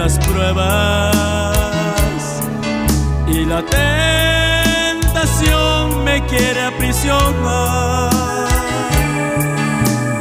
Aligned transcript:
las 0.00 0.18
pruebas 0.20 1.14
y 3.26 3.44
la 3.44 3.62
tentación 4.96 6.04
me 6.04 6.24
quiere 6.24 6.62
aprisionar. 6.64 8.08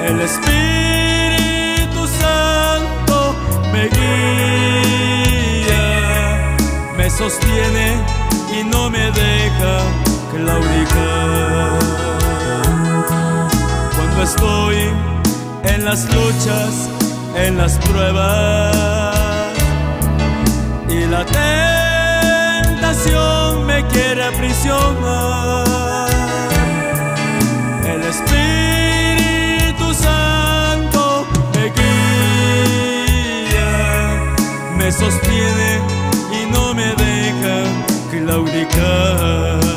El 0.05 0.19
Espíritu 0.19 2.01
Santo 2.21 3.35
me 3.71 3.83
guía, 3.95 5.77
me 6.97 7.09
sostiene 7.09 7.87
y 8.59 8.65
no 8.65 8.89
me 8.89 9.11
deja 9.11 9.75
claudicar. 10.33 11.79
Cuando 13.95 14.23
estoy 14.23 14.77
en 15.63 15.85
las 15.85 16.03
luchas, 16.13 16.89
en 17.37 17.57
las 17.57 17.77
pruebas 17.77 18.98
y 20.89 21.05
la 21.05 21.23
tentación 22.65 23.65
me 23.65 23.85
quiere 23.87 24.23
aprisionar. 24.23 26.09
El 27.85 28.01
Espíritu 28.13 29.93
Santo 29.93 31.25
me 31.53 31.65
guía, 31.77 33.69
me 34.77 34.91
sostiene 34.91 35.79
y 36.39 36.45
no 36.51 36.73
me 36.73 36.95
deja 36.95 37.63
claudicar. 38.11 39.68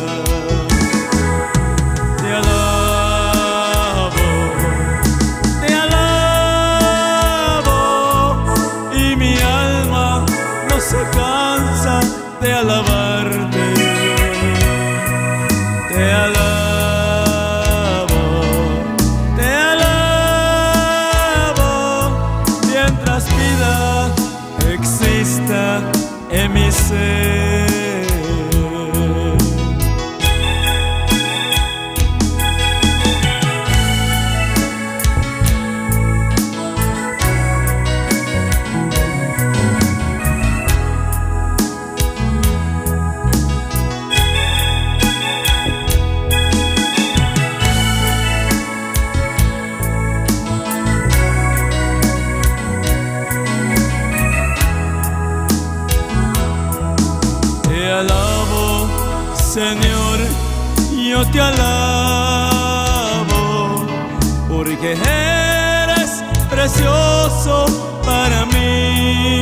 Para 68.04 68.46
mí, 68.46 69.40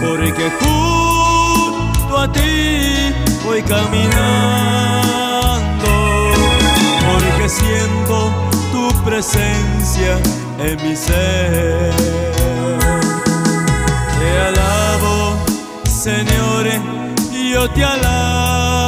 porque 0.00 0.50
junto 0.60 2.18
a 2.18 2.30
ti 2.30 3.12
voy 3.44 3.60
caminando, 3.62 4.04
porque 7.08 7.48
siento 7.48 8.32
tu 8.70 8.92
presencia 9.04 10.20
en 10.60 10.76
mi 10.88 10.94
ser. 10.94 11.92
Te 14.18 14.38
alabo, 14.48 15.36
Señor, 15.90 16.66
yo 17.52 17.68
te 17.70 17.84
alabo, 17.84 18.78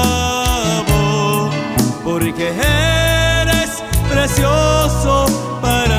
porque 2.05 2.49
eres 2.49 3.83
precioso 4.09 5.27
para 5.61 5.98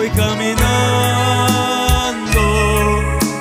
voy 0.00 0.08
caminando, 0.12 0.56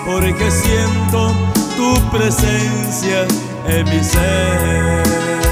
porque 0.05 0.51
siento 0.51 1.33
tu 1.77 1.95
presencia 2.11 3.25
en 3.65 3.85
mi 3.85 4.03
ser. 4.03 5.48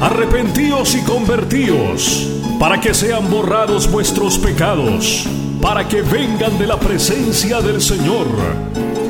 Arrepentíos 0.00 0.94
y 0.94 1.02
convertíos, 1.02 2.28
para 2.58 2.80
que 2.80 2.94
sean 2.94 3.30
borrados 3.30 3.90
vuestros 3.90 4.38
pecados, 4.38 5.26
para 5.60 5.88
que 5.88 6.02
vengan 6.02 6.58
de 6.58 6.66
la 6.66 6.78
presencia 6.78 7.60
del 7.60 7.80
Señor. 7.80 8.26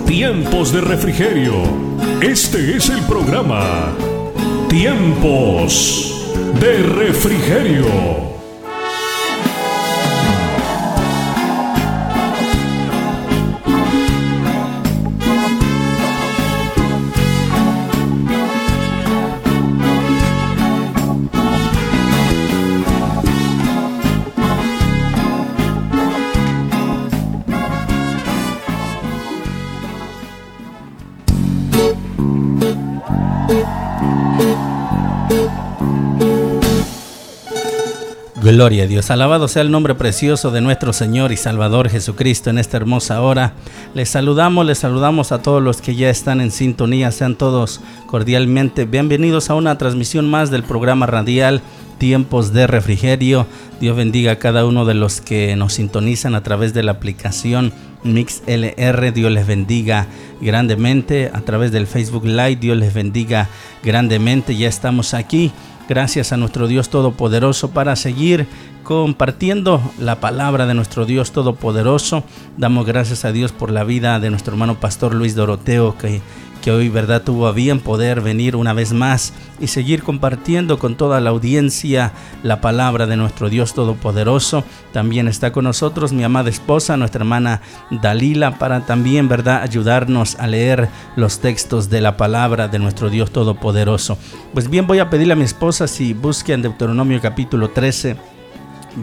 Tiempos 0.07 0.73
de 0.73 0.81
refrigerio. 0.81 1.55
Este 2.21 2.77
es 2.77 2.89
el 2.89 3.03
programa. 3.03 3.93
Tiempos 4.69 6.33
de 6.61 6.83
refrigerio. 6.83 8.26
Gloria 38.57 38.85
a 38.85 38.87
Dios. 38.87 39.11
Alabado 39.11 39.49
sea 39.49 39.61
el 39.61 39.71
nombre 39.71 39.95
precioso 39.95 40.51
de 40.51 40.63
nuestro 40.63 40.95
Señor 40.95 41.31
y 41.31 41.37
Salvador 41.37 41.91
Jesucristo 41.91 42.49
en 42.49 42.57
esta 42.57 42.79
hermosa 42.79 43.21
hora. 43.21 43.53
Les 43.93 44.09
saludamos, 44.09 44.65
les 44.65 44.79
saludamos 44.79 45.31
a 45.31 45.43
todos 45.43 45.63
los 45.63 45.83
que 45.83 45.95
ya 45.95 46.09
están 46.09 46.41
en 46.41 46.51
sintonía. 46.51 47.13
Sean 47.13 47.37
todos 47.37 47.83
cordialmente 48.07 48.87
bienvenidos 48.87 49.51
a 49.51 49.57
una 49.57 49.77
transmisión 49.77 50.31
más 50.31 50.51
del 50.51 50.63
programa 50.63 51.05
radial 51.05 51.61
Tiempos 51.99 52.55
de 52.55 52.67
Refrigerio. 52.67 53.47
Dios 53.79 53.95
bendiga 53.95 54.33
a 54.33 54.39
cada 54.39 54.65
uno 54.65 54.87
de 54.87 54.95
los 54.95 55.21
que 55.21 55.55
nos 55.55 55.75
sintonizan 55.75 56.35
a 56.35 56.43
través 56.43 56.73
de 56.73 56.83
la 56.83 56.93
aplicación 56.93 57.75
MixLR. 58.05 59.13
Dios 59.13 59.33
les 59.33 59.47
bendiga 59.47 60.07
grandemente. 60.41 61.31
A 61.35 61.43
través 61.43 61.73
del 61.73 61.87
Facebook 61.87 62.25
Live, 62.25 62.57
Dios 62.57 62.79
les 62.79 62.95
bendiga 62.95 63.51
grandemente. 63.83 64.57
Ya 64.57 64.69
estamos 64.69 65.13
aquí 65.13 65.53
Gracias 65.89 66.33
a 66.33 66.37
nuestro 66.37 66.67
Dios 66.67 66.89
Todopoderoso 66.89 67.71
para 67.71 67.95
seguir 67.95 68.47
compartiendo 68.83 69.81
la 69.99 70.21
palabra 70.21 70.67
de 70.67 70.75
nuestro 70.75 71.07
Dios 71.07 71.31
Todopoderoso. 71.31 72.25
Damos 72.57 72.87
gracias 72.87 73.25
a 73.25 73.31
Dios 73.31 73.53
por 73.53 73.71
la 73.71 73.85
vida 73.85 74.19
de 74.19 74.31
nuestro 74.31 74.55
hermano 74.55 74.81
pastor 74.81 75.15
Luis 75.15 75.37
Doroteo 75.37 75.97
que, 75.97 76.21
que 76.67 76.73
hoy 76.73 76.89
verdad 76.89 77.23
tuvo 77.23 77.47
a 77.47 77.53
bien 77.53 77.79
poder 77.79 78.21
venir 78.21 78.57
una 78.57 78.73
vez 78.73 78.93
más 78.93 79.33
y 79.61 79.69
seguir 79.69 80.03
compartiendo 80.03 80.81
con 80.81 80.97
toda 80.97 81.21
la 81.21 81.31
audiencia 81.31 82.11
la 82.43 82.61
palabra 82.61 83.07
de 83.07 83.17
nuestro 83.17 83.49
Dios 83.49 83.73
Todopoderoso. 83.73 84.65
También 84.93 85.29
está 85.29 85.53
con 85.53 85.63
nosotros 85.63 86.13
mi 86.13 86.25
amada 86.25 86.51
esposa, 86.51 86.97
nuestra 86.97 87.21
hermana 87.21 87.61
Dalila, 87.93 88.59
para 88.59 88.85
también, 88.85 89.29
¿verdad?, 89.29 89.63
ayudarnos 89.63 90.35
a 90.41 90.49
leer 90.49 90.89
los 91.15 91.39
textos 91.39 91.89
de 91.89 92.01
la 92.01 92.17
palabra 92.17 92.67
de 92.67 92.81
nuestro 92.81 93.11
Dios 93.11 93.31
Todopoderoso. 93.31 94.19
Pues 94.53 94.69
bien, 94.69 94.89
voy 94.89 94.99
a 94.99 95.09
pedirle 95.09 95.35
a 95.35 95.37
mi 95.37 95.45
esposa 95.45 95.87
si 95.87 96.15
busquen 96.15 96.63
Deuteronomio 96.63 97.21
capítulo 97.21 97.71
13, 97.71 98.17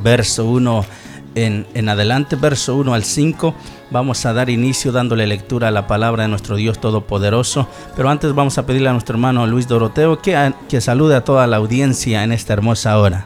verso 0.04 0.50
1 0.50 0.86
en, 1.35 1.89
adelante, 1.89 2.35
verso 2.35 2.75
1 2.75 2.94
al 2.94 3.03
5. 3.03 3.53
Vamos 3.91 4.25
a 4.25 4.33
dar 4.33 4.50
inicio 4.50 4.91
dándole 4.91 5.27
lectura 5.27 5.68
a 5.68 5.71
la 5.71 5.88
palabra 5.88 6.24
de 6.24 6.30
nuestro 6.30 6.56
Dios 6.56 6.80
Todopoderoso. 6.80 7.68
Pero 7.95 8.09
antes 8.09 8.33
vamos 8.33 8.57
a 8.57 8.65
pedirle 8.65 8.89
a 8.89 8.94
nuestro 8.94 9.15
hermano 9.15 9.45
Luis 9.47 9.68
Doroteo 9.68 10.21
que, 10.21 10.53
que 10.69 10.81
salude 10.81 11.15
a 11.15 11.24
toda 11.24 11.47
la 11.47 11.57
audiencia 11.57 12.24
en 12.24 12.31
esta 12.31 12.53
hermosa 12.53 12.97
hora. 12.97 13.25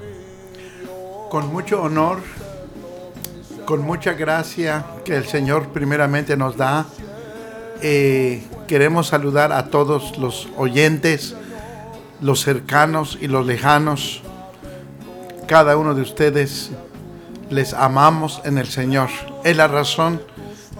Con 1.30 1.52
mucho 1.52 1.82
honor, 1.82 2.20
con 3.66 3.82
mucha 3.82 4.14
gracia 4.14 4.86
que 5.04 5.16
el 5.16 5.26
Señor 5.26 5.70
primeramente 5.70 6.38
nos 6.38 6.56
da, 6.56 6.86
eh, 7.82 8.44
queremos 8.68 9.08
saludar 9.08 9.52
a 9.52 9.68
todos 9.68 10.18
los 10.18 10.48
oyentes, 10.58 11.36
los 12.22 12.42
cercanos 12.42 13.18
y 13.22 13.28
los 13.28 13.46
lejanos. 13.46 14.22
Cada 15.48 15.78
uno 15.78 15.94
de 15.94 16.02
ustedes 16.02 16.72
les 17.50 17.74
amamos 17.74 18.42
en 18.44 18.58
el 18.58 18.68
Señor. 18.68 19.10
Es 19.44 19.56
la 19.56 19.68
razón 19.68 20.22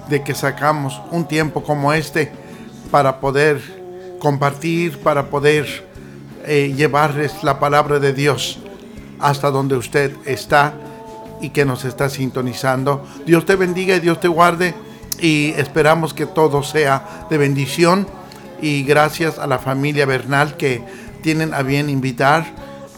de 0.10 0.24
que 0.24 0.36
sacamos 0.36 1.02
un 1.12 1.28
tiempo 1.28 1.64
como 1.64 1.94
este 1.94 2.32
para 2.92 3.20
poder 3.20 3.62
compartir, 4.20 5.00
para 5.00 5.28
poder 5.28 5.86
eh, 6.46 6.74
llevarles 6.76 7.44
la 7.44 7.60
palabra 7.60 8.00
de 8.00 8.14
Dios 8.14 8.60
hasta 9.20 9.52
donde 9.52 9.76
usted 9.76 10.16
está 10.26 10.74
y 11.42 11.50
que 11.50 11.66
nos 11.66 11.86
está 11.86 12.10
sintonizando. 12.10 13.06
Dios 13.26 13.46
te 13.46 13.56
bendiga 13.56 13.96
y 13.96 14.00
Dios 14.00 14.20
te 14.20 14.28
guarde 14.28 14.74
y 15.20 15.54
esperamos 15.58 16.14
que 16.14 16.26
todo 16.26 16.64
sea 16.64 17.28
de 17.30 17.38
bendición 17.38 18.08
y 18.62 18.84
gracias 18.84 19.40
a 19.40 19.48
la 19.48 19.60
familia 19.60 20.06
Bernal 20.06 20.58
que 20.58 20.84
tienen 21.22 21.54
a 21.54 21.62
bien 21.62 21.90
invitar, 21.90 22.46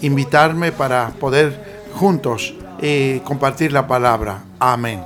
invitarme 0.02 0.72
para 0.72 1.10
poder 1.20 1.84
juntos 1.96 2.54
eh, 2.82 3.22
compartir 3.24 3.72
la 3.72 3.88
palabra. 3.88 4.44
Amén. 4.60 5.02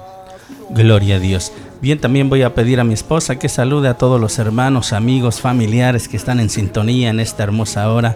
Gloria 0.70 1.16
a 1.16 1.20
Dios. 1.20 1.52
Bien, 1.82 2.00
también 2.00 2.30
voy 2.30 2.44
a 2.44 2.54
pedir 2.56 2.80
a 2.80 2.84
mi 2.84 2.94
esposa 2.94 3.38
que 3.38 3.50
salude 3.50 3.90
a 3.90 3.98
todos 3.98 4.20
los 4.20 4.40
hermanos, 4.40 4.94
amigos, 4.94 5.42
familiares 5.42 6.08
que 6.08 6.16
están 6.16 6.40
en 6.40 6.50
sintonía 6.50 7.10
en 7.10 7.20
esta 7.20 7.44
hermosa 7.44 7.92
hora. 7.92 8.16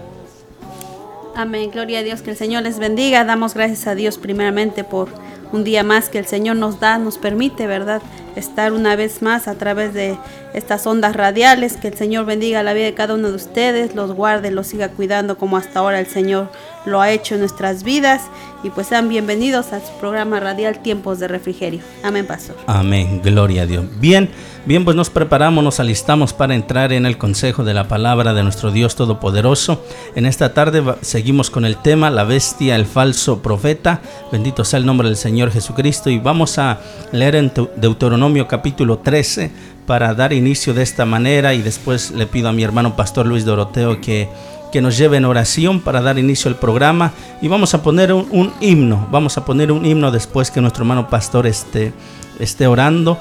Amén, 1.35 1.69
gloria 1.71 1.99
a 1.99 2.03
Dios, 2.03 2.21
que 2.21 2.31
el 2.31 2.37
Señor 2.37 2.63
les 2.63 2.79
bendiga. 2.79 3.23
Damos 3.25 3.53
gracias 3.53 3.85
a 3.85 3.93
Dios 3.93 4.17
primeramente 4.17 4.83
por 4.83 5.09
un 5.51 5.63
día 5.63 5.83
más 5.83 6.09
que 6.09 6.17
el 6.17 6.25
Señor 6.25 6.55
nos 6.55 6.79
da, 6.79 6.97
nos 6.97 7.17
permite, 7.17 7.67
¿verdad? 7.67 8.01
Estar 8.35 8.73
una 8.73 8.95
vez 8.95 9.21
más 9.21 9.47
a 9.47 9.55
través 9.55 9.93
de 9.93 10.17
estas 10.53 10.87
ondas 10.87 11.15
radiales. 11.15 11.77
Que 11.77 11.89
el 11.89 11.93
Señor 11.95 12.25
bendiga 12.25 12.63
la 12.63 12.73
vida 12.73 12.85
de 12.85 12.93
cada 12.93 13.13
uno 13.13 13.29
de 13.29 13.35
ustedes, 13.35 13.95
los 13.95 14.13
guarde, 14.13 14.49
los 14.49 14.67
siga 14.67 14.89
cuidando 14.89 15.37
como 15.37 15.57
hasta 15.57 15.79
ahora 15.79 15.99
el 15.99 16.07
Señor 16.07 16.49
lo 16.87 17.01
ha 17.01 17.11
hecho 17.11 17.35
en 17.35 17.41
nuestras 17.41 17.83
vidas. 17.83 18.23
Y 18.63 18.71
pues 18.71 18.87
sean 18.87 19.07
bienvenidos 19.07 19.71
a 19.71 19.79
su 19.79 19.91
programa 19.99 20.39
radial 20.39 20.81
Tiempos 20.81 21.19
de 21.19 21.27
Refrigerio. 21.27 21.81
Amén, 22.03 22.25
Pastor. 22.25 22.55
Amén, 22.65 23.21
gloria 23.23 23.63
a 23.63 23.65
Dios. 23.67 23.85
Bien, 23.99 24.29
bien, 24.65 24.83
pues 24.83 24.95
nos 24.95 25.11
preparamos, 25.11 25.63
nos 25.63 25.79
alistamos 25.79 26.33
para 26.33 26.55
entrar 26.55 26.91
en 26.91 27.05
el 27.05 27.19
consejo 27.19 27.63
de 27.63 27.75
la 27.75 27.87
palabra 27.87 28.33
de 28.33 28.41
nuestro 28.41 28.71
Dios 28.71 28.95
Todopoderoso. 28.95 29.83
En 30.15 30.25
esta 30.25 30.53
tarde 30.53 30.83
seguimos 31.01 31.51
con 31.51 31.65
el 31.65 31.77
tema 31.77 32.09
La 32.09 32.23
bestia, 32.23 32.75
el 32.75 32.87
falso 32.87 33.43
profeta. 33.43 34.01
Bendito 34.31 34.65
sea 34.65 34.79
el 34.79 34.85
nombre 34.85 35.07
del 35.07 35.17
Señor 35.17 35.51
Jesucristo. 35.51 36.09
Y 36.09 36.17
vamos 36.17 36.57
a 36.57 36.79
leer 37.11 37.35
en 37.35 37.51
Deuteronomio 37.75 38.47
capítulo 38.47 38.99
13 38.99 39.51
para 39.85 40.13
dar 40.13 40.33
inicio 40.33 40.73
de 40.73 40.83
esta 40.83 41.05
manera. 41.05 41.53
Y 41.53 41.61
después 41.61 42.11
le 42.11 42.25
pido 42.25 42.49
a 42.49 42.53
mi 42.53 42.63
hermano 42.63 42.95
Pastor 42.95 43.27
Luis 43.27 43.45
Doroteo 43.45 44.01
que 44.01 44.27
que 44.71 44.81
nos 44.81 44.97
lleve 44.97 45.17
en 45.17 45.25
oración 45.25 45.79
para 45.79 46.01
dar 46.01 46.19
inicio 46.19 46.49
al 46.49 46.57
programa 46.57 47.11
y 47.41 47.47
vamos 47.47 47.73
a 47.73 47.81
poner 47.83 48.13
un, 48.13 48.27
un, 48.31 48.53
himno, 48.59 49.07
vamos 49.11 49.37
a 49.37 49.45
poner 49.45 49.71
un 49.71 49.85
himno 49.85 50.11
después 50.11 50.51
que 50.51 50.61
nuestro 50.61 50.83
hermano 50.83 51.09
pastor 51.09 51.47
esté, 51.47 51.93
esté 52.39 52.67
orando 52.67 53.17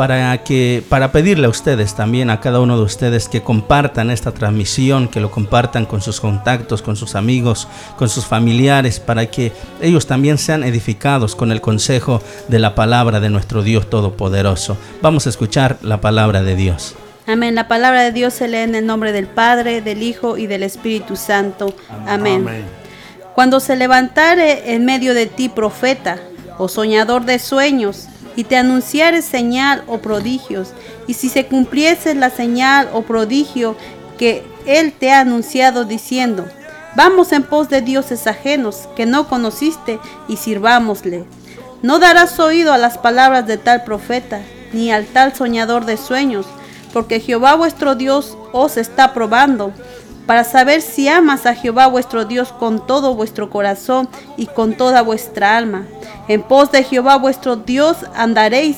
para 0.00 0.42
que 0.44 0.82
para 0.88 1.12
pedirle 1.12 1.46
a 1.46 1.50
ustedes 1.50 1.94
también 1.94 2.30
a 2.30 2.40
cada 2.40 2.60
uno 2.60 2.78
de 2.78 2.84
ustedes 2.84 3.28
que 3.28 3.42
compartan 3.42 4.10
esta 4.10 4.32
transmisión, 4.32 5.08
que 5.08 5.20
lo 5.20 5.30
compartan 5.30 5.84
con 5.84 6.00
sus 6.00 6.20
contactos, 6.20 6.80
con 6.80 6.96
sus 6.96 7.14
amigos, 7.14 7.68
con 7.96 8.08
sus 8.08 8.24
familiares 8.24 9.00
para 9.00 9.26
que 9.26 9.52
ellos 9.80 10.06
también 10.06 10.38
sean 10.38 10.64
edificados 10.64 11.36
con 11.36 11.52
el 11.52 11.60
consejo 11.60 12.22
de 12.48 12.58
la 12.58 12.74
palabra 12.74 13.20
de 13.20 13.30
nuestro 13.30 13.62
Dios 13.62 13.90
todopoderoso. 13.90 14.76
Vamos 15.02 15.26
a 15.26 15.30
escuchar 15.30 15.78
la 15.82 16.00
palabra 16.00 16.42
de 16.42 16.56
Dios. 16.56 16.96
Amén. 17.30 17.54
La 17.54 17.68
palabra 17.68 18.02
de 18.02 18.12
Dios 18.12 18.34
se 18.34 18.48
lee 18.48 18.58
en 18.58 18.74
el 18.74 18.86
nombre 18.86 19.12
del 19.12 19.26
Padre, 19.26 19.80
del 19.80 20.02
Hijo 20.02 20.36
y 20.36 20.46
del 20.46 20.64
Espíritu 20.64 21.14
Santo. 21.14 21.74
Amén. 22.06 22.42
Amén. 22.42 22.64
Cuando 23.34 23.60
se 23.60 23.76
levantare 23.76 24.74
en 24.74 24.84
medio 24.84 25.14
de 25.14 25.26
ti 25.26 25.48
profeta 25.48 26.18
o 26.58 26.68
soñador 26.68 27.24
de 27.24 27.38
sueños, 27.38 28.08
y 28.36 28.44
te 28.44 28.56
anunciare 28.56 29.22
señal 29.22 29.82
o 29.86 29.98
prodigios, 29.98 30.72
y 31.06 31.14
si 31.14 31.28
se 31.28 31.46
cumpliese 31.46 32.14
la 32.14 32.30
señal 32.30 32.88
o 32.92 33.02
prodigio 33.02 33.76
que 34.18 34.42
él 34.66 34.92
te 34.92 35.12
ha 35.12 35.20
anunciado 35.20 35.84
diciendo, 35.84 36.46
vamos 36.96 37.32
en 37.32 37.42
pos 37.42 37.68
de 37.68 37.80
dioses 37.80 38.26
ajenos 38.26 38.88
que 38.96 39.06
no 39.06 39.28
conociste 39.28 39.98
y 40.28 40.36
sirvámosle. 40.36 41.24
No 41.82 41.98
darás 41.98 42.38
oído 42.40 42.72
a 42.72 42.78
las 42.78 42.98
palabras 42.98 43.46
de 43.46 43.56
tal 43.56 43.84
profeta, 43.84 44.40
ni 44.72 44.90
al 44.92 45.06
tal 45.06 45.34
soñador 45.34 45.84
de 45.86 45.96
sueños, 45.96 46.46
porque 46.92 47.20
Jehová 47.20 47.54
vuestro 47.54 47.94
Dios 47.94 48.36
os 48.52 48.76
está 48.76 49.12
probando, 49.14 49.72
para 50.26 50.44
saber 50.44 50.80
si 50.80 51.08
amas 51.08 51.44
a 51.46 51.54
Jehová 51.54 51.88
vuestro 51.88 52.24
Dios 52.24 52.52
con 52.52 52.86
todo 52.86 53.14
vuestro 53.14 53.50
corazón 53.50 54.08
y 54.36 54.46
con 54.46 54.74
toda 54.74 55.02
vuestra 55.02 55.56
alma. 55.56 55.86
En 56.28 56.42
pos 56.42 56.70
de 56.70 56.84
Jehová 56.84 57.16
vuestro 57.16 57.56
Dios 57.56 57.96
andaréis, 58.14 58.76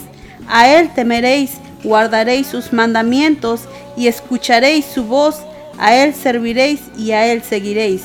a 0.49 0.69
él 0.69 0.91
temeréis, 0.95 1.59
guardaréis 1.85 2.47
sus 2.47 2.73
mandamientos 2.73 3.63
y 3.97 4.07
escucharéis 4.07 4.87
su 4.87 5.05
voz, 5.05 5.43
a 5.79 5.95
él 5.95 6.15
serviréis 6.15 6.81
y 6.97 7.13
a 7.13 7.27
él 7.27 7.43
seguiréis. 7.43 8.05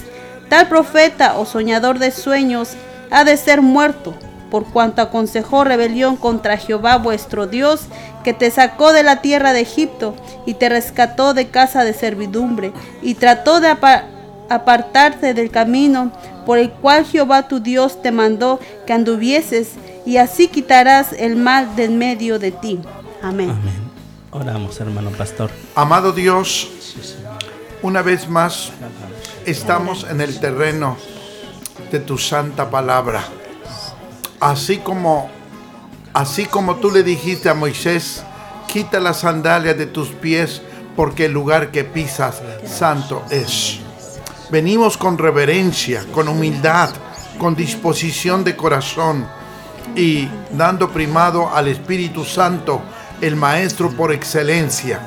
Tal 0.49 0.67
profeta 0.67 1.37
o 1.37 1.45
soñador 1.45 1.99
de 1.99 2.11
sueños 2.11 2.71
ha 3.11 3.23
de 3.23 3.37
ser 3.37 3.61
muerto, 3.61 4.13
por 4.49 4.65
cuanto 4.65 5.01
aconsejó 5.01 5.63
rebelión 5.63 6.15
contra 6.15 6.57
Jehová 6.57 6.97
vuestro 6.97 7.47
Dios, 7.47 7.81
que 8.27 8.33
te 8.33 8.51
sacó 8.51 8.91
de 8.91 9.03
la 9.03 9.21
tierra 9.21 9.53
de 9.53 9.61
Egipto 9.61 10.13
y 10.45 10.55
te 10.55 10.67
rescató 10.67 11.33
de 11.33 11.47
casa 11.47 11.85
de 11.85 11.93
servidumbre, 11.93 12.73
y 13.01 13.13
trató 13.13 13.61
de 13.61 13.69
apartarte 14.49 15.33
del 15.33 15.49
camino 15.49 16.11
por 16.45 16.57
el 16.57 16.69
cual 16.69 17.05
Jehová 17.05 17.47
tu 17.47 17.61
Dios 17.61 18.01
te 18.01 18.11
mandó 18.11 18.59
que 18.85 18.91
anduvieses, 18.91 19.75
y 20.05 20.17
así 20.17 20.49
quitarás 20.49 21.13
el 21.13 21.37
mal 21.37 21.73
del 21.77 21.91
medio 21.91 22.37
de 22.37 22.51
ti. 22.51 22.81
Amén. 23.23 23.49
Amén. 23.49 23.91
Oramos, 24.31 24.77
hermano 24.81 25.11
pastor. 25.11 25.49
Amado 25.73 26.11
Dios, 26.11 26.67
una 27.81 28.01
vez 28.01 28.27
más 28.27 28.73
estamos 29.45 30.05
en 30.09 30.19
el 30.19 30.37
terreno 30.41 30.97
de 31.93 32.01
tu 32.01 32.17
santa 32.17 32.69
palabra 32.69 33.23
así 34.39 34.77
como 34.77 35.29
así 36.17 36.47
como 36.47 36.77
tú 36.77 36.89
le 36.89 37.03
dijiste 37.03 37.47
a 37.47 37.53
Moisés, 37.53 38.23
quita 38.67 38.99
las 38.99 39.19
sandalias 39.19 39.77
de 39.77 39.85
tus 39.85 40.09
pies 40.09 40.63
porque 40.95 41.25
el 41.25 41.31
lugar 41.31 41.69
que 41.69 41.83
pisas 41.83 42.41
santo 42.65 43.23
es. 43.29 43.81
Venimos 44.49 44.97
con 44.97 45.19
reverencia, 45.19 46.03
con 46.11 46.27
humildad, 46.27 46.89
con 47.37 47.55
disposición 47.55 48.43
de 48.43 48.55
corazón 48.55 49.27
y 49.95 50.27
dando 50.53 50.89
primado 50.89 51.53
al 51.53 51.67
Espíritu 51.67 52.25
Santo, 52.25 52.81
el 53.21 53.35
Maestro 53.35 53.91
por 53.91 54.11
excelencia. 54.11 54.99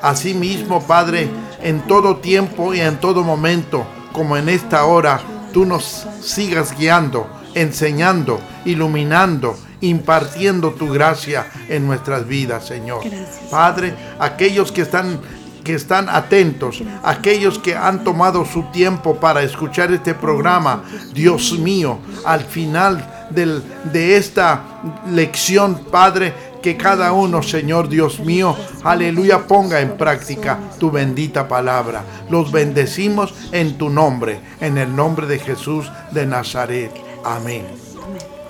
Asimismo, 0.00 0.80
Padre, 0.86 1.28
en 1.60 1.80
todo 1.88 2.18
tiempo 2.18 2.72
y 2.72 2.78
en 2.78 3.00
todo 3.00 3.24
momento, 3.24 3.84
como 4.12 4.36
en 4.36 4.48
esta 4.48 4.84
hora, 4.84 5.20
tú 5.52 5.66
nos 5.66 6.06
sigas 6.20 6.78
guiando, 6.78 7.28
enseñando, 7.54 8.38
iluminando, 8.64 9.56
impartiendo 9.82 10.72
tu 10.72 10.90
gracia 10.90 11.46
en 11.68 11.86
nuestras 11.86 12.26
vidas, 12.26 12.66
Señor. 12.66 13.02
Padre, 13.50 13.94
aquellos 14.18 14.72
que 14.72 14.82
están 14.82 15.20
que 15.62 15.74
están 15.74 16.08
atentos, 16.08 16.82
aquellos 17.04 17.58
que 17.58 17.76
han 17.76 18.02
tomado 18.02 18.44
su 18.44 18.64
tiempo 18.72 19.16
para 19.16 19.44
escuchar 19.44 19.92
este 19.92 20.12
programa, 20.12 20.82
Dios 21.14 21.52
mío, 21.58 21.98
al 22.24 22.40
final 22.40 23.28
del, 23.30 23.62
de 23.92 24.16
esta 24.16 24.62
lección, 25.08 25.80
Padre, 25.90 26.34
que 26.62 26.76
cada 26.76 27.12
uno, 27.12 27.42
Señor 27.42 27.88
Dios 27.88 28.20
mío, 28.20 28.56
aleluya, 28.84 29.46
ponga 29.46 29.80
en 29.80 29.96
práctica 29.96 30.58
tu 30.78 30.90
bendita 30.90 31.48
palabra. 31.48 32.04
Los 32.30 32.52
bendecimos 32.52 33.34
en 33.50 33.76
tu 33.78 33.90
nombre, 33.90 34.40
en 34.60 34.78
el 34.78 34.94
nombre 34.94 35.26
de 35.26 35.38
Jesús 35.38 35.90
de 36.12 36.26
Nazaret. 36.26 36.92
Amén. 37.24 37.81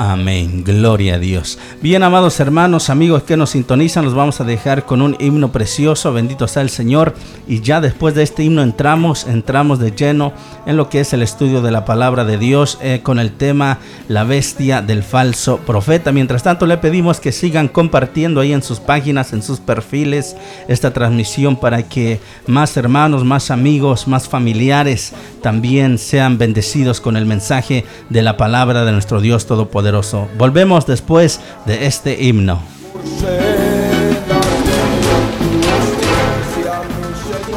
Amén, 0.04 0.64
gloria 0.64 1.14
a 1.14 1.18
Dios. 1.21 1.61
Bien, 1.80 2.02
amados 2.02 2.40
hermanos, 2.40 2.90
amigos 2.90 3.23
que 3.23 3.37
nos 3.37 3.50
sintonizan, 3.50 4.04
los 4.04 4.14
vamos 4.14 4.40
a 4.40 4.44
dejar 4.44 4.85
con 4.85 5.00
un 5.00 5.16
himno 5.21 5.52
precioso, 5.52 6.12
bendito 6.12 6.49
sea 6.49 6.62
el 6.62 6.71
Señor. 6.71 7.14
Y 7.47 7.61
ya 7.61 7.80
después 7.80 8.12
de 8.16 8.25
este 8.25 8.42
himno 8.42 8.62
entramos, 8.62 9.28
entramos 9.28 9.78
de 9.78 9.92
lleno 9.92 10.32
en 10.66 10.76
lo 10.76 10.88
que 10.88 10.99
es 10.99 11.12
el 11.12 11.23
estudio 11.23 11.62
de 11.62 11.71
la 11.71 11.85
palabra 11.85 12.25
de 12.25 12.37
Dios 12.37 12.78
eh, 12.82 12.99
con 13.04 13.21
el 13.21 13.30
tema 13.30 13.78
La 14.09 14.25
bestia 14.25 14.82
del 14.82 15.04
falso 15.04 15.59
profeta. 15.59 16.11
Mientras 16.11 16.42
tanto, 16.42 16.66
le 16.66 16.78
pedimos 16.78 17.21
que 17.21 17.30
sigan 17.30 17.68
compartiendo 17.68 18.40
ahí 18.40 18.52
en 18.52 18.64
sus 18.64 18.80
páginas, 18.80 19.32
en 19.32 19.44
sus 19.44 19.61
perfiles, 19.61 20.35
esta 20.66 20.92
transmisión 20.92 21.54
para 21.54 21.85
que 21.85 22.18
más 22.49 22.76
hermanos, 22.76 23.23
más 23.23 23.52
amigos, 23.52 24.09
más 24.09 24.28
familiares 24.28 25.12
también 25.42 25.97
sean 25.97 26.38
bendecidos 26.38 27.00
con 27.00 27.16
el 27.16 27.25
mensaje 27.25 27.85
de 28.11 28.23
la 28.23 28.37
palabra 28.37 28.85
de 28.85 28.90
nuestro 28.90 29.21
Dios 29.21 29.47
Todopoderoso. 29.47 29.91
Volvemos 30.38 30.87
después 30.87 31.40
de 31.66 31.87
este 31.87 32.22
himno. 32.22 32.62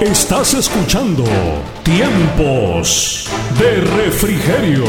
Estás 0.01 0.53
escuchando 0.53 1.23
Tiempos 1.83 3.29
de 3.57 3.81
Refrigerio. 3.81 4.83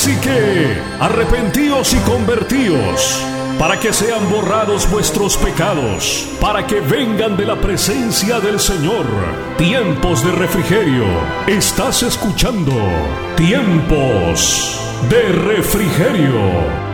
Así 0.00 0.16
que, 0.20 0.80
arrepentíos 1.00 1.92
y 1.92 1.96
convertíos, 2.08 3.20
para 3.58 3.80
que 3.80 3.92
sean 3.92 4.30
borrados 4.30 4.88
vuestros 4.88 5.36
pecados, 5.36 6.28
para 6.40 6.64
que 6.64 6.80
vengan 6.80 7.36
de 7.36 7.44
la 7.44 7.60
presencia 7.60 8.38
del 8.38 8.60
Señor 8.60 9.04
tiempos 9.56 10.24
de 10.24 10.30
refrigerio. 10.30 11.04
Estás 11.48 12.04
escuchando 12.04 12.72
tiempos 13.34 14.80
de 15.10 15.32
refrigerio. 15.32 16.87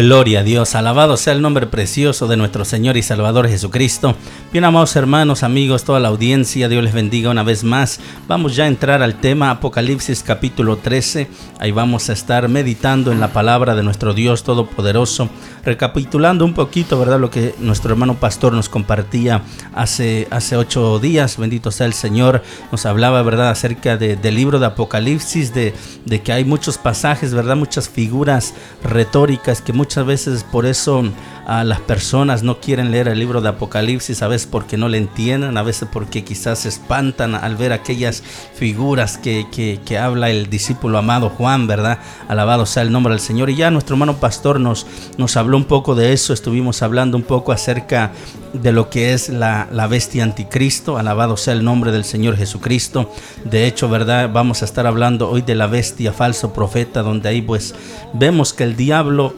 Gloria 0.00 0.40
a 0.40 0.42
Dios, 0.44 0.76
alabado 0.76 1.16
sea 1.16 1.32
el 1.32 1.42
nombre 1.42 1.66
precioso 1.66 2.28
de 2.28 2.36
nuestro 2.36 2.64
Señor 2.64 2.96
y 2.96 3.02
Salvador 3.02 3.48
Jesucristo. 3.48 4.14
Bien, 4.52 4.64
amados 4.64 4.94
hermanos, 4.94 5.42
amigos, 5.42 5.82
toda 5.82 5.98
la 5.98 6.06
audiencia, 6.06 6.68
Dios 6.68 6.84
les 6.84 6.92
bendiga 6.92 7.30
una 7.30 7.42
vez 7.42 7.64
más. 7.64 7.98
Vamos 8.28 8.54
ya 8.54 8.62
a 8.62 8.68
entrar 8.68 9.02
al 9.02 9.16
tema 9.16 9.50
Apocalipsis 9.50 10.22
capítulo 10.22 10.76
13. 10.76 11.28
Ahí 11.58 11.72
vamos 11.72 12.10
a 12.10 12.12
estar 12.12 12.48
meditando 12.48 13.10
en 13.10 13.18
la 13.18 13.32
palabra 13.32 13.74
de 13.74 13.82
nuestro 13.82 14.14
Dios 14.14 14.44
Todopoderoso, 14.44 15.30
recapitulando 15.68 16.44
un 16.44 16.54
poquito, 16.54 16.98
¿verdad? 16.98 17.20
Lo 17.20 17.30
que 17.30 17.54
nuestro 17.60 17.92
hermano 17.92 18.14
pastor 18.14 18.52
nos 18.52 18.68
compartía 18.68 19.42
hace, 19.74 20.26
hace 20.30 20.56
ocho 20.56 20.98
días. 20.98 21.36
Bendito 21.36 21.70
sea 21.70 21.86
el 21.86 21.92
Señor. 21.92 22.42
Nos 22.72 22.86
hablaba, 22.86 23.22
¿verdad?, 23.22 23.50
acerca 23.50 23.96
del 23.96 24.34
libro 24.34 24.58
de 24.58 24.66
Apocalipsis, 24.66 25.54
de, 25.54 25.74
de 26.04 26.22
que 26.22 26.32
hay 26.32 26.44
muchos 26.44 26.78
pasajes, 26.78 27.34
¿verdad? 27.34 27.56
Muchas 27.56 27.88
figuras 27.88 28.54
retóricas 28.82 29.60
que 29.60 29.72
muchas 29.72 30.06
veces 30.06 30.44
por 30.44 30.66
eso 30.66 31.04
las 31.48 31.80
personas 31.80 32.42
no 32.42 32.60
quieren 32.60 32.90
leer 32.90 33.08
el 33.08 33.18
libro 33.18 33.40
de 33.40 33.48
Apocalipsis, 33.48 34.20
a 34.20 34.28
veces 34.28 34.46
porque 34.46 34.76
no 34.76 34.86
le 34.88 34.98
entienden, 34.98 35.56
a 35.56 35.62
veces 35.62 35.88
porque 35.90 36.22
quizás 36.22 36.58
se 36.60 36.68
espantan 36.68 37.34
al 37.34 37.56
ver 37.56 37.72
aquellas 37.72 38.22
figuras 38.54 39.16
que, 39.16 39.46
que, 39.50 39.98
habla 39.98 40.28
el 40.28 40.50
discípulo 40.50 40.98
amado 40.98 41.30
Juan, 41.30 41.66
¿verdad? 41.66 42.00
Alabado 42.28 42.66
sea 42.66 42.82
el 42.82 42.92
nombre 42.92 43.14
del 43.14 43.20
Señor. 43.20 43.48
Y 43.48 43.56
ya 43.56 43.70
nuestro 43.70 43.94
hermano 43.94 44.16
pastor 44.16 44.60
nos, 44.60 44.86
nos 45.16 45.38
habló 45.38 45.56
un 45.56 45.64
poco 45.64 45.94
de 45.94 46.12
eso, 46.12 46.34
estuvimos 46.34 46.82
hablando 46.82 47.16
un 47.16 47.22
poco 47.22 47.52
acerca 47.52 48.12
de 48.52 48.70
lo 48.72 48.90
que 48.90 49.14
es 49.14 49.30
la, 49.30 49.68
la 49.72 49.86
bestia 49.86 50.24
anticristo, 50.24 50.98
alabado 50.98 51.38
sea 51.38 51.54
el 51.54 51.64
nombre 51.64 51.92
del 51.92 52.04
Señor 52.04 52.36
Jesucristo. 52.36 53.10
De 53.44 53.66
hecho, 53.66 53.88
¿verdad? 53.88 54.30
Vamos 54.30 54.60
a 54.60 54.66
estar 54.66 54.86
hablando 54.86 55.30
hoy 55.30 55.40
de 55.40 55.54
la 55.54 55.66
bestia 55.66 56.12
falso 56.12 56.52
profeta, 56.52 57.00
donde 57.00 57.30
ahí 57.30 57.40
pues 57.40 57.74
vemos 58.12 58.52
que 58.52 58.64
el 58.64 58.76
diablo 58.76 59.34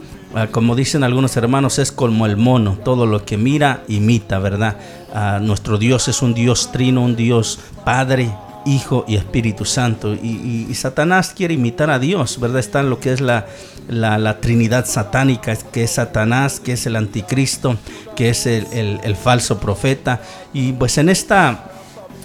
como 0.53 0.77
dicen 0.77 1.03
algunos 1.03 1.37
hermanos, 1.37 1.79
es 1.79 1.91
como 1.91 2.27
el 2.27 2.37
mono, 2.37 2.79
todo 2.85 3.07
lo 3.07 3.25
que 3.25 3.37
mira, 3.37 3.83
imita, 3.89 4.39
¿verdad? 4.39 4.77
Ah, 5.13 5.39
nuestro 5.43 5.77
Dios 5.77 6.09
es 6.09 6.23
un 6.23 6.35
Dios 6.35 6.71
trino, 6.73 7.03
un 7.03 7.17
Dios 7.17 7.59
Padre, 7.85 8.33
Hijo 8.65 9.05
y 9.09 9.17
Espíritu 9.17 9.65
Santo. 9.65 10.15
Y, 10.15 10.73
Satanás 10.75 11.33
quiere 11.35 11.55
imitar 11.55 11.91
a 11.91 11.99
Dios, 11.99 12.39
¿verdad? 12.39 12.61
Está 12.61 12.81
en 12.81 12.91
lo 12.91 13.01
que 13.01 13.13
es 13.13 13.21
la, 13.21 13.47
la, 13.89 14.41
Trinidad 14.41 14.87
satánica, 14.87 15.57
que 15.57 15.85
es 15.85 15.93
Satanás, 15.93 16.61
que 16.61 16.73
es 16.73 16.87
el 16.87 16.97
anticristo, 16.97 17.77
que 18.15 18.29
es 18.29 18.47
el, 18.47 19.01
el 19.03 19.17
falso 19.17 19.59
profeta. 19.59 20.21
Y 20.53 20.73
pues 20.73 20.99
en 20.99 21.09
esta 21.09 21.70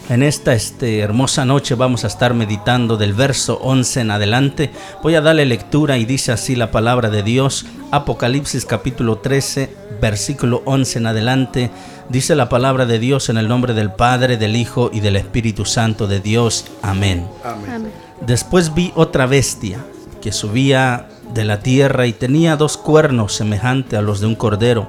en 0.09 0.23
esta 0.23 0.53
este, 0.53 0.99
hermosa 0.99 1.45
noche 1.45 1.75
vamos 1.75 2.03
a 2.03 2.07
estar 2.07 2.33
meditando 2.33 2.97
del 2.97 3.13
verso 3.13 3.59
11 3.61 4.01
en 4.01 4.11
adelante. 4.11 4.71
Voy 5.01 5.15
a 5.15 5.21
darle 5.21 5.45
lectura 5.45 5.97
y 5.97 6.05
dice 6.05 6.31
así 6.31 6.55
la 6.55 6.71
palabra 6.71 7.09
de 7.09 7.23
Dios. 7.23 7.65
Apocalipsis 7.91 8.65
capítulo 8.65 9.17
13, 9.17 9.75
versículo 10.01 10.61
11 10.65 10.99
en 10.99 11.07
adelante. 11.07 11.71
Dice 12.09 12.35
la 12.35 12.49
palabra 12.49 12.85
de 12.85 12.99
Dios 12.99 13.29
en 13.29 13.37
el 13.37 13.47
nombre 13.47 13.73
del 13.73 13.91
Padre, 13.91 14.37
del 14.37 14.55
Hijo 14.55 14.91
y 14.93 14.99
del 14.99 15.15
Espíritu 15.15 15.65
Santo 15.65 16.07
de 16.07 16.19
Dios. 16.19 16.65
Amén. 16.83 17.27
Amén. 17.43 17.91
Después 18.21 18.73
vi 18.75 18.91
otra 18.95 19.25
bestia 19.25 19.79
que 20.21 20.31
subía 20.31 21.07
de 21.33 21.45
la 21.45 21.61
tierra 21.61 22.05
y 22.05 22.13
tenía 22.13 22.57
dos 22.57 22.77
cuernos 22.77 23.33
semejantes 23.33 23.97
a 23.97 24.03
los 24.03 24.19
de 24.19 24.27
un 24.27 24.35
cordero, 24.35 24.87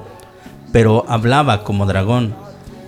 pero 0.73 1.07
hablaba 1.09 1.65
como 1.65 1.87
dragón 1.87 2.46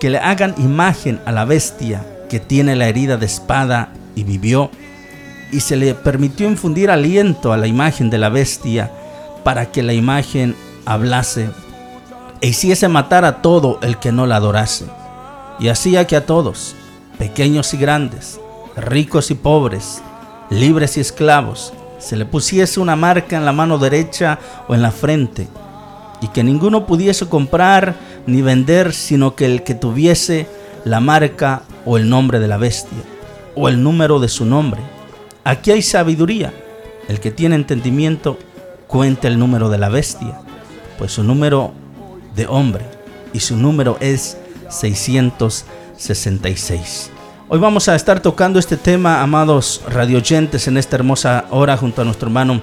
que 0.00 0.10
le 0.10 0.18
hagan 0.18 0.54
imagen 0.58 1.20
a 1.26 1.30
la 1.30 1.44
bestia 1.44 2.04
que 2.28 2.40
tiene 2.40 2.74
la 2.74 2.88
herida 2.88 3.16
de 3.16 3.26
espada 3.26 3.92
y 4.16 4.24
vivió, 4.24 4.70
y 5.52 5.60
se 5.60 5.76
le 5.76 5.94
permitió 5.94 6.48
infundir 6.48 6.90
aliento 6.90 7.52
a 7.52 7.56
la 7.56 7.66
imagen 7.66 8.08
de 8.08 8.18
la 8.18 8.28
bestia 8.28 8.90
para 9.44 9.70
que 9.70 9.82
la 9.82 9.92
imagen 9.92 10.56
hablase 10.86 11.50
e 12.40 12.48
hiciese 12.48 12.88
matar 12.88 13.24
a 13.24 13.42
todo 13.42 13.78
el 13.82 13.98
que 13.98 14.12
no 14.12 14.26
la 14.26 14.36
adorase. 14.36 14.86
Y 15.58 15.68
hacía 15.68 16.06
que 16.06 16.16
a 16.16 16.24
todos, 16.24 16.74
pequeños 17.18 17.74
y 17.74 17.76
grandes, 17.76 18.40
ricos 18.76 19.30
y 19.30 19.34
pobres, 19.34 20.02
libres 20.48 20.96
y 20.96 21.00
esclavos, 21.00 21.74
se 21.98 22.16
le 22.16 22.24
pusiese 22.24 22.80
una 22.80 22.96
marca 22.96 23.36
en 23.36 23.44
la 23.44 23.52
mano 23.52 23.76
derecha 23.76 24.38
o 24.68 24.74
en 24.74 24.80
la 24.80 24.90
frente, 24.90 25.48
y 26.22 26.28
que 26.28 26.42
ninguno 26.42 26.86
pudiese 26.86 27.28
comprar 27.28 27.94
ni 28.30 28.42
vender, 28.42 28.92
sino 28.92 29.34
que 29.34 29.46
el 29.46 29.62
que 29.62 29.74
tuviese 29.74 30.46
la 30.84 31.00
marca 31.00 31.62
o 31.84 31.98
el 31.98 32.08
nombre 32.08 32.38
de 32.38 32.48
la 32.48 32.56
bestia, 32.56 32.98
o 33.54 33.68
el 33.68 33.82
número 33.82 34.20
de 34.20 34.28
su 34.28 34.44
nombre. 34.44 34.80
Aquí 35.44 35.70
hay 35.70 35.82
sabiduría. 35.82 36.52
El 37.08 37.20
que 37.20 37.30
tiene 37.30 37.56
entendimiento, 37.56 38.38
cuenta 38.86 39.28
el 39.28 39.38
número 39.38 39.68
de 39.68 39.78
la 39.78 39.88
bestia, 39.88 40.40
pues 40.98 41.12
su 41.12 41.24
número 41.24 41.72
de 42.36 42.46
hombre, 42.46 42.84
y 43.32 43.40
su 43.40 43.56
número 43.56 43.96
es 44.00 44.36
666. 44.68 47.10
Hoy 47.48 47.58
vamos 47.58 47.88
a 47.88 47.96
estar 47.96 48.20
tocando 48.20 48.60
este 48.60 48.76
tema, 48.76 49.22
amados 49.22 49.80
radioyentes, 49.88 50.68
en 50.68 50.76
esta 50.76 50.94
hermosa 50.94 51.46
hora 51.50 51.76
junto 51.76 52.02
a 52.02 52.04
nuestro 52.04 52.28
hermano 52.28 52.60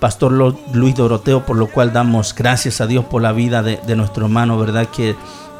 Pastor 0.00 0.32
Luis 0.72 0.94
Doroteo, 0.94 1.44
por 1.44 1.56
lo 1.56 1.66
cual 1.66 1.92
damos 1.92 2.34
gracias 2.34 2.80
a 2.80 2.86
Dios 2.86 3.04
por 3.04 3.20
la 3.20 3.32
vida 3.32 3.62
de, 3.62 3.96
nuestro 3.96 4.24
hermano, 4.24 4.58
¿verdad? 4.58 4.86
Que, 4.86 5.14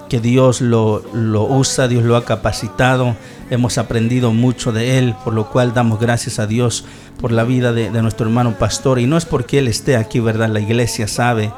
que 0.08 0.18
Dios 0.18 0.62
lo, 0.62 1.02
lo, 1.12 1.44
usa, 1.44 1.88
Dios 1.88 2.04
lo 2.04 2.16
ha 2.16 2.24
capacitado, 2.24 3.16
hemos 3.50 3.76
aprendido 3.76 4.32
mucho 4.32 4.72
de 4.72 4.96
él, 4.96 5.14
por 5.24 5.34
lo 5.34 5.50
cual 5.50 5.74
damos 5.74 6.00
gracias 6.00 6.38
a 6.38 6.46
Dios 6.46 6.86
por 7.20 7.32
la 7.32 7.44
vida 7.44 7.74
de, 7.74 7.90
nuestro 8.00 8.26
hermano 8.26 8.54
pastor. 8.58 8.98
Y 8.98 9.06
no 9.06 9.18
es 9.18 9.26
porque 9.26 9.58
él 9.58 9.68
esté 9.68 9.96
aquí, 9.96 10.20
¿verdad? 10.20 10.48
La 10.48 10.60
iglesia 10.60 11.06
sabe 11.06 11.52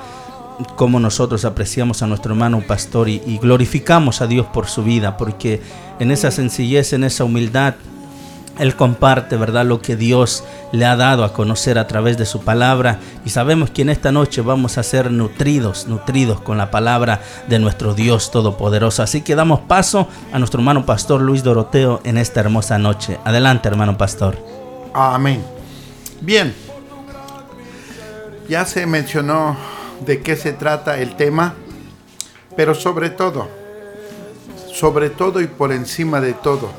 cómo 0.74 0.98
nosotros 0.98 1.44
apreciamos 1.44 2.02
a 2.02 2.08
nuestro 2.08 2.32
hermano 2.32 2.62
pastor 2.66 3.08
y, 3.08 3.22
y 3.24 3.38
glorificamos 3.38 4.20
a 4.22 4.26
Dios 4.26 4.46
por 4.46 4.66
su 4.66 4.82
vida, 4.82 5.16
porque 5.16 5.62
en 6.00 6.10
esa 6.10 6.32
sencillez, 6.32 6.92
en 6.92 7.04
esa 7.04 7.22
humildad, 7.22 7.74
él 8.58 8.76
comparte, 8.76 9.36
¿verdad?, 9.36 9.64
lo 9.64 9.80
que 9.80 9.96
Dios 9.96 10.44
le 10.72 10.84
ha 10.84 10.96
dado 10.96 11.24
a 11.24 11.32
conocer 11.32 11.78
a 11.78 11.86
través 11.86 12.18
de 12.18 12.26
su 12.26 12.40
palabra. 12.40 12.98
Y 13.24 13.30
sabemos 13.30 13.70
que 13.70 13.82
en 13.82 13.90
esta 13.90 14.12
noche 14.12 14.42
vamos 14.42 14.78
a 14.78 14.82
ser 14.82 15.10
nutridos, 15.10 15.86
nutridos 15.86 16.40
con 16.40 16.58
la 16.58 16.70
palabra 16.70 17.20
de 17.48 17.58
nuestro 17.58 17.94
Dios 17.94 18.30
Todopoderoso. 18.30 19.02
Así 19.02 19.22
que 19.22 19.34
damos 19.34 19.60
paso 19.60 20.08
a 20.32 20.38
nuestro 20.38 20.60
hermano 20.60 20.84
pastor 20.84 21.20
Luis 21.20 21.42
Doroteo 21.42 22.00
en 22.04 22.18
esta 22.18 22.40
hermosa 22.40 22.78
noche. 22.78 23.18
Adelante, 23.24 23.68
hermano 23.68 23.96
pastor. 23.96 24.36
Amén. 24.92 25.42
Bien. 26.20 26.54
Ya 28.48 28.66
se 28.66 28.86
mencionó 28.86 29.56
de 30.04 30.20
qué 30.20 30.36
se 30.36 30.52
trata 30.52 30.98
el 30.98 31.16
tema, 31.16 31.54
pero 32.56 32.74
sobre 32.74 33.08
todo, 33.08 33.48
sobre 34.72 35.10
todo 35.10 35.40
y 35.40 35.46
por 35.46 35.72
encima 35.72 36.20
de 36.20 36.34
todo, 36.34 36.70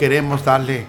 queremos 0.00 0.46
darle 0.46 0.86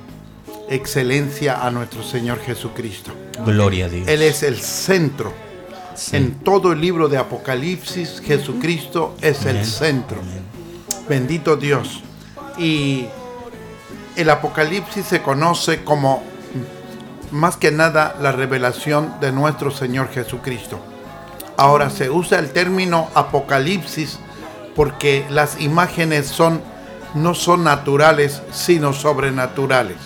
excelencia 0.70 1.68
a 1.68 1.70
nuestro 1.70 2.02
Señor 2.02 2.40
Jesucristo. 2.40 3.12
Gloria 3.46 3.88
a 3.88 3.90
Dios. 3.90 4.08
Él 4.08 4.22
es 4.22 4.42
el 4.42 4.58
centro. 4.58 5.34
En 6.14 6.36
todo 6.36 6.72
el 6.72 6.80
libro 6.80 7.10
de 7.10 7.18
Apocalipsis, 7.18 8.22
Jesucristo 8.26 9.14
es 9.22 9.46
el 9.46 9.66
centro. 9.66 10.22
Bendito 11.10 11.58
Dios. 11.58 12.02
Y 12.58 13.08
el 14.16 14.30
Apocalipsis 14.30 15.06
se 15.06 15.22
conoce 15.22 15.84
como 15.84 16.24
más 17.32 17.58
que 17.58 17.70
nada 17.70 18.16
la 18.22 18.32
revelación 18.32 19.16
de 19.20 19.34
nuestro 19.34 19.72
Señor 19.72 20.08
Jesucristo. 20.08 20.80
Ahora 21.58 21.90
se 21.90 22.10
usa 22.10 22.40
el 22.40 22.52
término 22.52 23.10
Apocalipsis 23.14 24.20
porque 24.74 25.26
las 25.30 25.60
imágenes 25.60 26.28
son 26.28 26.71
no 27.14 27.34
son 27.34 27.64
naturales, 27.64 28.42
sino 28.52 28.94
sobrenaturales. 28.94 29.98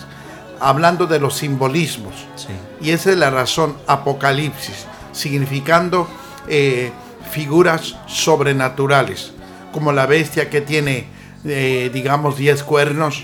Hablando 0.60 1.06
de 1.06 1.20
los 1.20 1.36
simbolismos. 1.36 2.14
Sí. 2.36 2.48
Y 2.80 2.90
esa 2.90 3.10
es 3.10 3.18
la 3.18 3.30
razón, 3.30 3.76
Apocalipsis, 3.86 4.86
significando 5.12 6.08
eh, 6.48 6.92
figuras 7.30 7.96
sobrenaturales, 8.06 9.32
como 9.72 9.92
la 9.92 10.06
bestia 10.06 10.48
que 10.48 10.60
tiene, 10.60 11.06
eh, 11.44 11.90
digamos, 11.92 12.36
10 12.36 12.62
cuernos, 12.62 13.22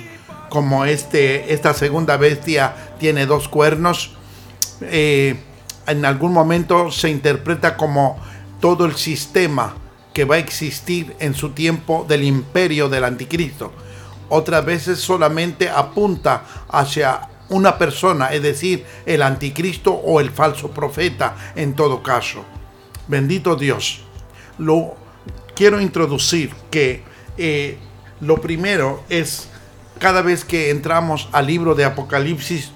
como 0.49 0.85
este, 0.85 1.55
esta 1.55 1.73
segunda 1.73 2.17
bestia 2.19 2.75
tiene 2.99 3.27
dos 3.27 3.49
cuernos. 3.49 4.13
Eh, 4.83 5.37
en 5.87 6.05
algún 6.05 6.33
momento 6.33 6.91
se 6.91 7.09
interpreta 7.09 7.77
como 7.77 8.19
todo 8.61 8.85
el 8.85 8.97
sistema 8.97 9.75
que 10.13 10.25
va 10.25 10.37
a 10.37 10.39
existir 10.39 11.15
en 11.19 11.35
su 11.35 11.51
tiempo 11.51 12.05
del 12.09 12.25
imperio 12.25 12.89
del 12.89 13.05
anticristo. 13.05 13.73
Otras 14.29 14.65
veces 14.65 14.99
solamente 14.99 15.69
apunta 15.69 16.45
hacia 16.69 17.29
una 17.49 17.77
persona, 17.79 18.33
es 18.33 18.43
decir, 18.43 18.85
el 19.05 19.23
anticristo 19.23 19.93
o 19.93 20.21
el 20.21 20.31
falso 20.31 20.71
profeta 20.71 21.53
en 21.55 21.75
todo 21.75 22.03
caso. 22.03 22.45
Bendito 23.09 23.57
Dios. 23.57 24.01
Lo 24.59 24.97
quiero 25.55 25.81
introducir 25.81 26.51
que 26.71 27.03
eh, 27.37 27.79
lo 28.21 28.41
primero 28.41 29.03
es 29.09 29.49
cada 29.99 30.23
vez 30.23 30.45
que 30.45 30.71
entramos 30.71 31.29
al 31.33 31.47
libro 31.47 31.75
de 31.75 31.85
Apocalipsis, 31.85 32.73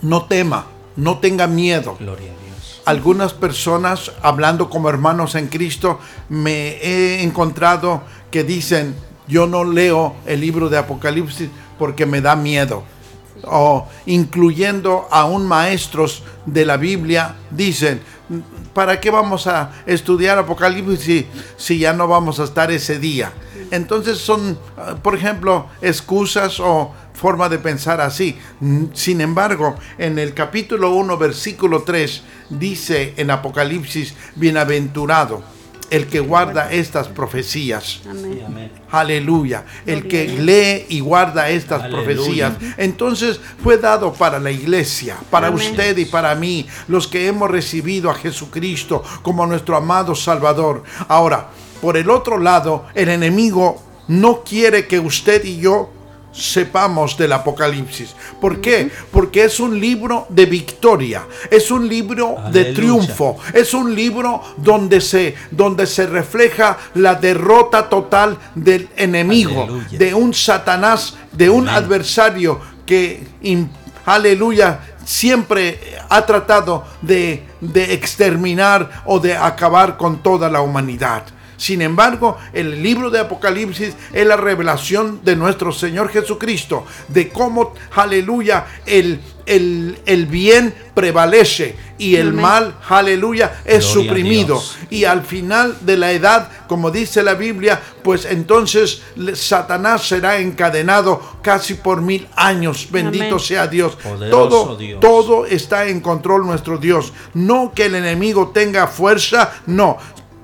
no 0.00 0.24
tema, 0.26 0.66
no 0.96 1.18
tenga 1.18 1.46
miedo. 1.46 1.96
Gloria. 1.98 2.41
Algunas 2.84 3.32
personas, 3.32 4.10
hablando 4.22 4.68
como 4.68 4.88
hermanos 4.88 5.36
en 5.36 5.46
Cristo, 5.46 6.00
me 6.28 6.78
he 6.82 7.22
encontrado 7.22 8.02
que 8.30 8.42
dicen, 8.42 8.96
yo 9.28 9.46
no 9.46 9.64
leo 9.64 10.16
el 10.26 10.40
libro 10.40 10.68
de 10.68 10.78
Apocalipsis 10.78 11.48
porque 11.78 12.06
me 12.06 12.20
da 12.20 12.34
miedo. 12.34 12.82
O 13.44 13.86
incluyendo 14.06 15.06
aún 15.10 15.46
maestros 15.46 16.24
de 16.44 16.66
la 16.66 16.76
Biblia, 16.76 17.36
dicen, 17.50 18.00
¿para 18.74 19.00
qué 19.00 19.10
vamos 19.10 19.46
a 19.46 19.70
estudiar 19.86 20.38
Apocalipsis 20.38 21.26
si, 21.56 21.78
ya 21.78 21.92
no 21.92 22.08
vamos 22.08 22.40
a 22.40 22.44
estar 22.44 22.70
ese 22.72 22.98
día? 22.98 23.32
Entonces 23.70 24.18
son, 24.18 24.58
por 25.02 25.14
ejemplo, 25.14 25.66
excusas 25.80 26.58
o 26.60 26.92
forma 27.14 27.48
de 27.48 27.58
pensar 27.58 28.00
así. 28.00 28.38
Sin 28.94 29.20
embargo, 29.20 29.76
en 29.98 30.18
el 30.18 30.34
capítulo 30.34 30.94
1, 30.94 31.16
versículo 31.18 31.82
3, 31.82 32.22
dice 32.50 33.14
en 33.16 33.30
Apocalipsis, 33.30 34.14
bienaventurado 34.36 35.42
el 35.92 36.06
que 36.06 36.20
guarda 36.20 36.72
estas 36.72 37.08
profecías. 37.08 38.00
Amén. 38.08 38.72
Aleluya. 38.90 39.66
El 39.84 40.08
que 40.08 40.26
lee 40.26 40.86
y 40.88 41.00
guarda 41.00 41.50
estas 41.50 41.82
Aleluya. 41.82 42.02
profecías. 42.02 42.52
Entonces 42.78 43.38
fue 43.62 43.76
dado 43.76 44.14
para 44.14 44.40
la 44.40 44.50
iglesia, 44.50 45.18
para 45.30 45.48
Amén. 45.48 45.60
usted 45.60 45.98
y 45.98 46.06
para 46.06 46.34
mí, 46.34 46.66
los 46.88 47.06
que 47.06 47.26
hemos 47.26 47.50
recibido 47.50 48.10
a 48.10 48.14
Jesucristo 48.14 49.02
como 49.20 49.46
nuestro 49.46 49.76
amado 49.76 50.14
Salvador. 50.14 50.82
Ahora, 51.08 51.50
por 51.82 51.98
el 51.98 52.08
otro 52.08 52.38
lado, 52.38 52.86
el 52.94 53.10
enemigo 53.10 53.82
no 54.08 54.42
quiere 54.44 54.86
que 54.86 54.98
usted 54.98 55.44
y 55.44 55.58
yo 55.58 55.90
sepamos 56.32 57.16
del 57.16 57.32
Apocalipsis. 57.32 58.14
¿Por 58.40 58.60
qué? 58.60 58.90
Porque 59.10 59.44
es 59.44 59.60
un 59.60 59.78
libro 59.78 60.26
de 60.28 60.46
victoria, 60.46 61.26
es 61.50 61.70
un 61.70 61.88
libro 61.88 62.36
de 62.50 62.72
triunfo, 62.72 63.38
es 63.52 63.74
un 63.74 63.94
libro 63.94 64.40
donde 64.56 65.00
se, 65.00 65.34
donde 65.50 65.86
se 65.86 66.06
refleja 66.06 66.78
la 66.94 67.14
derrota 67.14 67.88
total 67.88 68.38
del 68.54 68.88
enemigo, 68.96 69.64
Aleluya. 69.64 69.98
de 69.98 70.14
un 70.14 70.34
Satanás, 70.34 71.16
de 71.32 71.50
un 71.50 71.68
Amén. 71.68 71.84
adversario 71.84 72.60
que, 72.86 73.22
aleluya, 74.06 74.80
siempre 75.04 75.78
ha 76.08 76.24
tratado 76.24 76.84
de, 77.02 77.42
de 77.60 77.92
exterminar 77.92 79.02
o 79.04 79.20
de 79.20 79.36
acabar 79.36 79.96
con 79.96 80.22
toda 80.22 80.48
la 80.48 80.60
humanidad. 80.62 81.24
Sin 81.62 81.80
embargo, 81.80 82.38
el 82.52 82.82
libro 82.82 83.08
de 83.08 83.20
Apocalipsis 83.20 83.94
es 84.12 84.26
la 84.26 84.36
revelación 84.36 85.20
de 85.22 85.36
nuestro 85.36 85.70
Señor 85.70 86.08
Jesucristo, 86.08 86.84
de 87.06 87.28
cómo, 87.28 87.72
aleluya, 87.94 88.66
el, 88.84 89.20
el, 89.46 89.96
el 90.04 90.26
bien 90.26 90.74
prevalece 90.92 91.76
y 91.98 92.16
el 92.16 92.30
Amén. 92.30 92.40
mal, 92.40 92.74
aleluya, 92.88 93.60
es 93.64 93.84
Gloria 93.92 94.08
suprimido. 94.10 94.62
Y 94.90 95.04
al 95.04 95.22
final 95.22 95.76
de 95.82 95.96
la 95.98 96.10
edad, 96.10 96.48
como 96.66 96.90
dice 96.90 97.22
la 97.22 97.34
Biblia, 97.34 97.80
pues 98.02 98.24
entonces 98.24 99.02
Satanás 99.34 100.02
será 100.08 100.38
encadenado 100.40 101.22
casi 101.42 101.74
por 101.74 102.02
mil 102.02 102.26
años. 102.34 102.88
Bendito 102.90 103.24
Amén. 103.36 103.38
sea 103.38 103.68
Dios. 103.68 103.94
Poderoso 103.94 104.48
Todo, 104.48 104.76
Dios. 104.76 104.98
todo 105.00 105.46
está 105.46 105.86
en 105.86 106.00
control 106.00 106.44
nuestro 106.44 106.76
Dios. 106.78 107.12
No 107.34 107.70
que 107.72 107.84
el 107.86 107.94
enemigo 107.94 108.48
tenga 108.52 108.88
fuerza, 108.88 109.52
no. 109.66 109.96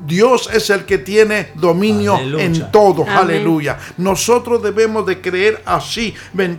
Dios 0.09 0.49
es 0.53 0.71
el 0.71 0.87
que 0.87 0.99
tiene 0.99 1.53
dominio 1.55 2.17
Aleluya. 2.17 2.45
en 2.45 2.73
todo, 2.73 3.03
Amén. 3.03 3.17
aleluya. 3.17 3.79
Nosotros 3.99 4.63
debemos 4.63 5.07
de 5.07 5.21
creer 5.21 5.63
así, 5.67 6.15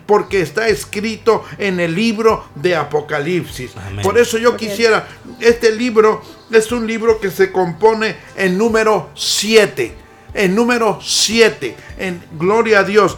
porque 0.06 0.42
está 0.42 0.68
escrito 0.68 1.44
en 1.58 1.80
el 1.80 1.96
libro 1.96 2.46
de 2.56 2.76
Apocalipsis. 2.76 3.72
Amén. 3.76 4.04
Por 4.04 4.18
eso 4.20 4.38
yo 4.38 4.56
quisiera, 4.56 5.08
este 5.40 5.76
libro 5.76 6.22
es 6.52 6.72
un 6.72 6.86
libro 6.86 7.20
que 7.20 7.32
se 7.32 7.52
compone 7.52 8.16
en 8.36 8.58
número 8.58 9.10
7. 9.16 10.09
En 10.34 10.56
número 10.56 11.00
7, 11.02 11.76
en 11.98 12.22
Gloria 12.38 12.80
a 12.80 12.84
Dios, 12.84 13.18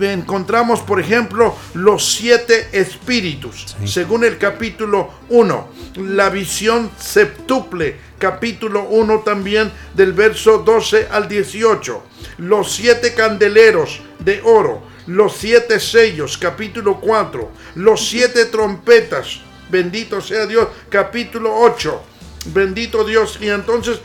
encontramos, 0.00 0.80
por 0.80 1.00
ejemplo, 1.00 1.56
los 1.74 2.14
siete 2.14 2.68
espíritus, 2.72 3.74
Sí. 3.80 3.88
según 3.88 4.24
el 4.24 4.38
capítulo 4.38 5.10
1. 5.28 5.68
La 5.96 6.30
visión 6.30 6.90
septuple, 6.98 7.96
capítulo 8.18 8.84
1 8.84 9.20
también, 9.20 9.72
del 9.94 10.12
verso 10.12 10.58
12 10.58 11.08
al 11.10 11.28
18. 11.28 12.02
Los 12.38 12.72
siete 12.72 13.12
candeleros 13.14 14.00
de 14.20 14.40
oro, 14.44 14.82
los 15.06 15.36
siete 15.36 15.80
sellos, 15.80 16.38
capítulo 16.38 17.00
4. 17.00 17.50
Los 17.74 18.08
siete 18.08 18.46
trompetas, 18.46 19.40
bendito 19.68 20.20
sea 20.20 20.46
Dios, 20.46 20.68
capítulo 20.88 21.54
8. 21.56 22.02
Bendito 22.46 23.04
Dios. 23.04 23.38
Y 23.40 23.48
entonces 23.48 24.00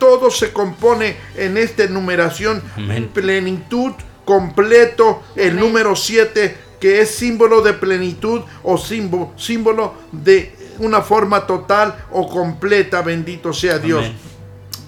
todo 0.00 0.30
se 0.32 0.52
compone 0.52 1.16
en 1.36 1.56
esta 1.56 1.86
numeración, 1.86 2.60
Amén. 2.76 3.08
plenitud, 3.14 3.92
completo, 4.24 5.22
el 5.36 5.50
Amén. 5.50 5.60
número 5.64 5.94
7, 5.94 6.56
que 6.80 7.00
es 7.02 7.10
símbolo 7.10 7.60
de 7.62 7.74
plenitud 7.74 8.40
o 8.64 8.78
símbolo, 8.78 9.32
símbolo 9.36 9.94
de 10.10 10.56
una 10.78 11.02
forma 11.02 11.46
total 11.46 11.94
o 12.10 12.28
completa, 12.28 13.02
bendito 13.02 13.52
sea 13.52 13.78
Dios. 13.78 14.04
Amén. 14.06 14.30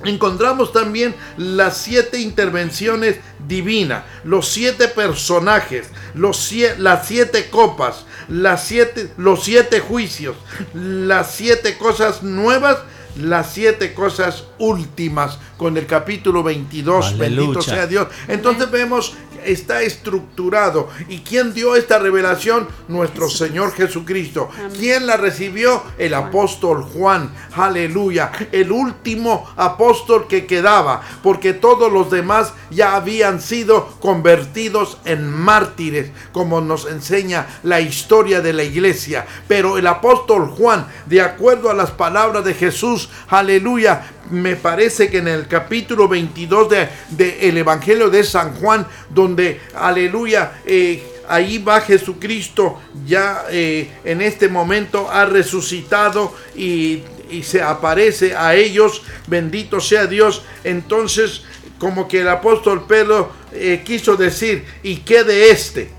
Encontramos 0.04 0.72
también 0.72 1.14
las 1.36 1.76
siete 1.76 2.18
intervenciones 2.18 3.18
divinas, 3.46 4.02
los 4.24 4.48
siete 4.48 4.88
personajes, 4.88 5.86
los 6.14 6.38
sie- 6.50 6.76
las 6.78 7.06
siete 7.06 7.48
copas, 7.50 8.04
las 8.28 8.64
siete, 8.64 9.12
los 9.16 9.44
siete 9.44 9.78
juicios, 9.78 10.34
las 10.74 11.32
siete 11.34 11.76
cosas 11.78 12.24
nuevas, 12.24 12.78
las 13.16 13.52
siete 13.52 13.94
cosas 13.94 14.44
últimas, 14.58 15.38
con 15.56 15.76
el 15.76 15.86
capítulo 15.86 16.42
22, 16.42 17.18
bendito 17.18 17.62
sea 17.62 17.86
Dios. 17.86 18.08
Entonces 18.26 18.70
vemos, 18.70 19.14
está 19.44 19.82
estructurado. 19.82 20.88
¿Y 21.08 21.18
quién 21.18 21.52
dio 21.54 21.76
esta 21.76 21.98
revelación? 21.98 22.68
Nuestro 22.88 23.28
Señor 23.28 23.72
Jesucristo. 23.72 24.48
¿Quién 24.78 25.06
la 25.06 25.16
recibió? 25.16 25.82
El 25.98 26.14
apóstol 26.14 26.82
Juan. 26.82 27.32
Aleluya. 27.54 28.32
El 28.50 28.72
último 28.72 29.48
apóstol 29.56 30.26
que 30.28 30.46
quedaba, 30.46 31.02
porque 31.22 31.52
todos 31.52 31.92
los 31.92 32.10
demás 32.10 32.52
ya 32.70 32.96
habían 32.96 33.40
sido 33.40 33.86
convertidos 34.00 34.98
en 35.04 35.30
mártires, 35.30 36.10
como 36.32 36.60
nos 36.60 36.86
enseña 36.86 37.46
la 37.62 37.80
historia 37.80 38.40
de 38.40 38.52
la 38.52 38.64
iglesia. 38.64 39.26
Pero 39.48 39.78
el 39.78 39.86
apóstol 39.86 40.48
Juan, 40.48 40.86
de 41.06 41.20
acuerdo 41.20 41.70
a 41.70 41.74
las 41.74 41.90
palabras 41.90 42.44
de 42.44 42.54
Jesús, 42.54 43.01
aleluya, 43.28 44.02
me 44.30 44.56
parece 44.56 45.10
que 45.10 45.18
en 45.18 45.28
el 45.28 45.46
capítulo 45.48 46.08
22 46.08 46.68
de, 46.68 46.88
de 47.10 47.48
el 47.48 47.58
Evangelio 47.58 48.10
de 48.10 48.24
San 48.24 48.54
Juan, 48.54 48.86
donde, 49.10 49.60
aleluya, 49.74 50.60
eh, 50.64 51.02
ahí 51.28 51.58
va 51.58 51.80
Jesucristo, 51.80 52.80
ya 53.06 53.44
eh, 53.50 53.90
en 54.04 54.20
este 54.20 54.48
momento 54.48 55.10
ha 55.10 55.24
resucitado 55.26 56.34
y, 56.54 57.02
y 57.30 57.42
se 57.42 57.62
aparece 57.62 58.36
a 58.36 58.54
ellos, 58.54 59.02
bendito 59.26 59.80
sea 59.80 60.06
Dios. 60.06 60.42
Entonces, 60.64 61.42
como 61.78 62.06
que 62.06 62.20
el 62.20 62.28
apóstol 62.28 62.86
Pedro 62.86 63.32
eh, 63.52 63.82
quiso 63.84 64.16
decir, 64.16 64.64
¿y 64.82 64.98
qué 64.98 65.24
de 65.24 65.50
este? 65.50 65.90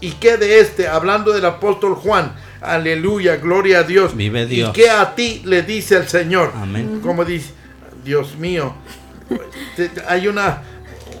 ¿Y 0.00 0.12
qué 0.12 0.36
de 0.36 0.60
este? 0.60 0.88
Hablando 0.88 1.32
del 1.32 1.44
apóstol 1.44 1.94
Juan. 1.94 2.34
Aleluya, 2.62 3.36
gloria 3.36 3.80
a 3.80 3.82
Dios. 3.82 4.14
Vive 4.16 4.46
Dios. 4.46 4.70
¿Y 4.70 4.72
qué 4.72 4.90
a 4.90 5.14
ti 5.14 5.42
le 5.44 5.62
dice 5.62 5.96
el 5.96 6.08
Señor? 6.08 6.52
Amén. 6.54 7.00
Como 7.02 7.24
dice, 7.24 7.50
Dios 8.04 8.36
mío, 8.36 8.74
te- 9.76 9.90
hay 10.06 10.28
una 10.28 10.62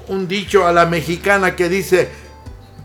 un 0.08 0.28
dicho 0.28 0.66
a 0.66 0.72
la 0.72 0.86
mexicana 0.86 1.54
que 1.56 1.68
dice, 1.68 2.08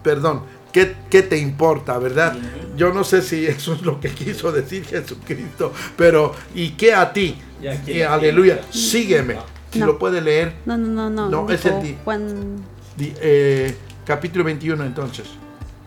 perdón, 0.04 0.44
¿qué, 0.72 0.96
qué 1.10 1.24
te 1.24 1.38
importa, 1.38 1.98
verdad? 1.98 2.36
Yo 2.76 2.94
no 2.94 3.04
sé 3.04 3.22
si 3.22 3.46
eso 3.46 3.74
es 3.74 3.82
lo 3.82 4.00
que 4.00 4.10
quiso 4.10 4.52
decir 4.52 4.86
Jesucristo, 4.86 5.74
pero 5.96 6.34
¿y 6.56 6.70
qué 6.72 6.94
a 6.94 7.12
ti? 7.12 7.38
Y 7.62 7.68
¿quién- 7.86 8.08
aleluya, 8.08 8.62
sígueme. 8.72 9.36
Si 9.72 9.80
No. 9.80 9.88
lo 9.88 10.00
puede 10.00 10.22
leer, 10.22 10.54
No, 10.66 10.78
no, 10.78 10.88
no, 10.88 11.10
no. 11.10 11.30
No, 11.30 11.50
es 11.52 11.66
el 11.66 11.82
di- 11.82 11.98
Juan. 12.04 12.64
di- 12.96 13.14
eh, 13.20 13.76
capítulo 14.06 14.44
21 14.46 14.84
entonces. 14.86 15.28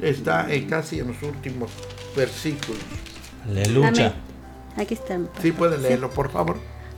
Está 0.01 0.53
eh, 0.53 0.67
casi 0.69 0.99
en 1.01 1.09
los 1.09 1.23
últimos 1.23 1.71
versículos. 2.15 2.81
Aleluya. 3.49 3.89
Amén. 3.89 4.13
Aquí 4.77 4.95
está. 4.95 5.19
Sí, 5.41 5.53
puede 5.53 5.79
leerlo, 5.79 6.11
por 6.11 6.31
favor. 6.31 6.57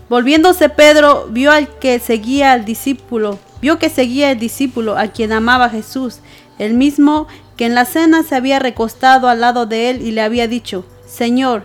Volviéndose 0.09 0.69
Pedro, 0.69 1.27
vio 1.31 1.51
al 1.53 1.79
que 1.79 1.99
seguía 1.99 2.53
al 2.53 2.65
discípulo, 2.65 3.39
vio 3.63 3.79
que 3.79 3.89
seguía 3.89 4.31
el 4.31 4.39
discípulo 4.39 4.99
a 4.99 5.09
quien 5.09 5.33
amaba 5.33 5.71
Jesús, 5.71 6.19
el 6.59 6.75
mismo 6.75 7.29
que 7.57 7.67
en 7.67 7.75
la 7.75 7.85
cena 7.85 8.23
se 8.23 8.35
había 8.35 8.59
recostado 8.59 9.29
al 9.29 9.41
lado 9.41 9.67
de 9.67 9.91
él 9.91 10.03
y 10.03 10.11
le 10.11 10.21
había 10.21 10.49
dicho, 10.49 10.85
Señor, 11.07 11.63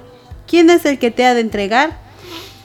¿quién 0.48 0.70
es 0.70 0.86
el 0.86 0.98
que 0.98 1.12
te 1.12 1.26
ha 1.26 1.34
de 1.34 1.42
entregar? 1.42 1.98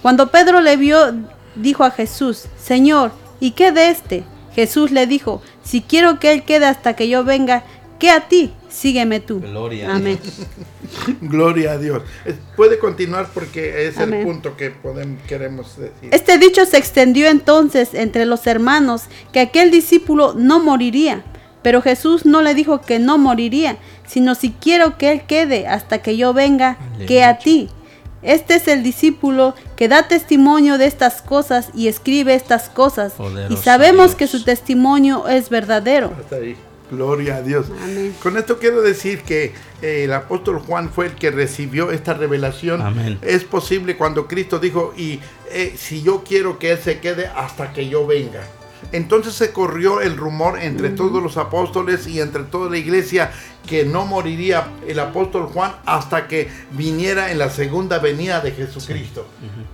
Cuando 0.03 0.31
Pedro 0.31 0.61
le 0.61 0.77
vio, 0.77 1.15
dijo 1.57 1.85
a 1.85 1.91
Jesús, 1.91 2.45
Señor, 2.57 3.13
¿y 3.41 3.53
qué 3.53 3.73
de 3.73 3.91
este? 3.91 4.25
Jesús 4.55 4.91
le 4.91 5.07
dijo, 5.07 5.43
si 5.65 5.81
quiero 5.81 6.21
que 6.21 6.33
él 6.33 6.45
quede 6.45 6.67
hasta 6.67 6.95
que 6.95 7.09
yo 7.09 7.25
venga, 7.25 7.65
¿qué 8.03 8.11
a 8.11 8.27
ti? 8.27 8.53
Sígueme 8.69 9.21
tú. 9.21 9.39
Gloria 9.39 9.93
a 9.93 9.95
Amén. 9.95 10.19
Gloria 11.21 11.73
a 11.73 11.79
Dios. 11.79 12.03
Puede 12.57 12.81
continuar 12.81 13.29
porque 13.33 13.87
es 13.87 13.97
Amén. 13.97 14.21
el 14.21 14.27
punto 14.27 14.57
que 14.57 14.73
podemos, 14.73 15.23
queremos 15.23 15.77
decir. 15.79 16.09
Este 16.11 16.37
dicho 16.37 16.67
se 16.67 16.79
extendió 16.79 17.29
entonces 17.29 17.91
entre 17.95 18.27
los 18.27 18.45
hermanos 18.49 19.05
que 19.33 19.39
aquel 19.39 19.71
discípulo 19.71 20.35
no 20.37 20.59
moriría. 20.59 21.23
Pero 21.63 21.81
Jesús 21.81 22.27
no 22.27 22.43
le 22.43 22.55
dijo 22.57 22.81
que 22.81 22.99
no 22.99 23.19
moriría, 23.19 23.77
sino 24.05 24.35
si 24.35 24.51
quiero 24.51 24.99
que 24.99 25.13
él 25.13 25.23
quede 25.29 25.69
hasta 25.69 26.03
que 26.03 26.17
yo 26.17 26.33
venga, 26.35 26.79
que 27.07 27.23
a 27.23 27.39
ti. 27.39 27.69
Este 28.23 28.57
es 28.57 28.67
el 28.67 28.83
discípulo 28.83 29.55
que 29.77 29.87
da 29.87 30.09
testimonio 30.09 30.77
de 30.77 30.87
estas 30.87 31.23
cosas 31.23 31.71
y 31.73 31.87
escribe 31.87 32.35
estas 32.35 32.69
cosas. 32.69 33.13
Poderoso 33.13 33.55
y 33.55 33.57
sabemos 33.63 34.07
Dios. 34.07 34.17
que 34.17 34.27
su 34.27 34.43
testimonio 34.43 35.29
es 35.29 35.51
verdadero. 35.51 36.13
Hasta 36.19 36.37
ahí. 36.37 36.57
Gloria 36.93 37.37
a 37.37 37.43
Dios. 37.43 37.67
Amén. 37.83 38.15
Con 38.23 38.37
esto 38.37 38.59
quiero 38.59 38.83
decir 38.83 39.23
que 39.23 39.55
eh, 39.81 40.05
el 40.05 40.13
apóstol 40.13 40.59
Juan 40.59 40.91
fue 40.91 41.07
el 41.07 41.13
que 41.15 41.31
recibió 41.31 41.91
esta 41.91 42.13
revelación. 42.13 42.83
Amén. 42.83 43.19
Es 43.23 43.45
posible 43.45 43.97
cuando 43.97 44.29
Cristo 44.29 44.59
dijo, 44.59 44.93
y 44.95 45.19
eh, 45.51 45.75
si 45.77 46.03
yo 46.03 46.23
quiero 46.23 46.59
que 46.59 46.73
Él 46.73 46.79
se 46.79 47.01
quede 47.01 47.29
hasta 47.29 47.73
que 47.73 47.89
yo 47.89 48.07
venga. 48.07 48.43
Entonces 48.91 49.35
se 49.35 49.53
corrió 49.53 50.01
el 50.01 50.17
rumor 50.17 50.59
entre 50.61 50.91
todos 50.91 51.23
los 51.23 51.37
apóstoles 51.37 52.07
y 52.07 52.21
entre 52.21 52.43
toda 52.43 52.69
la 52.69 52.77
iglesia 52.77 53.31
que 53.67 53.85
no 53.85 54.05
moriría 54.05 54.67
el 54.87 54.99
apóstol 54.99 55.47
Juan 55.47 55.77
hasta 55.87 56.27
que 56.27 56.49
viniera 56.73 57.31
en 57.31 57.39
la 57.39 57.49
segunda 57.49 58.01
venida 58.01 58.41
de 58.41 58.51
Jesucristo. 58.51 59.27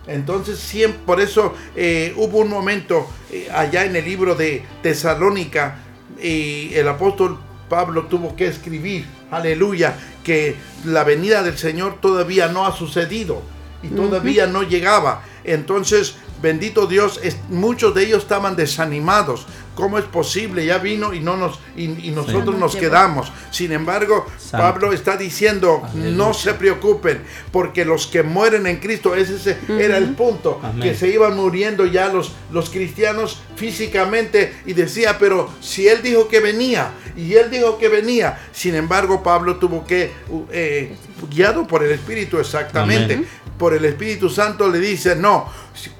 Entonces, 0.06 0.58
siempre, 0.58 1.00
por 1.04 1.20
eso 1.20 1.54
eh, 1.74 2.12
hubo 2.16 2.38
un 2.38 2.50
momento 2.50 3.08
eh, 3.32 3.48
allá 3.52 3.84
en 3.86 3.96
el 3.96 4.04
libro 4.04 4.34
de 4.34 4.62
Tesalónica, 4.82 5.78
y 6.22 6.72
el 6.74 6.88
apóstol 6.88 7.38
Pablo 7.68 8.04
tuvo 8.06 8.34
que 8.34 8.46
escribir, 8.46 9.06
aleluya, 9.30 9.96
que 10.24 10.56
la 10.84 11.04
venida 11.04 11.42
del 11.42 11.58
Señor 11.58 11.98
todavía 12.00 12.48
no 12.48 12.66
ha 12.66 12.72
sucedido 12.74 13.42
y 13.82 13.88
todavía 13.88 14.46
no 14.46 14.62
llegaba. 14.62 15.22
Entonces, 15.44 16.16
bendito 16.42 16.86
Dios, 16.86 17.20
es- 17.22 17.36
muchos 17.50 17.94
de 17.94 18.04
ellos 18.04 18.22
estaban 18.22 18.56
desanimados. 18.56 19.46
¿Cómo 19.78 19.96
es 19.96 20.04
posible? 20.06 20.66
Ya 20.66 20.78
vino 20.78 21.14
y 21.14 21.20
no 21.20 21.36
nos 21.36 21.60
y, 21.76 22.08
y 22.08 22.10
nosotros 22.10 22.56
Sí. 22.56 22.60
nos 22.60 22.74
quedamos. 22.74 23.30
Sin 23.52 23.70
embargo. 23.70 24.26
Pablo 24.50 24.92
está 24.92 25.16
diciendo, 25.16 25.82
Aleluya. 25.92 26.16
no 26.16 26.34
se 26.34 26.54
preocupen, 26.54 27.22
porque 27.52 27.84
los 27.84 28.06
que 28.08 28.22
mueren 28.24 28.66
en 28.66 28.78
Cristo, 28.78 29.14
ese, 29.14 29.56
era 29.68 29.98
el 29.98 30.14
punto, 30.14 30.58
Amén. 30.62 30.80
que 30.82 30.94
se 30.96 31.08
iban 31.08 31.36
muriendo 31.36 31.84
ya 31.86 32.08
los, 32.08 32.32
los 32.50 32.70
cristianos 32.70 33.40
físicamente 33.56 34.54
y 34.66 34.72
decía, 34.72 35.16
pero 35.18 35.48
si 35.60 35.86
él 35.86 36.00
dijo 36.02 36.26
que 36.28 36.40
venía 36.40 36.90
y 37.16 37.34
él 37.34 37.50
dijo 37.50 37.78
que 37.78 37.88
venía, 37.88 38.38
sin 38.52 38.74
embargo 38.74 39.22
Pablo 39.22 39.56
tuvo 39.56 39.86
que, 39.86 40.10
eh, 40.50 40.96
guiado 41.30 41.66
por 41.66 41.84
el 41.84 41.92
Espíritu 41.92 42.38
exactamente, 42.38 43.14
Amén. 43.14 43.28
por 43.58 43.74
el 43.74 43.84
Espíritu 43.84 44.28
Santo 44.30 44.68
le 44.70 44.78
dice, 44.80 45.14
no, 45.14 45.46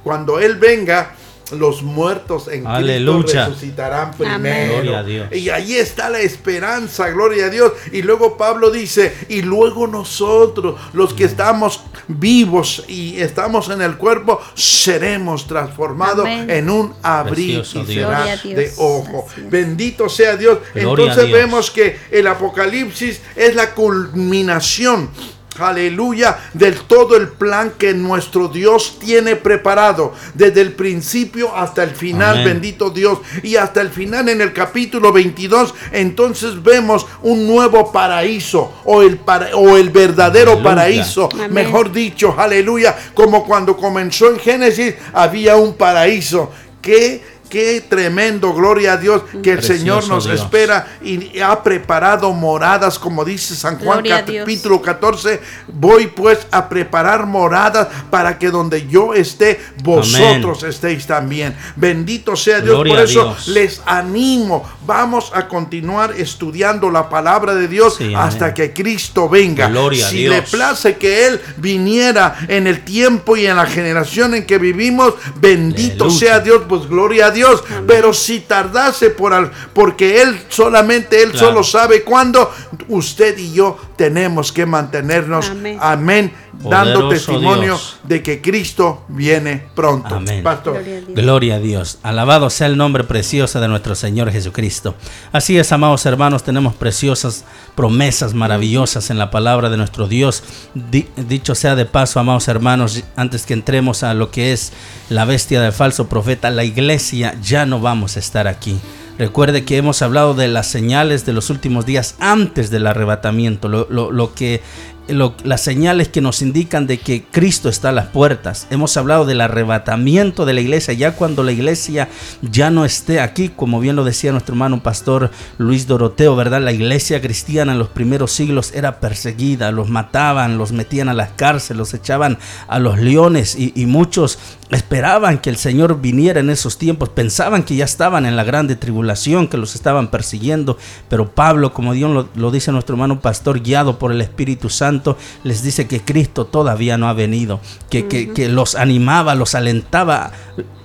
cuando 0.03 0.41
él 0.41 0.57
venga, 0.57 1.15
los 1.53 1.83
muertos 1.83 2.49
en 2.49 2.67
Aleluya. 2.67 3.23
Cristo 3.23 3.45
resucitarán 3.47 4.13
primero. 4.13 4.75
Gloria 4.75 4.99
a 4.99 5.03
Dios. 5.03 5.29
Y 5.33 5.51
ahí 5.51 5.75
está 5.75 6.09
la 6.11 6.21
esperanza, 6.21 7.09
gloria 7.11 7.47
a 7.47 7.51
Dios. 7.51 7.73
Y 7.93 8.03
luego 8.03 8.37
Pablo 8.37 8.71
dice, 8.71 9.15
y 9.29 9.43
luego 9.43 9.87
nosotros, 9.87 10.81
los 10.93 11.15
que 11.15 11.25
estamos 11.25 11.83
vivos 12.07 12.85
y 12.89 13.21
estamos 13.21 13.69
en 13.71 13.83
el 13.83 13.97
cuerpo, 13.97 14.41
seremos 14.55 15.47
transformados 15.47 16.27
Amén. 16.27 16.51
en 16.51 16.71
un 16.71 16.95
abrir 17.03 17.61
Precioso 17.61 17.91
y 17.91 17.95
cerrar 17.95 18.43
de 18.43 18.73
ojo. 18.77 19.27
Bendito 19.51 20.09
sea 20.09 20.37
Dios. 20.37 20.59
Gloria 20.75 21.05
Entonces 21.05 21.27
Dios. 21.27 21.39
vemos 21.39 21.71
que 21.71 21.99
el 22.11 22.27
Apocalipsis 22.27 23.21
es 23.37 23.55
la 23.55 23.75
culminación. 23.75 25.11
Aleluya, 25.61 26.39
del 26.55 26.75
todo 26.83 27.17
el 27.17 27.29
plan 27.29 27.73
que 27.79 27.95
nuestro 27.95 28.49
Dios 28.49 28.99
tiene 28.99 29.37
preparado 29.37 30.13
desde 30.35 30.61
el 30.61 30.73
principio 30.73 31.55
hasta 31.55 31.83
el 31.83 31.91
final, 31.91 32.33
Amén. 32.39 32.45
bendito 32.45 32.91
Dios. 32.91 33.19
Y 33.43 33.57
hasta 33.57 33.81
el 33.81 33.91
final 33.91 34.29
en 34.29 34.41
el 34.41 34.53
capítulo 34.53 35.13
22, 35.13 35.75
entonces 35.93 36.63
vemos 36.63 37.07
un 37.23 37.47
nuevo 37.47 37.91
paraíso 37.93 38.73
o 38.85 39.03
el, 39.03 39.19
para- 39.19 39.55
o 39.57 39.77
el 39.77 39.91
verdadero 39.91 40.53
Aleluya. 40.53 40.71
paraíso, 40.75 41.29
Amén. 41.33 41.53
mejor 41.53 41.93
dicho, 41.93 42.35
aleluya, 42.37 42.97
como 43.15 43.45
cuando 43.45 43.77
comenzó 43.77 44.29
en 44.31 44.39
Génesis 44.39 44.95
había 45.13 45.57
un 45.57 45.75
paraíso. 45.75 46.51
Qué 46.81 47.23
Qué 47.49 47.81
tremendo, 47.89 48.53
gloria 48.53 48.95
a 48.95 48.97
Dios, 48.97 49.23
que 49.43 49.53
el 49.53 49.59
Precioso 49.59 49.79
Señor 49.79 50.09
nos 50.09 50.25
Dios. 50.25 50.41
espera 50.41 50.87
y 51.03 51.39
ha 51.41 51.63
preparado 51.63 52.33
moradas, 52.33 52.99
como 52.99 53.25
dice 53.25 53.55
San 53.55 53.79
Juan 53.79 53.99
Gloria 54.03 54.19
a 54.19 54.25
capítulo 54.25 54.83
14. 54.83 55.41
Voy 55.69 56.09
pues 56.09 56.47
a 56.51 56.69
preparar 56.69 57.27
moradas 57.27 57.89
para 58.11 58.39
que 58.39 58.51
donde 58.51 58.87
yo 58.87 59.15
esté, 59.15 59.61
vosotros 59.83 60.63
estéis 60.63 61.07
también. 61.07 61.55
Bendito 61.77 62.37
sea 62.37 62.61
Dios. 62.61 62.75
Gloria 62.75 62.93
Por 62.95 63.01
a 63.01 63.05
eso 63.05 63.25
Dios. 63.25 63.49
les 63.49 63.83
animo. 63.87 64.69
Vamos 64.87 65.31
a 65.35 65.49
continuar 65.49 66.13
estudiando 66.19 66.91
la 66.91 67.09
palabra 67.09 67.55
de 67.55 67.69
Dios 67.69 67.97
Sí, 67.97 68.15
hasta 68.15 68.47
amén. 68.47 68.55
que 68.55 68.73
Cristo 68.73 69.29
venga. 69.29 69.69
Gloria 69.69 70.07
a 70.07 70.11
si 70.11 70.19
Dios. 70.19 70.35
le 70.35 70.43
place 70.43 70.97
que 70.97 71.27
Él 71.27 71.41
viniera 71.57 72.37
en 72.49 72.67
el 72.67 72.85
tiempo 72.85 73.37
y 73.37 73.47
en 73.47 73.57
la 73.57 73.67
generación 73.67 74.35
en 74.35 74.45
que 74.47 74.59
vivimos, 74.59 75.15
bendito 75.41 76.05
Aleluya. 76.05 76.19
sea 76.27 76.41
Dios, 76.41 76.63
pues 76.69 76.87
gloria 76.89 77.27
a 77.27 77.31
Dios. 77.31 77.38
Pero 77.87 78.13
si 78.13 78.41
tardase 78.41 79.11
por 79.11 79.33
al, 79.33 79.51
porque 79.73 80.21
Él 80.23 80.41
solamente 80.49 81.23
Él 81.23 81.31
Claro. 81.33 81.47
solo 81.49 81.65
sabe 81.65 82.03
cuándo, 82.03 82.51
usted 82.89 83.37
y 83.39 83.53
yo 83.53 83.79
tenemos 83.97 84.53
que 84.53 84.67
mantenernos, 84.67 85.51
amén, 85.51 85.79
Amén. 85.81 86.33
Dando 86.63 87.09
testimonio 87.09 87.63
Dios. 87.75 87.97
de 88.05 88.23
que 88.23 88.41
Cristo 88.41 89.05
viene 89.09 89.69
pronto. 89.75 90.15
Amén. 90.15 90.43
Pastor. 90.43 90.75
Gloria 90.83 90.97
a 90.97 91.01
Dios. 91.01 91.15
Gloria 91.17 91.55
a 91.55 91.59
Dios. 91.59 91.99
Alabado 92.03 92.51
sea 92.51 92.67
el 92.67 92.77
nombre 92.77 93.05
precioso 93.05 93.61
de 93.61 93.69
nuestro 93.69 93.95
Señor 93.95 94.31
Jesucristo. 94.33 94.95
Así 95.33 95.57
es, 95.59 95.71
amados 95.73 96.05
hermanos, 96.07 96.43
tenemos 96.43 96.75
preciosas 96.75 97.45
promesas 97.75 98.35
maravillosas 98.35 99.11
en 99.11 99.19
la 99.19 99.31
palabra 99.31 99.71
de 99.71 99.77
nuestro 99.77 100.09
Dios. 100.09 100.43
Di- 100.75 101.09
dicho 101.17 101.55
sea 101.55 101.75
de 101.77 101.85
paso, 101.87 102.19
amados 102.21 102.49
hermanos, 102.49 103.03
antes 103.17 103.47
que 103.47 103.55
entremos 103.55 104.03
a 104.03 104.15
lo 104.15 104.31
que 104.31 104.53
es 104.53 104.73
la 105.09 105.25
bestia 105.25 105.61
del 105.61 105.73
falso 105.73 106.09
profeta, 106.09 106.51
la 106.51 106.65
iglesia 106.65 107.35
ya 107.43 107.67
no 107.67 107.81
vamos 107.81 108.17
a 108.17 108.19
estar 108.21 108.49
aquí. 108.49 108.79
Recuerde 109.19 109.65
que 109.65 109.77
hemos 109.77 110.01
hablado 110.03 110.35
de 110.35 110.47
las 110.47 110.69
señales 110.69 111.27
de 111.27 111.33
los 111.33 111.51
últimos 111.51 111.85
días 111.87 112.15
antes 112.21 112.71
del 112.71 112.87
arrebatamiento, 112.87 113.69
lo, 113.69 113.87
lo- 113.91 114.13
lo 114.13 114.33
que 114.33 114.63
las 115.09 115.61
señales 115.61 116.09
que 116.09 116.21
nos 116.21 116.43
indican 116.43 116.87
de 116.87 116.99
que 116.99 117.25
Cristo 117.25 117.69
está 117.69 117.91
a 117.91 117.93
las 117.93 118.07
puertas. 118.07 118.67
Hemos 118.71 118.97
hablado 118.97 119.25
del 119.25 119.41
arrebatamiento 119.41 120.45
de 120.45 120.53
la 120.53 120.61
iglesia, 120.61 120.95
ya 120.95 121.13
cuando 121.13 121.43
la 121.43 121.53
iglesia 121.53 122.09
ya 122.43 122.71
no 122.71 122.85
esté 122.85 123.21
aquí, 123.21 123.49
como 123.49 123.81
bien 123.81 123.97
lo 123.97 124.05
decía 124.05 124.33
nuestro 124.33 124.55
hermano 124.55 124.83
pastor 124.83 125.31
Luis 125.59 125.87
Doroteo, 125.87 126.37
¿verdad? 126.37 126.61
La 126.61 126.73
iglesia 126.73 127.21
cristiana 127.21 127.73
en 127.73 127.79
los 127.79 127.89
primeros 127.89 128.33
siglos 128.33 128.73
era 128.75 129.01
perseguida, 129.01 129.73
los 129.73 129.89
mataban, 129.89 130.59
los 130.59 130.73
metían 130.73 131.09
a 131.09 131.15
las 131.15 131.31
cárceles, 131.31 131.79
los 131.79 131.95
echaban 131.95 132.39
a 132.67 132.79
los 132.79 132.99
leones 132.99 133.57
y 133.59 133.87
muchos 133.87 134.39
esperaban 134.71 135.39
que 135.39 135.51
el 135.51 135.57
Señor 135.57 136.01
viniera 136.01 136.41
en 136.41 136.51
esos 136.51 136.79
tiempos, 136.79 137.11
pensaban 137.11 137.63
que 137.63 137.77
ya 137.77 137.85
estaban 137.85 138.27
en 138.27 138.37
la 138.37 138.45
grande 138.45 138.77
tribulación, 138.77 139.49
que 139.49 139.57
los 139.57 139.75
estaban 139.75 140.11
persiguiendo, 140.11 140.79
pero 141.09 141.31
Pablo, 141.31 141.73
como 141.73 141.93
Dios 141.93 142.11
lo, 142.11 142.29
lo 142.35 142.51
dice 142.51 142.73
nuestro 142.73 142.95
hermano 142.95 143.21
pastor, 143.21 143.61
guiado 143.61 143.99
por 143.99 144.13
el 144.13 144.21
Espíritu 144.21 144.69
Santo, 144.69 144.79
Santo 144.79 145.19
les 145.43 145.63
dice 145.63 145.89
que 145.89 146.01
Cristo 146.01 146.47
todavía 146.47 146.97
no 146.97 147.09
ha 147.09 147.13
venido, 147.13 147.61
que, 147.91 148.07
que, 148.07 148.33
que 148.33 148.49
los 148.49 148.77
animaba, 148.77 149.35
los 149.35 149.55
alentaba 149.55 150.33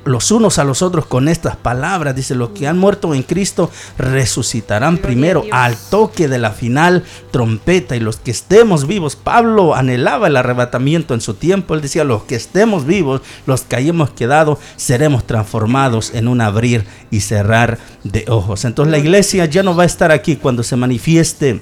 los 0.06 0.32
unos 0.32 0.60
a 0.60 0.64
los 0.64 0.82
otros 0.82 1.06
con 1.06 1.28
estas 1.28 1.56
palabras. 1.56 2.16
Dice, 2.16 2.36
los 2.36 2.50
que 2.50 2.68
han 2.68 2.78
muerto 2.78 3.14
en 3.14 3.24
Cristo 3.24 3.72
resucitarán 3.98 4.98
primero 4.98 5.44
al 5.52 5.76
toque 5.76 6.28
de 6.28 6.38
la 6.38 6.52
final 6.52 7.04
trompeta 7.32 7.96
y 7.96 8.00
los 8.00 8.18
que 8.18 8.32
estemos 8.32 8.88
vivos. 8.88 9.16
Pablo 9.16 9.76
anhelaba 9.76 10.28
el 10.28 10.38
arrebatamiento 10.38 11.14
en 11.14 11.22
su 11.22 11.36
tiempo. 11.36 11.74
Él 11.74 11.82
decía, 11.82 12.04
los 12.04 12.24
que 12.24 12.36
estemos 12.36 12.86
vivos, 12.86 13.22
los 13.46 13.62
que 13.62 13.76
hayamos 13.76 14.12
quedado, 14.12 14.60
seremos 14.76 15.26
transformados 15.26 16.14
en 16.14 16.28
un 16.28 16.42
abrir 16.42 16.86
y 17.12 17.22
cerrar 17.22 17.78
de 18.04 18.26
ojos. 18.28 18.66
Entonces 18.66 18.92
la 18.92 18.98
iglesia 18.98 19.46
ya 19.46 19.64
no 19.64 19.76
va 19.76 19.84
a 19.84 19.88
estar 19.88 20.12
aquí 20.12 20.36
cuando 20.36 20.64
se 20.64 20.76
manifieste 20.76 21.62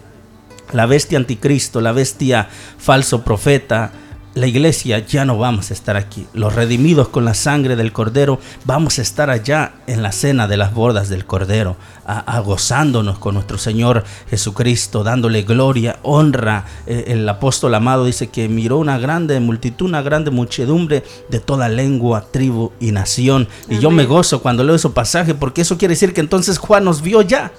la 0.73 0.85
bestia 0.85 1.17
anticristo, 1.17 1.81
la 1.81 1.91
bestia 1.91 2.47
falso 2.77 3.23
profeta, 3.23 3.91
la 4.33 4.47
iglesia 4.47 4.99
ya 4.99 5.25
no 5.25 5.37
vamos 5.37 5.71
a 5.71 5.73
estar 5.73 5.97
aquí. 5.97 6.25
Los 6.33 6.55
redimidos 6.55 7.09
con 7.09 7.25
la 7.25 7.33
sangre 7.33 7.75
del 7.75 7.91
Cordero 7.91 8.39
vamos 8.65 8.99
a 8.99 9.01
estar 9.01 9.29
allá 9.29 9.73
en 9.87 10.01
la 10.01 10.11
cena 10.11 10.47
de 10.47 10.57
las 10.57 10.73
bodas 10.73 11.09
del 11.09 11.25
Cordero, 11.25 11.75
a, 12.05 12.19
a 12.19 12.39
gozándonos 12.39 13.19
con 13.19 13.33
nuestro 13.35 13.57
Señor 13.57 14.03
Jesucristo, 14.29 15.03
dándole 15.03 15.43
gloria, 15.43 15.99
honra. 16.03 16.65
Eh, 16.87 17.05
el 17.07 17.27
apóstol 17.27 17.75
amado 17.75 18.05
dice 18.05 18.29
que 18.29 18.47
miró 18.47 18.77
una 18.77 18.97
grande 18.97 19.39
multitud, 19.39 19.87
una 19.87 20.01
grande 20.01 20.31
muchedumbre 20.31 21.03
de 21.29 21.39
toda 21.39 21.67
lengua, 21.67 22.25
tribu 22.31 22.71
y 22.79 22.91
nación. 22.91 23.47
Y 23.69 23.79
yo 23.79 23.91
me 23.91 24.05
gozo 24.05 24.41
cuando 24.41 24.63
leo 24.63 24.75
ese 24.75 24.89
pasaje 24.89 25.35
porque 25.35 25.61
eso 25.61 25.77
quiere 25.77 25.93
decir 25.93 26.13
que 26.13 26.21
entonces 26.21 26.57
Juan 26.57 26.85
nos 26.85 27.01
vio 27.01 27.21
ya. 27.21 27.51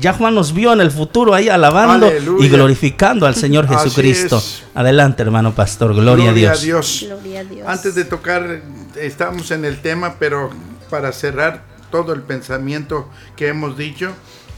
Ya 0.00 0.14
Juan 0.14 0.34
nos 0.34 0.54
vio 0.54 0.72
en 0.72 0.80
el 0.80 0.90
futuro 0.90 1.34
ahí 1.34 1.50
alabando 1.50 2.06
Aleluya. 2.06 2.46
y 2.46 2.48
glorificando 2.48 3.26
al 3.26 3.34
Señor 3.34 3.68
Jesucristo. 3.68 4.38
es. 4.38 4.62
Adelante, 4.74 5.22
hermano 5.22 5.54
pastor. 5.54 5.94
Gloria, 5.94 6.30
a 6.30 6.32
Dios. 6.32 7.04
Gloria 7.06 7.40
a 7.40 7.44
Dios. 7.44 7.68
Antes 7.68 7.94
de 7.94 8.04
tocar, 8.04 8.62
estamos 8.96 9.50
en 9.50 9.66
el 9.66 9.82
tema, 9.82 10.16
pero 10.18 10.50
para 10.88 11.12
cerrar 11.12 11.64
todo 11.90 12.14
el 12.14 12.22
pensamiento 12.22 13.10
que 13.36 13.48
hemos 13.48 13.76
dicho, 13.76 14.12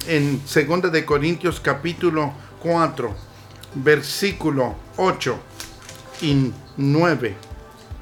en 0.07 0.41
2 0.43 0.93
de 0.93 1.05
Corintios 1.05 1.59
capítulo 1.59 2.33
4, 2.63 3.13
versículo 3.75 4.77
8 4.97 5.37
y 6.23 6.53
9. 6.77 7.37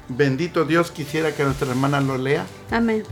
Bendito 0.09 0.65
Dios, 0.65 0.91
quisiera 0.91 1.33
que 1.33 1.43
nuestra 1.43 1.69
hermana 1.69 2.01
lo 2.01 2.17
lea. 2.17 2.45
Amén. 2.69 3.03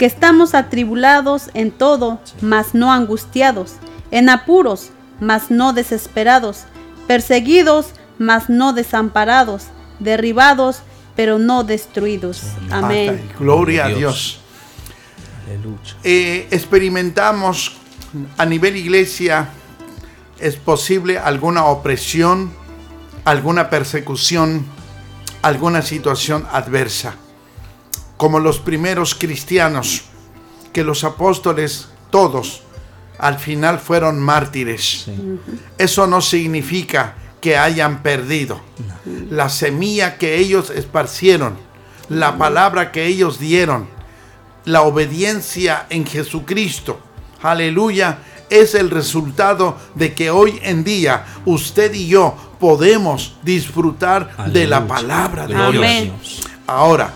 Que 0.00 0.06
estamos 0.06 0.54
atribulados 0.54 1.50
en 1.52 1.70
todo, 1.70 2.20
mas 2.40 2.72
no 2.72 2.90
angustiados, 2.90 3.74
en 4.10 4.30
apuros, 4.30 4.92
mas 5.20 5.50
no 5.50 5.74
desesperados, 5.74 6.64
perseguidos, 7.06 7.88
mas 8.16 8.48
no 8.48 8.72
desamparados, 8.72 9.64
derribados, 9.98 10.78
pero 11.16 11.38
no 11.38 11.64
destruidos. 11.64 12.40
Amén. 12.70 13.28
Gloria 13.38 13.84
a 13.84 13.88
Dios. 13.88 14.40
Eh, 16.02 16.48
experimentamos 16.50 17.76
a 18.38 18.46
nivel 18.46 18.76
iglesia, 18.76 19.50
es 20.38 20.56
posible 20.56 21.18
alguna 21.18 21.66
opresión, 21.66 22.50
alguna 23.26 23.68
persecución, 23.68 24.64
alguna 25.42 25.82
situación 25.82 26.46
adversa. 26.50 27.16
Como 28.20 28.38
los 28.38 28.58
primeros 28.58 29.14
cristianos, 29.14 30.02
que 30.74 30.84
los 30.84 31.04
apóstoles 31.04 31.88
todos 32.10 32.60
al 33.18 33.38
final 33.38 33.78
fueron 33.78 34.18
mártires. 34.18 35.06
Eso 35.78 36.06
no 36.06 36.20
significa 36.20 37.14
que 37.40 37.56
hayan 37.56 38.02
perdido. 38.02 38.60
La 39.30 39.48
semilla 39.48 40.18
que 40.18 40.36
ellos 40.36 40.68
esparcieron, 40.68 41.56
la 42.10 42.36
palabra 42.36 42.92
que 42.92 43.06
ellos 43.06 43.38
dieron, 43.38 43.88
la 44.66 44.82
obediencia 44.82 45.86
en 45.88 46.04
Jesucristo, 46.04 47.00
aleluya, 47.40 48.18
es 48.50 48.74
el 48.74 48.90
resultado 48.90 49.78
de 49.94 50.12
que 50.12 50.30
hoy 50.30 50.60
en 50.62 50.84
día 50.84 51.24
usted 51.46 51.94
y 51.94 52.08
yo 52.08 52.36
podemos 52.60 53.38
disfrutar 53.42 54.52
de 54.52 54.66
la 54.66 54.86
palabra 54.86 55.46
de 55.46 55.54
Gloria. 55.54 56.02
Dios. 56.02 56.42
Ahora, 56.66 57.14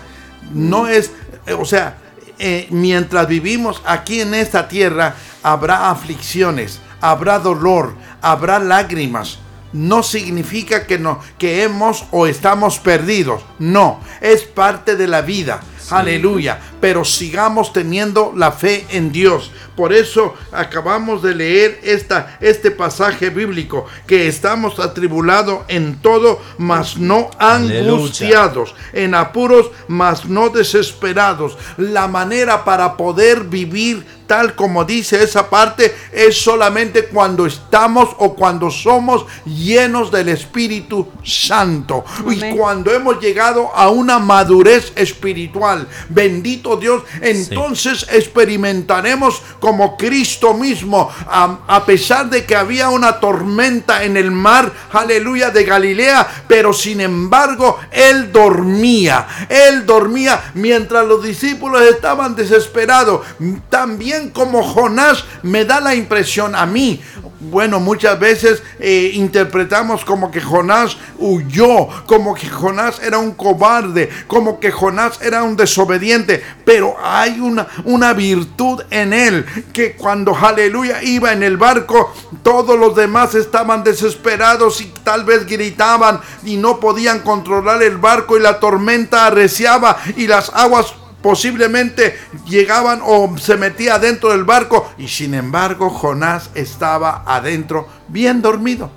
no 0.53 0.87
es, 0.87 1.11
eh, 1.45 1.53
o 1.53 1.65
sea, 1.65 1.97
eh, 2.37 2.67
mientras 2.69 3.27
vivimos 3.27 3.81
aquí 3.85 4.21
en 4.21 4.33
esta 4.33 4.67
tierra, 4.67 5.15
habrá 5.41 5.89
aflicciones, 5.89 6.79
habrá 7.01 7.39
dolor, 7.39 7.95
habrá 8.21 8.59
lágrimas. 8.59 9.39
No 9.71 10.03
significa 10.03 10.87
que 10.87 10.97
no, 10.97 11.19
que 11.37 11.63
hemos 11.63 12.05
o 12.11 12.27
estamos 12.27 12.79
perdidos. 12.79 13.43
No, 13.59 13.99
es 14.21 14.43
parte 14.43 14.95
de 14.95 15.07
la 15.07 15.21
vida. 15.21 15.59
Aleluya. 15.91 16.59
Pero 16.81 17.05
sigamos 17.05 17.73
teniendo 17.73 18.33
la 18.35 18.51
fe 18.51 18.85
en 18.89 19.11
Dios. 19.11 19.51
Por 19.75 19.91
eso 19.91 20.33
acabamos 20.51 21.21
de 21.21 21.35
leer 21.35 21.79
esta, 21.83 22.37
este 22.39 22.71
pasaje 22.71 23.29
bíblico, 23.29 23.85
que 24.07 24.27
estamos 24.27 24.79
atribulados 24.79 25.65
en 25.67 25.97
todo, 25.97 26.41
mas 26.57 26.97
no 26.97 27.29
Aleluya. 27.37 27.91
angustiados, 27.91 28.75
en 28.93 29.15
apuros, 29.15 29.71
mas 29.87 30.25
no 30.25 30.49
desesperados. 30.49 31.57
La 31.77 32.07
manera 32.07 32.63
para 32.63 32.95
poder 32.95 33.43
vivir 33.43 34.05
tal 34.27 34.55
como 34.55 34.85
dice 34.85 35.23
esa 35.23 35.49
parte 35.49 35.93
es 36.11 36.41
solamente 36.41 37.05
cuando 37.05 37.45
estamos 37.45 38.09
o 38.17 38.33
cuando 38.33 38.71
somos 38.71 39.25
llenos 39.45 40.11
del 40.11 40.29
Espíritu 40.29 41.07
Santo. 41.23 42.03
Y 42.29 42.55
cuando 42.55 42.91
hemos 42.91 43.19
llegado 43.19 43.69
a 43.75 43.89
una 43.89 44.19
madurez 44.19 44.93
espiritual, 44.95 45.74
bendito 46.09 46.77
Dios, 46.77 47.03
entonces 47.21 48.05
experimentaremos 48.11 49.41
como 49.59 49.97
Cristo 49.97 50.53
mismo, 50.53 51.09
a, 51.27 51.59
a 51.67 51.85
pesar 51.85 52.29
de 52.29 52.45
que 52.45 52.55
había 52.55 52.89
una 52.89 53.19
tormenta 53.19 54.03
en 54.03 54.17
el 54.17 54.31
mar, 54.31 54.71
aleluya, 54.91 55.49
de 55.49 55.63
Galilea, 55.63 56.27
pero 56.47 56.73
sin 56.73 57.01
embargo, 57.01 57.79
él 57.91 58.31
dormía, 58.31 59.27
él 59.49 59.85
dormía 59.85 60.51
mientras 60.53 61.05
los 61.05 61.23
discípulos 61.23 61.81
estaban 61.83 62.35
desesperados. 62.35 63.21
También 63.69 64.29
como 64.29 64.63
Jonás 64.63 65.23
me 65.43 65.65
da 65.65 65.79
la 65.79 65.95
impresión 65.95 66.55
a 66.55 66.65
mí, 66.65 67.01
bueno, 67.49 67.79
muchas 67.79 68.19
veces 68.19 68.63
eh, 68.79 69.11
interpretamos 69.13 70.03
como 70.05 70.31
que 70.31 70.41
Jonás 70.41 70.97
huyó, 71.17 71.87
como 72.05 72.33
que 72.33 72.49
Jonás 72.49 72.99
era 73.01 73.17
un 73.17 73.31
cobarde, 73.31 74.09
como 74.27 74.59
que 74.59 74.71
Jonás 74.71 75.21
era 75.21 75.43
un 75.43 75.55
desobediente, 75.55 76.43
pero 76.63 76.95
hay 77.01 77.39
una, 77.39 77.67
una 77.85 78.13
virtud 78.13 78.81
en 78.89 79.13
él, 79.13 79.45
que 79.73 79.95
cuando 79.95 80.35
aleluya 80.35 81.01
iba 81.03 81.33
en 81.33 81.43
el 81.43 81.57
barco, 81.57 82.13
todos 82.43 82.77
los 82.77 82.95
demás 82.95 83.35
estaban 83.35 83.83
desesperados 83.83 84.81
y 84.81 84.85
tal 85.03 85.23
vez 85.23 85.45
gritaban 85.45 86.21
y 86.43 86.57
no 86.57 86.79
podían 86.79 87.19
controlar 87.19 87.81
el 87.83 87.97
barco 87.97 88.37
y 88.37 88.41
la 88.41 88.59
tormenta 88.59 89.27
arreciaba 89.27 89.97
y 90.15 90.27
las 90.27 90.49
aguas 90.53 90.93
posiblemente 91.25 92.19
llegaban 92.45 92.99
o 93.03 93.35
se 93.39 93.57
metía 93.57 93.95
adentro 93.95 94.29
del 94.29 94.43
barco 94.43 94.93
y 94.99 95.07
sin 95.07 95.33
embargo 95.33 95.89
Jonás 95.89 96.51
estaba 96.53 97.23
adentro 97.25 97.87
bien 98.07 98.43
dormido. 98.43 98.91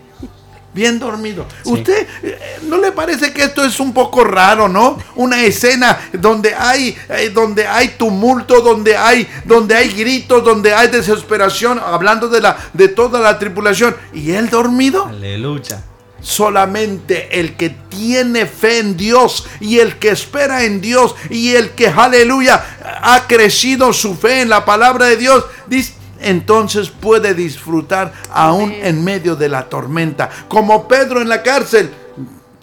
Bien 0.75 0.99
dormido. 0.99 1.47
¿Usted 1.65 2.07
eh, 2.23 2.39
no 2.65 2.77
le 2.77 2.93
parece 2.93 3.33
que 3.33 3.45
esto 3.45 3.65
es 3.65 3.81
un 3.81 3.95
poco 3.95 4.25
raro, 4.25 4.69
no? 4.69 4.99
Una 5.17 5.43
escena 5.43 5.99
donde 6.13 6.55
hay 6.55 6.95
eh, 7.09 7.31
donde 7.31 7.67
hay 7.67 7.95
tumulto, 7.97 8.61
donde 8.61 8.95
hay 8.95 9.27
donde 9.45 9.75
hay 9.75 9.89
gritos, 9.89 10.45
donde 10.45 10.75
hay 10.75 10.89
desesperación, 10.89 11.79
hablando 11.79 12.29
de 12.29 12.43
la 12.43 12.59
de 12.75 12.89
toda 12.89 13.21
la 13.21 13.39
tripulación 13.39 13.97
y 14.13 14.33
él 14.33 14.51
dormido. 14.51 15.07
Aleluya. 15.07 15.83
Solamente 16.21 17.39
el 17.39 17.57
que 17.57 17.71
tiene 17.71 18.47
fe 18.47 18.81
en 18.81 18.97
Dios 18.97 19.47
y 19.61 19.79
el 19.79 19.99
que 19.99 20.11
espera 20.11 20.65
en 20.65 20.81
Dios 20.81 21.15
y 21.31 21.55
el 21.55 21.71
que, 21.71 21.89
aleluya, 21.89 22.65
ha 23.03 23.27
crecido 23.29 23.93
su 23.93 24.17
fe 24.17 24.43
en 24.43 24.49
la 24.49 24.65
palabra 24.65 25.07
de 25.07 25.17
Dios, 25.17 25.45
dice, 25.69 25.95
entonces 26.21 26.89
puede 26.91 27.35
disfrutar 27.35 28.13
aún 28.33 28.73
en 28.73 29.05
medio 29.05 29.37
de 29.37 29.49
la 29.49 29.69
tormenta. 29.69 30.29
Como 30.49 30.89
Pedro 30.89 31.21
en 31.21 31.29
la 31.29 31.43
cárcel. 31.43 31.91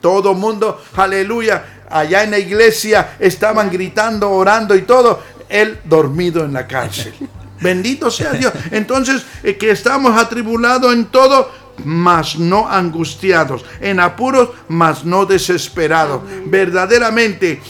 Todo 0.01 0.35
mundo, 0.35 0.83
aleluya, 0.95 1.83
allá 1.89 2.23
en 2.23 2.31
la 2.31 2.37
iglesia 2.37 3.15
estaban 3.19 3.71
gritando, 3.71 4.29
orando 4.29 4.75
y 4.75 4.83
todo. 4.83 5.23
Él 5.49 5.79
dormido 5.85 6.43
en 6.43 6.53
la 6.53 6.67
cárcel. 6.67 7.13
Bendito 7.61 8.11
sea 8.11 8.33
Dios. 8.33 8.53
Entonces, 8.71 9.23
eh, 9.41 9.57
que 9.57 9.71
estamos 9.71 10.15
atribulados 10.21 10.93
en 10.93 11.05
todo, 11.05 11.49
mas 11.83 12.37
no 12.37 12.67
angustiados, 12.67 13.65
en 13.81 13.99
apuros, 13.99 14.49
mas 14.67 15.03
no 15.05 15.25
desesperados. 15.25 16.21
Verdaderamente, 16.45 17.61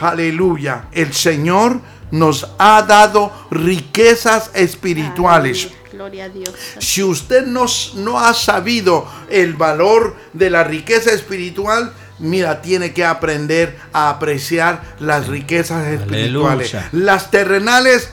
aleluya, 0.00 0.86
el 0.92 1.12
Señor 1.12 1.80
nos 2.10 2.48
ha 2.58 2.82
dado 2.82 3.32
riquezas 3.50 4.50
espirituales. 4.54 5.68
Gloria 5.92 6.24
a 6.24 6.28
Dios. 6.28 6.50
Si 6.78 7.02
usted 7.02 7.46
no, 7.46 7.66
no 7.94 8.18
ha 8.18 8.34
sabido 8.34 9.06
el 9.30 9.54
valor 9.54 10.16
de 10.32 10.50
la 10.50 10.64
riqueza 10.64 11.12
espiritual, 11.12 11.92
mira, 12.18 12.62
tiene 12.62 12.92
que 12.92 13.04
aprender 13.04 13.78
a 13.92 14.10
apreciar 14.10 14.96
las 14.98 15.28
riquezas 15.28 15.86
espirituales. 15.86 16.74
Aleluya. 16.74 16.88
Las 16.92 17.30
terrenales, 17.30 18.10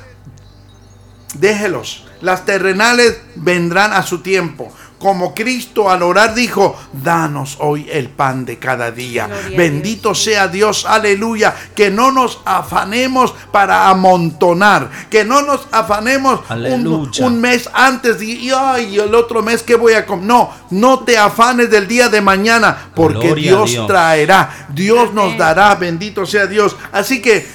déjelos. 1.35 2.05
Las 2.21 2.45
terrenales 2.45 3.19
vendrán 3.35 3.93
a 3.93 4.03
su 4.03 4.21
tiempo. 4.21 4.71
Como 5.01 5.33
Cristo 5.33 5.89
al 5.89 6.03
orar 6.03 6.35
dijo, 6.35 6.79
danos 6.93 7.57
hoy 7.59 7.87
el 7.91 8.09
pan 8.09 8.45
de 8.45 8.59
cada 8.59 8.91
día. 8.91 9.25
Gloria 9.25 9.57
Bendito 9.57 10.09
Dios. 10.09 10.23
sea 10.23 10.47
Dios, 10.47 10.85
aleluya. 10.85 11.55
Que 11.75 11.89
no 11.89 12.11
nos 12.11 12.39
afanemos 12.45 13.33
para 13.51 13.89
amontonar. 13.89 14.91
Que 15.09 15.25
no 15.25 15.41
nos 15.41 15.67
afanemos 15.71 16.41
un, 17.19 17.41
mes 17.41 17.67
antes 17.73 18.21
y, 18.21 18.47
y, 18.47 18.51
ay, 18.51 18.99
el 18.99 19.15
otro 19.15 19.41
mes 19.41 19.63
que 19.63 19.73
voy 19.73 19.93
a 19.93 20.05
comer. 20.05 20.25
No, 20.25 20.51
no 20.69 20.99
te 20.99 21.17
afanes 21.17 21.71
del 21.71 21.87
día 21.87 22.07
de 22.07 22.21
mañana, 22.21 22.91
porque 22.93 23.27
Gloria 23.27 23.51
Dios, 23.51 23.71
Dios. 23.71 23.87
traerá, 23.87 24.67
Dios 24.69 25.13
nos 25.13 25.35
dará, 25.35 25.73
bendito 25.73 26.27
sea 26.27 26.45
Dios. 26.45 26.75
Así 26.91 27.23
que 27.23 27.47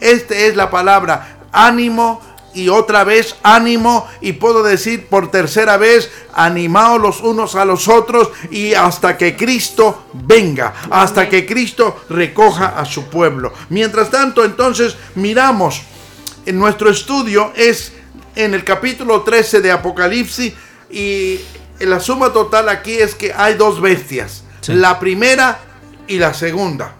esta 0.00 0.34
es 0.36 0.54
la 0.54 0.70
palabra, 0.70 1.38
ánimo 1.50 2.20
y 2.54 2.68
otra 2.68 3.04
vez 3.04 3.36
ánimo 3.42 4.08
y 4.20 4.32
puedo 4.34 4.62
decir 4.62 5.06
por 5.06 5.30
tercera 5.30 5.76
vez, 5.76 6.10
animaos 6.34 7.00
los 7.00 7.20
unos 7.20 7.54
a 7.56 7.64
los 7.64 7.88
otros 7.88 8.30
y 8.50 8.74
hasta 8.74 9.16
que 9.18 9.36
Cristo 9.36 10.06
venga, 10.12 10.72
hasta 10.90 11.28
que 11.28 11.46
Cristo 11.46 12.04
recoja 12.08 12.78
a 12.78 12.84
su 12.84 13.04
pueblo. 13.08 13.52
Mientras 13.70 14.10
tanto, 14.10 14.44
entonces 14.44 14.96
miramos 15.14 15.82
en 16.46 16.58
nuestro 16.58 16.90
estudio 16.90 17.52
es 17.56 17.92
en 18.36 18.54
el 18.54 18.64
capítulo 18.64 19.22
13 19.22 19.60
de 19.60 19.70
Apocalipsis 19.70 20.52
y 20.90 21.40
la 21.80 22.00
suma 22.00 22.32
total 22.32 22.68
aquí 22.68 22.94
es 22.94 23.14
que 23.14 23.32
hay 23.32 23.54
dos 23.54 23.80
bestias, 23.80 24.44
Sí. 24.60 24.72
la 24.74 24.98
primera 24.98 25.58
y 26.06 26.18
la 26.18 26.32
segunda. 26.34 26.94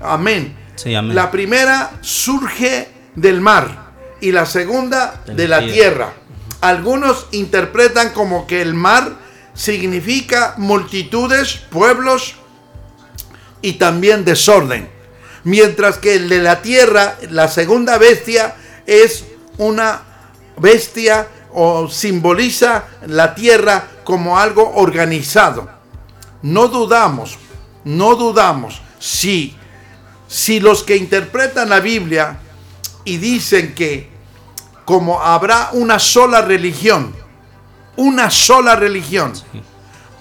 Amén. 0.00 0.56
Sí, 0.76 0.94
amén. 0.94 1.14
La 1.14 1.30
primera 1.30 1.90
surge 2.00 2.88
del 3.14 3.40
mar 3.40 3.89
y 4.20 4.32
la 4.32 4.46
segunda 4.46 5.22
De 5.26 5.48
la 5.48 5.60
tierra. 5.60 6.12
Algunos 6.60 7.26
interpretan 7.30 8.10
como 8.10 8.46
que 8.46 8.60
el 8.60 8.74
mar 8.74 9.16
significa 9.54 10.54
multitudes, 10.58 11.56
pueblos 11.70 12.34
y 13.62 13.74
también 13.74 14.24
desorden. 14.24 14.88
Mientras 15.44 15.98
que 15.98 16.16
el 16.16 16.28
de 16.28 16.38
la 16.38 16.60
tierra, 16.60 17.16
la 17.30 17.48
segunda 17.48 17.96
bestia, 17.96 18.56
es 18.86 19.24
una 19.56 20.02
bestia 20.58 21.26
o 21.52 21.88
simboliza 21.88 22.84
la 23.06 23.34
tierra 23.34 23.88
como 24.04 24.38
algo 24.38 24.72
organizado. 24.74 25.68
No 26.42 26.68
dudamos, 26.68 27.38
no 27.84 28.16
dudamos 28.16 28.80
si, 28.98 29.56
si 30.28 30.60
los 30.60 30.82
que 30.82 30.96
interpretan 30.96 31.68
la 31.68 31.80
Biblia 31.80 32.38
y 33.04 33.16
dicen 33.16 33.74
que 33.74 34.10
como 34.84 35.22
habrá 35.22 35.70
una 35.72 35.98
sola 35.98 36.42
religión, 36.42 37.14
una 37.96 38.30
sola 38.30 38.76
religión, 38.76 39.32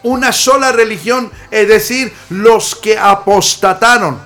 una 0.04 0.32
sola 0.32 0.72
religión, 0.72 1.32
es 1.50 1.68
decir, 1.68 2.14
los 2.30 2.76
que 2.76 2.98
apostataron, 2.98 4.20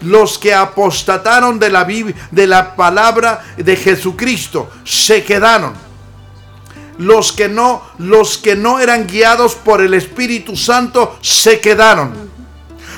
los 0.00 0.38
que 0.38 0.54
apostataron 0.54 1.58
de 1.58 1.70
la, 1.70 1.84
de 1.84 2.46
la 2.46 2.74
palabra 2.74 3.44
de 3.56 3.76
Jesucristo, 3.76 4.70
se 4.84 5.24
quedaron. 5.24 5.74
Los 6.98 7.32
que 7.32 7.48
no, 7.48 7.82
los 7.98 8.38
que 8.38 8.54
no 8.54 8.78
eran 8.78 9.06
guiados 9.06 9.54
por 9.54 9.80
el 9.80 9.94
Espíritu 9.94 10.56
Santo, 10.56 11.18
se 11.20 11.60
quedaron. 11.60 12.30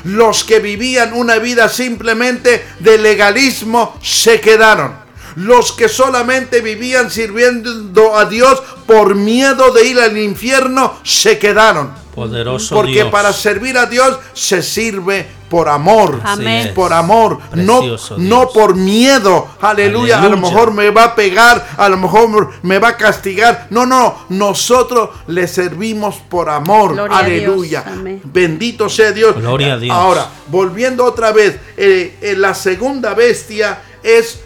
Los 0.04 0.44
que 0.44 0.60
vivían 0.60 1.14
una 1.14 1.38
vida 1.38 1.68
simplemente 1.68 2.64
de 2.80 2.98
legalismo 2.98 3.98
se 4.02 4.40
quedaron. 4.40 5.04
Los 5.36 5.72
que 5.72 5.88
solamente 5.88 6.60
vivían 6.60 7.10
sirviendo 7.10 8.16
a 8.16 8.26
Dios 8.26 8.62
por 8.86 9.14
miedo 9.14 9.72
de 9.72 9.84
ir 9.84 9.98
al 9.98 10.16
infierno 10.16 10.98
se 11.02 11.38
quedaron. 11.38 11.92
Poderoso 12.14 12.76
Porque 12.76 12.92
Dios. 12.92 13.10
para 13.10 13.32
servir 13.32 13.76
a 13.76 13.86
Dios 13.86 14.18
se 14.34 14.62
sirve 14.62 15.26
por 15.54 15.68
amor. 15.68 16.20
Amén. 16.24 16.72
Por 16.74 16.92
amor, 16.92 17.38
no, 17.54 17.78
Precioso 17.78 18.18
no 18.18 18.40
Dios. 18.40 18.50
por 18.52 18.74
miedo. 18.74 19.46
Aleluya. 19.60 20.20
A 20.20 20.28
lo 20.28 20.36
mejor 20.36 20.72
me 20.72 20.90
va 20.90 21.04
a 21.04 21.14
pegar, 21.14 21.64
a 21.76 21.88
lo 21.88 21.96
mejor 21.96 22.50
me 22.62 22.80
va 22.80 22.88
a 22.88 22.96
castigar. 22.96 23.68
No, 23.70 23.86
no. 23.86 24.16
Nosotros 24.30 25.10
le 25.28 25.46
servimos 25.46 26.16
por 26.28 26.50
amor. 26.50 26.94
Gloria 26.94 27.18
Aleluya. 27.18 27.84
Bendito 28.24 28.88
sea 28.88 29.12
Dios. 29.12 29.36
Gloria 29.36 29.74
a 29.74 29.78
Dios. 29.78 29.96
Ahora, 29.96 30.26
volviendo 30.48 31.04
otra 31.04 31.30
vez, 31.30 31.56
eh, 31.76 32.16
eh, 32.20 32.34
la 32.36 32.52
segunda 32.52 33.14
bestia 33.14 33.78
es 34.02 34.40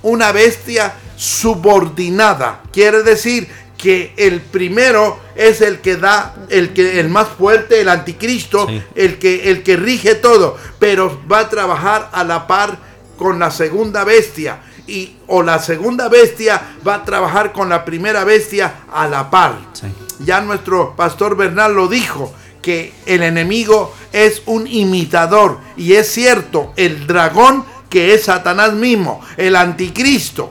una 0.00 0.32
bestia 0.32 0.94
subordinada. 1.14 2.62
Quiere 2.72 3.02
decir 3.02 3.50
que 3.84 4.14
el 4.16 4.40
primero 4.40 5.18
es 5.36 5.60
el 5.60 5.80
que 5.80 5.96
da, 5.96 6.34
el 6.48 6.72
que 6.72 7.00
el 7.00 7.10
más 7.10 7.28
fuerte, 7.28 7.82
el 7.82 7.90
anticristo, 7.90 8.66
Sí. 8.66 8.82
el 8.94 9.18
que 9.18 9.50
el 9.50 9.62
que 9.62 9.76
rige 9.76 10.14
todo, 10.14 10.56
pero 10.78 11.20
va 11.30 11.40
a 11.40 11.48
trabajar 11.50 12.08
a 12.14 12.24
la 12.24 12.46
par 12.46 12.78
con 13.18 13.38
la 13.38 13.50
segunda 13.50 14.02
bestia 14.04 14.60
y 14.86 15.16
o 15.26 15.42
la 15.42 15.58
segunda 15.58 16.08
bestia 16.08 16.62
va 16.86 16.94
a 16.94 17.04
trabajar 17.04 17.52
con 17.52 17.68
la 17.68 17.84
primera 17.84 18.24
bestia 18.24 18.72
a 18.90 19.06
la 19.06 19.28
par. 19.28 19.54
Sí. 19.74 19.88
Ya 20.20 20.40
nuestro 20.40 20.96
pastor 20.96 21.36
Bernal 21.36 21.74
lo 21.74 21.86
dijo, 21.86 22.32
que 22.62 22.94
el 23.04 23.22
enemigo 23.22 23.94
es 24.14 24.40
un 24.46 24.66
imitador. 24.66 25.58
Y 25.76 25.92
es 25.92 26.10
cierto, 26.10 26.72
el 26.76 27.06
dragón 27.06 27.66
que 27.90 28.14
es 28.14 28.24
Satanás 28.24 28.72
mismo, 28.72 29.20
el 29.36 29.54
anticristo, 29.54 30.50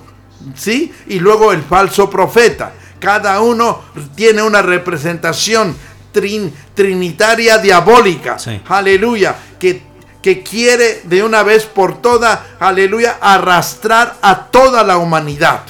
¿sí? 0.56 0.94
Y 1.08 1.18
luego 1.18 1.52
el 1.52 1.64
falso 1.64 2.12
profeta. 2.12 2.74
Cada 3.04 3.42
uno 3.42 3.82
tiene 4.16 4.42
una 4.42 4.62
representación 4.62 5.76
trin- 6.14 6.54
trinitaria 6.74 7.58
diabólica. 7.58 8.40
Sí. 8.40 8.62
Aleluya. 8.70 9.36
Que, 9.60 9.82
que 10.22 10.42
quiere 10.42 11.02
de 11.04 11.22
una 11.22 11.44
vez 11.44 11.66
por 11.66 12.02
todas, 12.02 12.40
aleluya, 12.62 13.18
arrastrar 13.20 14.16
a 14.22 14.46
toda 14.46 14.84
la 14.86 14.98
humanidad. 14.98 15.64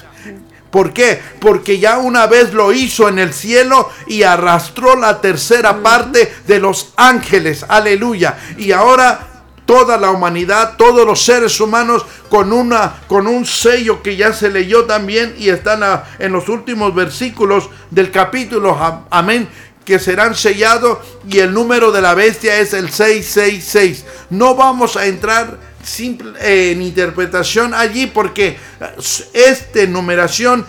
¿Por 0.70 0.94
qué? 0.94 1.20
Porque 1.40 1.80
ya 1.80 1.98
una 1.98 2.26
vez 2.28 2.54
lo 2.54 2.72
hizo 2.72 3.08
en 3.10 3.18
el 3.20 3.34
cielo 3.34 3.90
y 4.08 4.24
arrastró 4.24 4.96
la 4.96 5.22
tercera 5.22 5.82
parte 5.84 6.32
de 6.48 6.60
los 6.60 6.94
ángeles. 6.98 7.66
Aleluya. 7.68 8.38
Y 8.58 8.72
ahora 8.72 9.33
toda 9.66 9.98
la 9.98 10.12
humanidad, 10.12 10.76
todos 10.78 11.06
los 11.06 11.24
seres 11.24 11.60
humanos 11.60 12.06
con 12.30 12.52
una 12.54 12.96
con 13.08 13.28
un 13.28 13.46
sello 13.46 14.02
que 14.04 14.16
ya 14.16 14.34
se 14.34 14.50
leyó 14.50 14.86
también 14.86 15.36
y 15.38 15.50
están 15.50 15.82
en 16.20 16.32
los 16.32 16.50
últimos 16.50 16.94
versículos 16.94 17.70
del 17.90 18.12
capítulo. 18.12 18.76
am- 18.78 19.06
Amén 19.10 19.48
que 19.86 20.00
serán 20.00 20.34
sellados 20.34 21.00
y 21.30 21.40
el 21.40 21.54
número 21.54 21.92
de 21.92 22.02
la 22.02 22.14
bestia 22.14 22.58
es 22.60 22.74
el 22.74 22.90
666. 22.90 24.06
No 24.30 24.56
vamos 24.56 24.96
a 24.96 25.08
entrar 25.08 25.58
simple- 25.84 26.34
eh, 26.40 26.72
en 26.72 26.82
interpretación 26.82 27.74
allí 27.74 28.08
porque 28.08 28.48
eh, 28.48 28.58
esta 29.34 29.86
numeración, 29.88 30.66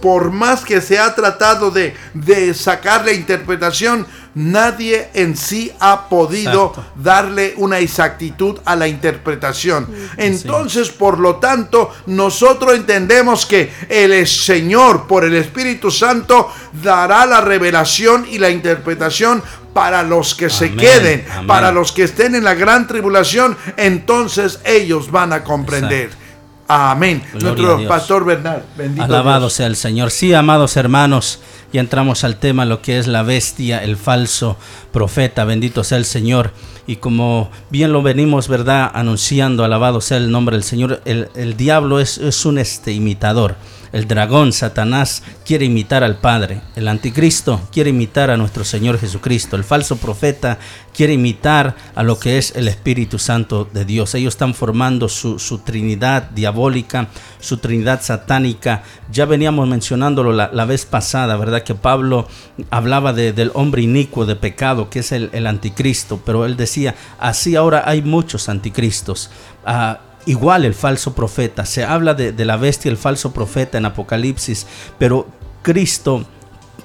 por 0.00 0.30
más 0.30 0.64
que 0.64 0.80
se 0.80 0.96
ha 0.98 1.12
tratado 1.16 1.72
de, 1.72 1.94
de 2.14 2.54
sacar 2.54 3.04
la 3.04 3.12
interpretación, 3.12 4.06
nadie 4.36 5.08
en 5.14 5.36
sí 5.36 5.72
ha 5.80 6.08
podido 6.08 6.68
Exacto. 6.68 6.92
darle 6.96 7.54
una 7.56 7.78
exactitud 7.78 8.58
a 8.64 8.76
la 8.76 8.86
interpretación. 8.86 9.88
Entonces, 10.16 10.90
por 10.90 11.18
lo 11.18 11.36
tanto, 11.36 11.90
nosotros 12.06 12.74
entendemos 12.74 13.46
que 13.46 13.72
el 13.88 14.26
Señor, 14.26 15.06
por 15.06 15.24
el 15.24 15.34
Espíritu 15.34 15.90
Santo, 15.90 16.52
dará 16.82 17.24
la 17.24 17.40
revelación 17.40 18.26
y 18.30 18.38
la 18.38 18.50
interpretación 18.50 19.42
para 19.72 20.02
los 20.02 20.34
que 20.34 20.50
se 20.50 20.74
queden, 20.74 21.26
amén. 21.30 21.46
para 21.46 21.72
los 21.72 21.92
que 21.92 22.04
estén 22.04 22.34
en 22.34 22.44
la 22.44 22.54
gran 22.54 22.86
tribulación, 22.86 23.56
entonces 23.76 24.60
ellos 24.64 25.10
van 25.10 25.32
a 25.32 25.44
comprender. 25.44 26.25
Amén. 26.68 27.22
Gloria 27.32 27.64
Nuestro 27.64 27.88
pastor 27.88 28.24
Bernal, 28.24 28.64
bendito 28.76 29.04
Alabado 29.04 29.42
Dios. 29.46 29.52
sea 29.52 29.66
el 29.66 29.76
Señor. 29.76 30.10
Sí, 30.10 30.34
amados 30.34 30.76
hermanos, 30.76 31.40
ya 31.72 31.80
entramos 31.80 32.24
al 32.24 32.36
tema, 32.36 32.64
lo 32.64 32.82
que 32.82 32.98
es 32.98 33.06
la 33.06 33.22
bestia, 33.22 33.82
el 33.82 33.96
falso 33.96 34.56
profeta. 34.92 35.44
Bendito 35.44 35.84
sea 35.84 35.98
el 35.98 36.04
Señor. 36.04 36.52
Y 36.88 36.96
como 36.96 37.50
bien 37.70 37.92
lo 37.92 38.02
venimos, 38.02 38.48
¿verdad? 38.48 38.90
Anunciando, 38.94 39.64
alabado 39.64 40.00
sea 40.00 40.16
el 40.16 40.30
nombre 40.30 40.56
del 40.56 40.64
Señor. 40.64 41.02
El, 41.04 41.28
el 41.34 41.56
diablo 41.56 42.00
es, 42.00 42.18
es 42.18 42.44
un 42.44 42.58
este, 42.58 42.92
imitador. 42.92 43.56
El 43.92 44.08
dragón, 44.08 44.52
Satanás, 44.52 45.22
quiere 45.44 45.64
imitar 45.64 46.04
al 46.04 46.18
Padre. 46.18 46.60
El 46.74 46.88
anticristo 46.88 47.60
quiere 47.72 47.90
imitar 47.90 48.30
a 48.30 48.36
nuestro 48.36 48.64
Señor 48.64 48.98
Jesucristo. 48.98 49.56
El 49.56 49.64
falso 49.64 49.96
profeta 49.96 50.58
quiere 50.94 51.12
imitar 51.12 51.76
a 51.94 52.02
lo 52.02 52.18
que 52.18 52.38
es 52.38 52.54
el 52.56 52.68
Espíritu 52.68 53.18
Santo 53.18 53.68
de 53.72 53.84
Dios. 53.84 54.14
Ellos 54.14 54.34
están 54.34 54.54
formando 54.54 55.08
su, 55.08 55.38
su 55.38 55.58
trinidad 55.58 56.30
diabólica 56.30 57.08
su 57.40 57.58
trinidad 57.58 58.02
satánica. 58.02 58.82
Ya 59.10 59.24
veníamos 59.24 59.68
mencionándolo 59.68 60.32
la, 60.32 60.50
la 60.52 60.64
vez 60.64 60.84
pasada, 60.84 61.36
¿verdad? 61.36 61.62
Que 61.62 61.74
Pablo 61.74 62.26
hablaba 62.70 63.12
de, 63.12 63.32
del 63.32 63.50
hombre 63.54 63.82
inicuo 63.82 64.26
de 64.26 64.36
pecado, 64.36 64.90
que 64.90 65.00
es 65.00 65.12
el, 65.12 65.30
el, 65.32 65.46
anticristo, 65.46 66.20
pero 66.24 66.44
él 66.44 66.56
decía, 66.56 66.94
así 67.18 67.56
ahora 67.56 67.84
hay 67.86 68.02
muchos 68.02 68.48
anticristos. 68.48 69.30
Uh, 69.66 69.94
igual 70.26 70.64
el 70.64 70.74
falso 70.74 71.14
profeta, 71.14 71.64
se 71.64 71.84
habla 71.84 72.14
de, 72.14 72.44
la 72.44 72.56
bestia, 72.56 72.90
el 72.90 72.98
falso 72.98 73.32
profeta 73.32 73.78
en 73.78 73.86
Apocalipsis, 73.86 74.66
pero 74.98 75.26
Cristo 75.62 76.26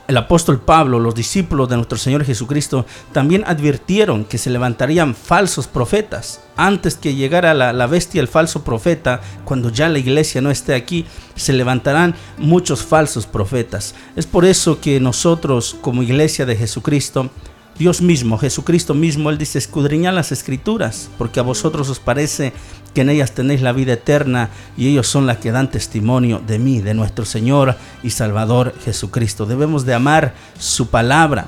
el 0.08 0.18
apóstol 0.18 0.60
Pablo, 0.60 1.00
los 1.00 1.16
discípulos 1.16 1.70
de 1.70 1.78
nuestro 1.78 1.98
Señor 1.98 2.26
Jesucristo, 2.26 2.86
también 3.14 3.46
advirtieron 3.48 4.26
que 4.26 4.38
se 4.38 4.50
levantarían 4.50 5.16
falsos 5.16 5.68
profetas. 5.68 6.42
Antes 6.58 6.96
que 6.96 7.16
llegara 7.16 7.54
la, 7.54 7.72
la, 7.72 7.88
bestia, 7.88 8.20
el 8.20 8.28
falso 8.28 8.66
profeta, 8.66 9.22
cuando 9.46 9.70
ya 9.70 9.88
la 9.88 10.00
iglesia 10.00 10.42
no 10.42 10.52
esté 10.52 10.76
aquí, 10.76 11.06
se 11.36 11.54
levantarán 11.54 12.14
muchos 12.38 12.84
falsos 12.84 13.26
profetas. 13.26 13.96
Es 14.18 14.26
por 14.26 14.44
eso 14.44 14.82
que 14.82 15.00
nosotros, 15.00 15.78
como 15.80 16.04
iglesia 16.04 16.46
de 16.46 16.58
Jesucristo, 16.58 17.30
Dios 17.78 18.01
mismo, 18.01 18.38
Jesucristo 18.38 18.93
mismo, 18.93 19.30
Él 19.30 19.38
dice, 19.38 19.57
escudriñad 19.57 20.13
las 20.13 20.32
escrituras, 20.32 21.09
porque 21.17 21.39
a 21.39 21.43
vosotros 21.43 21.89
os 21.89 21.99
parece 21.99 22.53
que 22.93 23.01
en 23.01 23.09
ellas 23.09 23.32
tenéis 23.32 23.61
la 23.61 23.72
vida 23.72 23.93
eterna 23.93 24.49
y 24.78 24.88
ellos 24.88 25.07
son 25.07 25.26
las 25.26 25.38
que 25.38 25.51
dan 25.51 25.72
testimonio 25.72 26.41
de 26.45 26.59
mí, 26.59 26.82
de 26.82 26.93
nuestro 26.93 27.26
Señor 27.26 27.76
y 28.03 28.11
Salvador 28.11 28.76
Jesucristo. 28.84 29.45
Debemos 29.45 29.86
de 29.86 29.93
amar 29.93 30.34
su 30.59 30.89
palabra. 30.89 31.47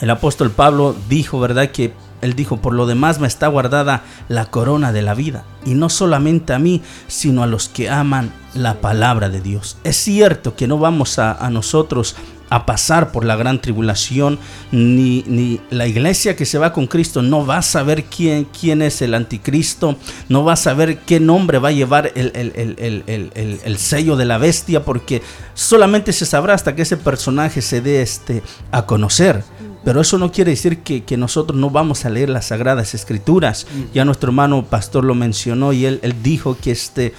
El 0.00 0.10
apóstol 0.10 0.50
Pablo 0.50 0.94
dijo, 1.08 1.40
¿verdad? 1.40 1.70
Que 1.70 1.92
él 2.20 2.34
dijo, 2.34 2.56
por 2.58 2.74
lo 2.74 2.86
demás 2.86 3.20
me 3.20 3.28
está 3.28 3.46
guardada 3.46 4.02
la 4.28 4.46
corona 4.46 4.92
de 4.92 5.02
la 5.02 5.14
vida. 5.14 5.44
Y 5.64 5.74
no 5.74 5.88
solamente 5.88 6.52
a 6.52 6.58
mí, 6.58 6.82
sino 7.06 7.42
a 7.42 7.46
los 7.46 7.68
que 7.68 7.88
aman 7.88 8.32
la 8.54 8.80
palabra 8.80 9.28
de 9.28 9.40
Dios. 9.40 9.76
Es 9.84 9.96
cierto 9.96 10.56
que 10.56 10.66
no 10.66 10.78
vamos 10.78 11.18
a, 11.18 11.32
a 11.32 11.50
nosotros 11.50 12.16
a 12.50 12.66
pasar 12.66 13.12
por 13.12 13.24
la 13.24 13.36
gran 13.36 13.60
tribulación, 13.60 14.38
ni, 14.72 15.24
ni, 15.26 15.60
la 15.70 15.86
iglesia 15.86 16.36
que 16.36 16.46
se 16.46 16.58
va 16.58 16.72
con 16.72 16.86
Cristo 16.86 17.22
no 17.22 17.46
va 17.46 17.58
a 17.58 17.62
saber 17.62 18.04
quién, 18.04 18.44
quién 18.44 18.82
es 18.82 19.02
el 19.02 19.14
anticristo, 19.14 19.96
no 20.28 20.44
va 20.44 20.54
a 20.54 20.56
saber 20.56 20.98
qué 21.00 21.20
nombre 21.20 21.58
va 21.58 21.68
a 21.68 21.72
llevar 21.72 22.12
el, 22.14 22.32
el, 22.34 22.76
el, 22.78 23.60
el, 23.64 23.78
sello 23.78 24.16
de 24.16 24.24
la 24.24 24.38
bestia, 24.38 24.84
porque 24.84 25.22
solamente 25.54 26.12
se 26.12 26.26
sabrá 26.26 26.54
hasta 26.54 26.74
que 26.74 26.82
ese 26.82 26.96
personaje 26.96 27.62
se 27.62 27.80
dé 27.80 28.02
este, 28.02 28.42
a 28.70 28.86
conocer. 28.86 29.42
Pero 29.84 30.00
eso 30.00 30.18
no 30.18 30.32
quiere 30.32 30.50
decir 30.50 30.80
que, 30.80 31.04
que, 31.04 31.16
nosotros 31.16 31.58
no 31.58 31.70
vamos 31.70 32.04
a 32.04 32.10
leer 32.10 32.28
las 32.28 32.46
sagradas 32.46 32.94
escrituras. 32.94 33.66
Ya 33.94 34.04
nuestro 34.04 34.30
hermano 34.30 34.64
pastor 34.64 35.04
lo 35.04 35.14
mencionó 35.14 35.72
y 35.72 35.86
él, 35.86 36.00
él 36.02 36.16
dijo 36.22 36.58
que 36.60 36.72
este, 36.72 37.14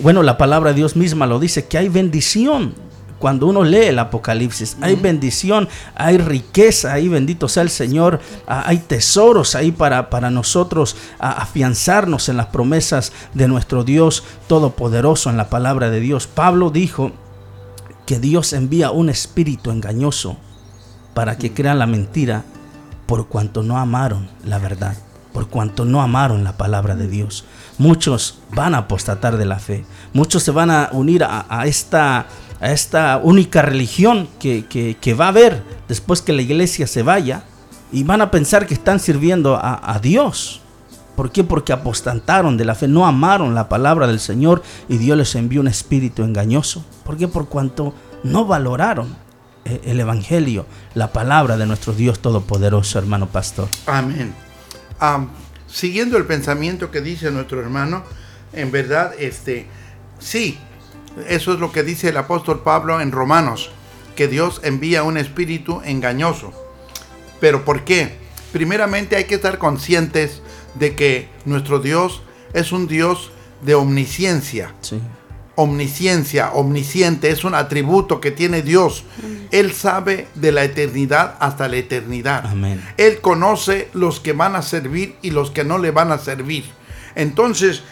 bueno, 0.00 0.22
la 0.22 0.38
palabra 0.38 0.70
de 0.70 0.76
Dios 0.76 0.94
misma 0.94 1.26
lo 1.26 1.40
dice, 1.40 1.66
que 1.66 1.78
hay 1.78 1.88
bendición 1.88 2.74
cuando 3.22 3.46
uno 3.46 3.62
lee 3.62 3.84
el 3.84 4.00
Apocalipsis. 4.00 4.76
Hay 4.80 4.96
bendición, 4.96 5.68
hay 5.94 6.18
riqueza 6.18 6.92
ahí, 6.92 7.06
bendito 7.06 7.46
sea 7.46 7.62
el 7.62 7.70
Señor. 7.70 8.18
Hay 8.48 8.78
tesoros 8.78 9.54
ahí 9.54 9.70
para, 9.70 10.10
para 10.10 10.28
nosotros 10.28 10.96
afianzarnos 11.20 12.28
en 12.28 12.36
las 12.36 12.46
promesas 12.46 13.12
de 13.32 13.46
nuestro 13.46 13.84
Dios 13.84 14.24
Todopoderoso, 14.48 15.30
en 15.30 15.36
la 15.36 15.48
palabra 15.50 15.88
de 15.88 16.00
Dios. 16.00 16.26
Pablo 16.26 16.70
dijo 16.70 17.12
que 18.06 18.18
Dios 18.18 18.52
envía 18.54 18.90
un 18.90 19.08
espíritu 19.08 19.70
engañoso 19.70 20.36
para 21.14 21.38
que 21.38 21.54
crean 21.54 21.78
la 21.78 21.86
mentira 21.86 22.42
por 23.06 23.28
cuanto 23.28 23.62
no 23.62 23.78
amaron 23.78 24.28
la 24.44 24.58
verdad, 24.58 24.96
por 25.32 25.46
cuanto 25.46 25.84
no 25.84 26.02
amaron 26.02 26.42
la 26.42 26.56
palabra 26.56 26.96
de 26.96 27.06
Dios. 27.06 27.44
Muchos 27.78 28.40
van 28.50 28.74
a 28.74 28.78
apostatar 28.78 29.36
de 29.36 29.44
la 29.44 29.60
fe, 29.60 29.84
muchos 30.12 30.42
se 30.42 30.50
van 30.50 30.72
a 30.72 30.88
unir 30.90 31.22
a, 31.22 31.46
a 31.48 31.66
esta 31.66 32.26
a 32.62 32.70
esta 32.72 33.20
única 33.22 33.60
religión 33.60 34.28
que, 34.38 34.64
que, 34.66 35.14
va 35.14 35.26
a 35.26 35.28
haber 35.28 35.62
después 35.88 36.22
que 36.22 36.32
la 36.32 36.42
iglesia 36.42 36.86
se 36.86 37.02
vaya 37.02 37.42
y 37.90 38.04
van 38.04 38.22
a 38.22 38.30
pensar 38.30 38.66
que 38.66 38.74
están 38.74 39.00
sirviendo 39.00 39.56
a, 39.56 39.92
a, 39.92 39.98
Dios. 39.98 40.60
¿Por 41.16 41.32
qué? 41.32 41.42
Porque 41.42 41.72
apostantaron 41.72 42.56
de 42.56 42.64
la 42.64 42.76
fe, 42.76 42.86
no 42.86 43.04
amaron 43.04 43.54
la 43.54 43.68
palabra 43.68 44.06
del 44.06 44.20
Señor 44.20 44.62
y 44.88 44.96
Dios 44.96 45.18
les 45.18 45.34
envió 45.34 45.60
un 45.60 45.68
espíritu 45.68 46.22
engañoso. 46.22 46.84
¿Por 47.04 47.16
qué? 47.16 47.26
Por 47.26 47.48
cuanto 47.48 47.94
no 48.22 48.46
valoraron 48.46 49.14
el 49.64 50.00
Evangelio, 50.00 50.64
la 50.94 51.12
palabra 51.12 51.56
de 51.56 51.66
nuestro 51.66 51.92
Dios 51.92 52.20
Todopoderoso, 52.20 52.98
hermano 52.98 53.26
pastor. 53.28 53.68
Amén. 53.86 54.32
Siguiendo 55.66 56.16
el 56.16 56.26
pensamiento 56.26 56.90
que 56.90 57.00
dice 57.00 57.30
nuestro 57.30 57.60
hermano, 57.60 58.04
en 58.52 58.70
verdad, 58.70 59.14
este, 59.18 59.66
sí, 60.18 60.58
eso 61.28 61.52
es 61.52 61.60
lo 61.60 61.72
que 61.72 61.82
dice 61.82 62.08
el 62.08 62.16
apóstol 62.16 62.62
Pablo 62.62 63.00
en 63.00 63.12
Romanos, 63.12 63.70
que 64.16 64.28
Dios 64.28 64.60
envía 64.64 65.02
un 65.02 65.16
espíritu 65.16 65.80
engañoso. 65.84 66.52
¿Pero 67.40 67.64
por 67.64 67.84
qué? 67.84 68.16
Primeramente 68.52 69.16
hay 69.16 69.24
que 69.24 69.36
estar 69.36 69.58
conscientes 69.58 70.42
de 70.74 70.94
que 70.94 71.28
nuestro 71.44 71.78
Dios 71.80 72.22
es 72.52 72.72
un 72.72 72.86
Dios 72.86 73.32
de 73.62 73.74
omnisciencia. 73.74 74.74
Sí. 74.80 75.00
Omnisciencia, 75.54 76.52
omnisciente, 76.52 77.30
es 77.30 77.44
un 77.44 77.54
atributo 77.54 78.20
que 78.20 78.30
tiene 78.30 78.62
Dios. 78.62 79.04
Él 79.50 79.72
sabe 79.72 80.28
de 80.34 80.50
la 80.50 80.64
eternidad 80.64 81.36
hasta 81.40 81.68
la 81.68 81.76
eternidad. 81.76 82.46
Amén. 82.46 82.82
Él 82.96 83.20
conoce 83.20 83.88
los 83.92 84.18
que 84.20 84.32
van 84.32 84.56
a 84.56 84.62
servir 84.62 85.16
y 85.20 85.30
los 85.30 85.50
que 85.50 85.64
no 85.64 85.78
le 85.78 85.90
van 85.90 86.10
a 86.10 86.18
servir. 86.18 86.64
Entonces, 87.14 87.82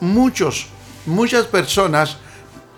muchos, 0.00 0.66
muchas 1.06 1.46
personas 1.46 2.18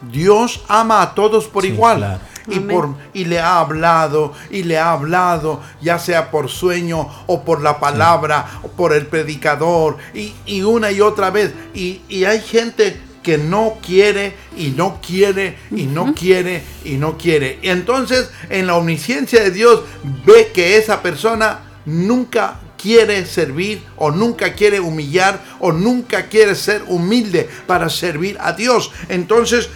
Dios 0.03 0.63
ama 0.69 1.03
a 1.03 1.15
todos 1.15 1.47
por 1.47 1.63
Sí, 1.63 1.69
igual. 1.71 1.99
claro. 1.99 2.21
Y, 2.51 2.61
por, 2.61 2.95
y 3.13 3.27
le 3.27 3.41
ha 3.41 3.59
hablado, 3.61 4.33
y 4.51 4.63
le 4.63 4.79
ha 4.79 4.93
hablado, 4.93 5.61
ya 5.83 5.99
sea 5.99 6.31
por 6.31 6.49
sueño 6.49 7.07
o 7.27 7.43
por 7.45 7.61
la 7.61 7.79
palabra, 7.79 8.47
o 8.63 8.69
por 8.69 8.95
el 8.95 9.07
predicador, 9.07 9.99
y, 10.15 10.33
y 10.47 10.63
una 10.63 10.91
y 10.91 11.03
otra 11.03 11.29
vez. 11.31 11.53
Y, 11.75 12.01
y 12.09 12.25
hay 12.25 12.41
gente 12.41 12.99
que 13.23 13.37
no 13.37 13.75
quiere, 13.85 14.35
y 14.57 14.69
no 14.69 14.99
quiere, 15.07 15.59
y 15.71 15.85
no 15.85 16.15
quiere, 16.15 16.63
y 16.87 16.93
no 16.97 17.19
quiere. 17.19 17.59
Y 17.61 17.69
entonces, 17.69 18.31
en 18.49 18.67
la 18.67 18.77
omnisciencia 18.77 19.43
de 19.43 19.51
Dios, 19.51 19.83
ve 20.25 20.51
que 20.55 20.79
esa 20.79 21.03
persona 21.03 21.59
nunca 21.85 22.61
quiere 22.81 23.27
servir 23.27 23.83
o 23.97 24.11
nunca 24.11 24.55
quiere 24.55 24.81
humillar 24.81 25.43
o 25.59 25.73
nunca 25.73 26.29
quiere 26.29 26.55
ser 26.55 26.83
humilde 26.87 27.47
para 27.67 27.91
servir 27.91 28.39
a 28.41 28.53
Dios. 28.55 28.91
Entonces, 29.11 29.69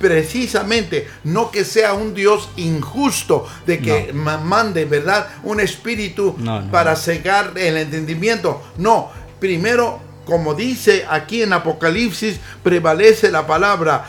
precisamente 0.00 1.06
no 1.24 1.50
que 1.50 1.62
sea 1.64 1.92
un 1.92 2.14
Dios 2.14 2.48
injusto 2.56 3.46
de 3.66 3.78
que 3.80 4.12
ma- 4.14 4.38
mande, 4.38 4.86
¿verdad? 4.86 5.28
Un 5.44 5.60
espíritu 5.60 6.34
No, 6.38 6.62
no, 6.62 6.70
para 6.72 6.96
cegar 6.96 7.52
el 7.56 7.76
entendimiento. 7.76 8.62
No, 8.78 9.10
primero, 9.38 10.00
como 10.24 10.54
dice 10.54 11.04
aquí 11.08 11.42
en 11.42 11.52
Apocalipsis, 11.52 12.40
prevalece 12.62 13.30
la 13.30 13.46
palabra 13.46 14.06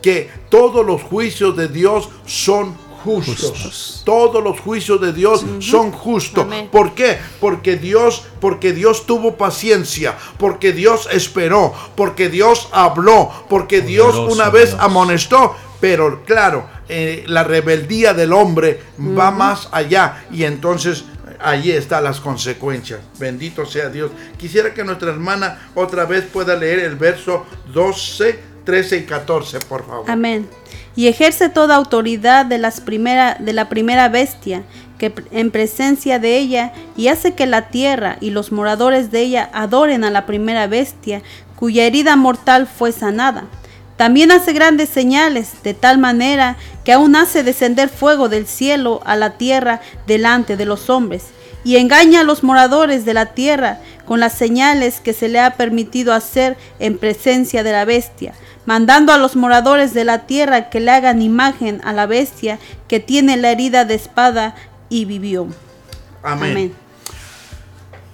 que 0.00 0.30
todos 0.48 0.84
los 0.86 1.02
juicios 1.02 1.54
de 1.54 1.68
Dios 1.68 2.08
son 2.24 2.74
justos. 3.04 3.50
Justos. 3.50 4.02
Todos 4.04 4.42
los 4.42 4.60
juicios 4.60 5.00
de 5.00 5.12
Dios 5.12 5.44
son 5.60 5.92
justos. 5.92 6.44
Amén. 6.44 6.68
¿Por 6.70 6.94
qué? 6.94 7.18
Porque 7.40 7.76
Dios, 7.76 8.24
porque 8.40 8.72
Dios 8.72 9.06
tuvo 9.06 9.36
paciencia, 9.36 10.16
porque 10.38 10.72
Dios 10.72 11.08
esperó, 11.12 11.72
porque 11.96 12.28
Dios 12.28 12.68
habló, 12.72 13.30
porque 13.48 13.80
Dios 13.80 14.14
Poderoso 14.14 14.34
una 14.34 14.50
vez 14.50 14.70
Dios. 14.70 14.80
amonestó. 14.80 15.54
Pero 15.80 16.22
claro, 16.24 16.68
eh, 16.88 17.24
la 17.26 17.42
rebeldía 17.42 18.12
del 18.12 18.32
hombre 18.34 18.82
va 18.98 19.30
más 19.30 19.68
allá 19.72 20.24
y 20.30 20.44
entonces 20.44 21.04
allí 21.40 21.72
están 21.72 22.04
las 22.04 22.20
consecuencias. 22.20 23.00
Bendito 23.18 23.64
sea 23.64 23.88
Dios. 23.88 24.10
Quisiera 24.36 24.74
que 24.74 24.84
nuestra 24.84 25.10
hermana 25.10 25.70
otra 25.74 26.04
vez 26.04 26.24
pueda 26.24 26.54
leer 26.56 26.80
el 26.80 26.96
verso 26.96 27.46
12, 27.72 28.38
13 28.64 28.96
y 28.98 29.04
14, 29.04 29.60
por 29.60 29.86
favor. 29.86 30.10
Amén. 30.10 30.48
Y 30.96 31.06
ejerce 31.08 31.48
toda 31.48 31.76
autoridad 31.76 32.46
de, 32.46 32.58
las 32.58 32.80
primera, 32.80 33.36
de 33.38 33.52
la 33.52 33.68
primera 33.68 34.08
bestia, 34.08 34.62
que 34.98 35.14
en 35.30 35.50
presencia 35.50 36.18
de 36.18 36.36
ella, 36.36 36.72
y 36.96 37.08
hace 37.08 37.34
que 37.34 37.46
la 37.46 37.68
tierra 37.68 38.18
y 38.20 38.30
los 38.30 38.52
moradores 38.52 39.10
de 39.10 39.20
ella 39.20 39.50
adoren 39.52 40.04
a 40.04 40.10
la 40.10 40.26
primera 40.26 40.66
bestia, 40.66 41.22
cuya 41.56 41.84
herida 41.84 42.16
mortal 42.16 42.66
fue 42.66 42.92
sanada. 42.92 43.44
También 43.96 44.32
hace 44.32 44.54
grandes 44.54 44.88
señales, 44.88 45.62
de 45.62 45.74
tal 45.74 45.98
manera 45.98 46.56
que 46.84 46.92
aún 46.92 47.16
hace 47.16 47.42
descender 47.42 47.90
fuego 47.90 48.30
del 48.30 48.46
cielo 48.46 49.02
a 49.04 49.14
la 49.14 49.36
tierra 49.36 49.82
delante 50.06 50.56
de 50.56 50.64
los 50.64 50.88
hombres, 50.88 51.24
y 51.64 51.76
engaña 51.76 52.20
a 52.20 52.24
los 52.24 52.42
moradores 52.42 53.04
de 53.04 53.12
la 53.14 53.26
tierra 53.26 53.78
con 54.06 54.18
las 54.18 54.32
señales 54.32 55.00
que 55.00 55.12
se 55.12 55.28
le 55.28 55.38
ha 55.38 55.56
permitido 55.56 56.14
hacer 56.14 56.56
en 56.78 56.96
presencia 56.98 57.62
de 57.62 57.72
la 57.72 57.84
bestia, 57.84 58.32
mandando 58.70 59.12
a 59.12 59.18
los 59.18 59.34
moradores 59.34 59.94
de 59.94 60.04
la 60.04 60.28
tierra 60.28 60.70
que 60.70 60.78
le 60.78 60.92
hagan 60.92 61.22
imagen 61.22 61.80
a 61.82 61.92
la 61.92 62.06
bestia 62.06 62.60
que 62.86 63.00
tiene 63.00 63.36
la 63.36 63.50
herida 63.50 63.84
de 63.84 63.94
espada 63.96 64.54
y 64.88 65.06
vivió. 65.06 65.48
Amén. 66.22 66.52
Amén. 66.52 66.74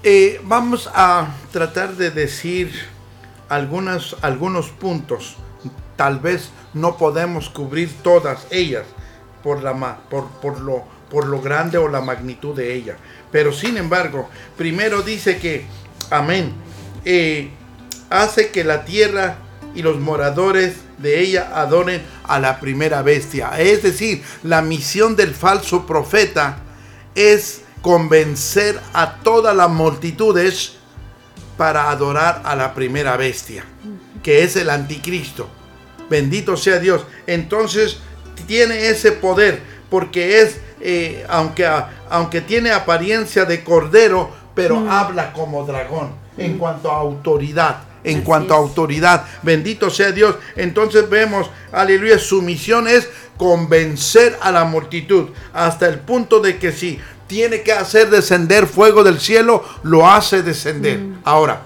Eh, 0.03 0.41
vamos 0.45 0.89
a 0.95 1.29
tratar 1.53 1.97
de 1.97 2.11
decir 2.11 2.73
algunas, 3.51 4.17
algunos 4.23 4.69
puntos. 4.69 5.37
Tal 5.95 6.21
vez 6.21 6.49
no 6.73 6.97
podemos 6.97 7.51
cubrir 7.51 7.93
todas 8.03 8.47
ellas 8.51 8.85
por, 9.43 9.63
la, 9.63 9.99
por, 10.09 10.27
por, 10.41 10.59
lo, 10.61 10.85
por 11.11 11.27
lo 11.27 11.43
grande 11.43 11.77
o 11.77 11.87
la 11.87 12.01
magnitud 12.01 12.57
de 12.57 12.73
ella. 12.73 12.97
Pero 13.31 13.53
sin 13.53 13.77
embargo, 13.77 14.31
primero 14.57 15.03
dice 15.03 15.37
que, 15.37 15.67
amén, 16.09 16.55
eh, 17.05 17.51
hace 18.09 18.51
que 18.51 18.65
la 18.65 18.87
tierra 18.87 19.41
y 19.77 19.83
los 19.83 20.01
moradores 20.01 20.79
de 20.99 21.21
ella 21.21 21.53
adoren 21.55 22.03
a 22.25 22.41
la 22.41 22.59
primera 22.59 23.03
bestia. 23.03 23.51
Es 23.59 23.83
decir, 23.83 24.25
la 24.43 24.63
misión 24.63 25.15
del 25.15 25.35
falso 25.35 25.87
profeta 25.87 26.59
es 27.15 27.61
convencer 27.83 28.81
a 28.95 29.17
todas 29.17 29.55
las 29.55 29.69
multitudes 29.69 30.77
para 31.59 31.91
adorar 31.91 32.43
a 32.45 32.57
la 32.57 32.75
primera 32.75 33.17
bestia, 33.17 33.65
que 34.23 34.43
es 34.43 34.57
el 34.57 34.71
anticristo. 34.71 35.49
Bendito 36.09 36.57
sea 36.57 36.79
Dios. 36.79 37.05
Entonces 37.27 37.99
tiene 38.47 38.89
ese 38.89 39.13
poder, 39.13 39.61
porque 39.91 40.41
es, 40.41 40.59
eh, 40.81 41.25
aunque, 41.29 41.69
aunque 42.09 42.41
tiene 42.41 42.71
apariencia 42.71 43.45
de 43.45 43.63
cordero, 43.63 44.31
pero 44.55 44.91
habla 44.91 45.35
como 45.35 45.65
dragón 45.67 46.13
en 46.39 46.57
cuanto 46.57 46.91
a 46.91 46.97
autoridad. 46.97 47.86
En 48.07 48.19
Así 48.19 48.25
cuanto 48.25 48.55
a 48.55 48.57
autoridad, 48.57 49.25
bendito 49.43 49.91
sea 49.91 50.13
Dios. 50.13 50.37
Entonces 50.57 51.11
vemos, 51.11 51.51
aleluya, 51.73 52.19
su 52.19 52.41
misión 52.41 52.89
es 52.89 53.09
convencer 53.37 54.39
a 54.41 54.51
la 54.51 54.65
multitud 54.65 55.29
hasta 55.53 55.87
el 55.89 55.99
punto 55.99 56.41
de 56.41 56.59
que 56.59 56.73
si 56.73 56.99
tiene 57.27 57.63
que 57.63 57.73
hacer 57.73 58.09
descender 58.09 58.67
fuego 58.67 59.03
del 59.05 59.21
cielo, 59.21 59.65
lo 59.83 60.09
hace 60.09 60.43
descender. 60.43 61.01
Ahora, 61.25 61.63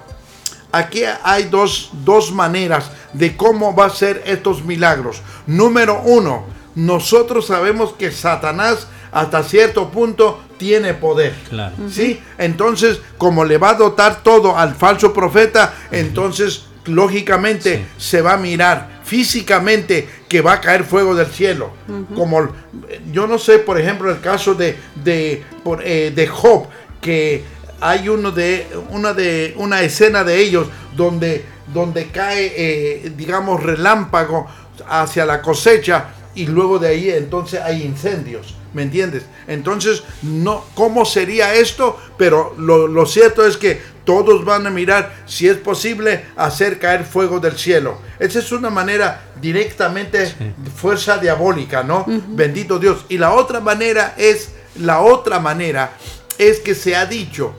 aquí 0.72 1.02
hay 1.22 1.44
dos, 1.44 1.90
dos 2.04 2.32
maneras 2.32 2.90
de 3.12 3.36
cómo 3.36 3.74
va 3.74 3.86
a 3.86 3.90
ser 3.90 4.22
estos 4.24 4.64
milagros. 4.64 5.22
Número 5.46 6.00
uno, 6.02 6.46
nosotros 6.74 7.46
sabemos 7.46 7.92
que 7.92 8.10
Satanás 8.10 8.86
hasta 9.12 9.42
cierto 9.42 9.90
punto 9.90 10.40
tiene 10.56 10.94
poder. 10.94 11.34
Claro. 11.48 11.74
¿Sí? 11.90 12.20
Entonces, 12.38 13.00
como 13.18 13.44
le 13.44 13.58
va 13.58 13.70
a 13.70 13.74
dotar 13.74 14.22
todo 14.22 14.56
al 14.56 14.74
falso 14.74 15.12
profeta, 15.12 15.74
entonces, 15.90 16.66
lógicamente, 16.84 17.86
se 17.96 18.22
va 18.22 18.34
a 18.34 18.36
mirar 18.36 19.00
físicamente 19.04 20.08
que 20.28 20.40
va 20.40 20.54
a 20.54 20.60
caer 20.60 20.84
fuego 20.84 21.14
del 21.14 21.26
cielo. 21.26 21.72
Como 22.14 22.42
eh, 22.42 23.00
yo 23.10 23.26
no 23.26 23.38
sé, 23.38 23.58
por 23.58 23.80
ejemplo, 23.80 24.10
el 24.10 24.20
caso 24.20 24.54
de, 24.54 24.76
de, 25.02 25.42
por, 25.64 25.82
eh, 25.84 26.12
de 26.14 26.26
Job, 26.28 26.68
que 27.00 27.42
hay 27.80 28.08
uno 28.08 28.30
de, 28.30 28.68
una, 28.90 29.12
de, 29.12 29.54
una 29.56 29.80
escena 29.82 30.22
de 30.22 30.38
ellos 30.38 30.68
donde, 30.96 31.44
donde 31.72 32.08
cae, 32.08 32.52
eh, 32.56 33.12
digamos, 33.16 33.62
relámpago 33.62 34.46
hacia 34.88 35.26
la 35.26 35.42
cosecha 35.42 36.10
y 36.34 36.46
luego 36.46 36.78
de 36.78 36.88
ahí 36.88 37.10
entonces 37.10 37.60
hay 37.60 37.82
incendios. 37.82 38.56
¿Me 38.72 38.82
entiendes? 38.82 39.24
Entonces, 39.48 40.04
no, 40.22 40.64
¿cómo 40.74 41.04
sería 41.04 41.54
esto? 41.54 41.98
Pero 42.16 42.54
lo, 42.56 42.86
lo 42.86 43.04
cierto 43.04 43.44
es 43.44 43.56
que 43.56 43.80
todos 44.04 44.44
van 44.44 44.66
a 44.66 44.70
mirar 44.70 45.12
si 45.26 45.48
es 45.48 45.56
posible 45.56 46.24
hacer 46.36 46.78
caer 46.78 47.04
fuego 47.04 47.40
del 47.40 47.58
cielo. 47.58 47.98
Esa 48.18 48.38
es 48.38 48.52
una 48.52 48.70
manera 48.70 49.22
directamente 49.40 50.34
fuerza 50.74 51.18
diabólica, 51.18 51.82
¿no? 51.82 52.04
Bendito 52.06 52.78
Dios. 52.78 53.06
Y 53.08 53.18
la 53.18 53.32
otra 53.32 53.60
manera 53.60 54.14
es, 54.16 54.50
la 54.76 55.00
otra 55.00 55.40
manera 55.40 55.92
es 56.38 56.60
que 56.60 56.74
se 56.74 56.94
ha 56.96 57.06
dicho 57.06 57.52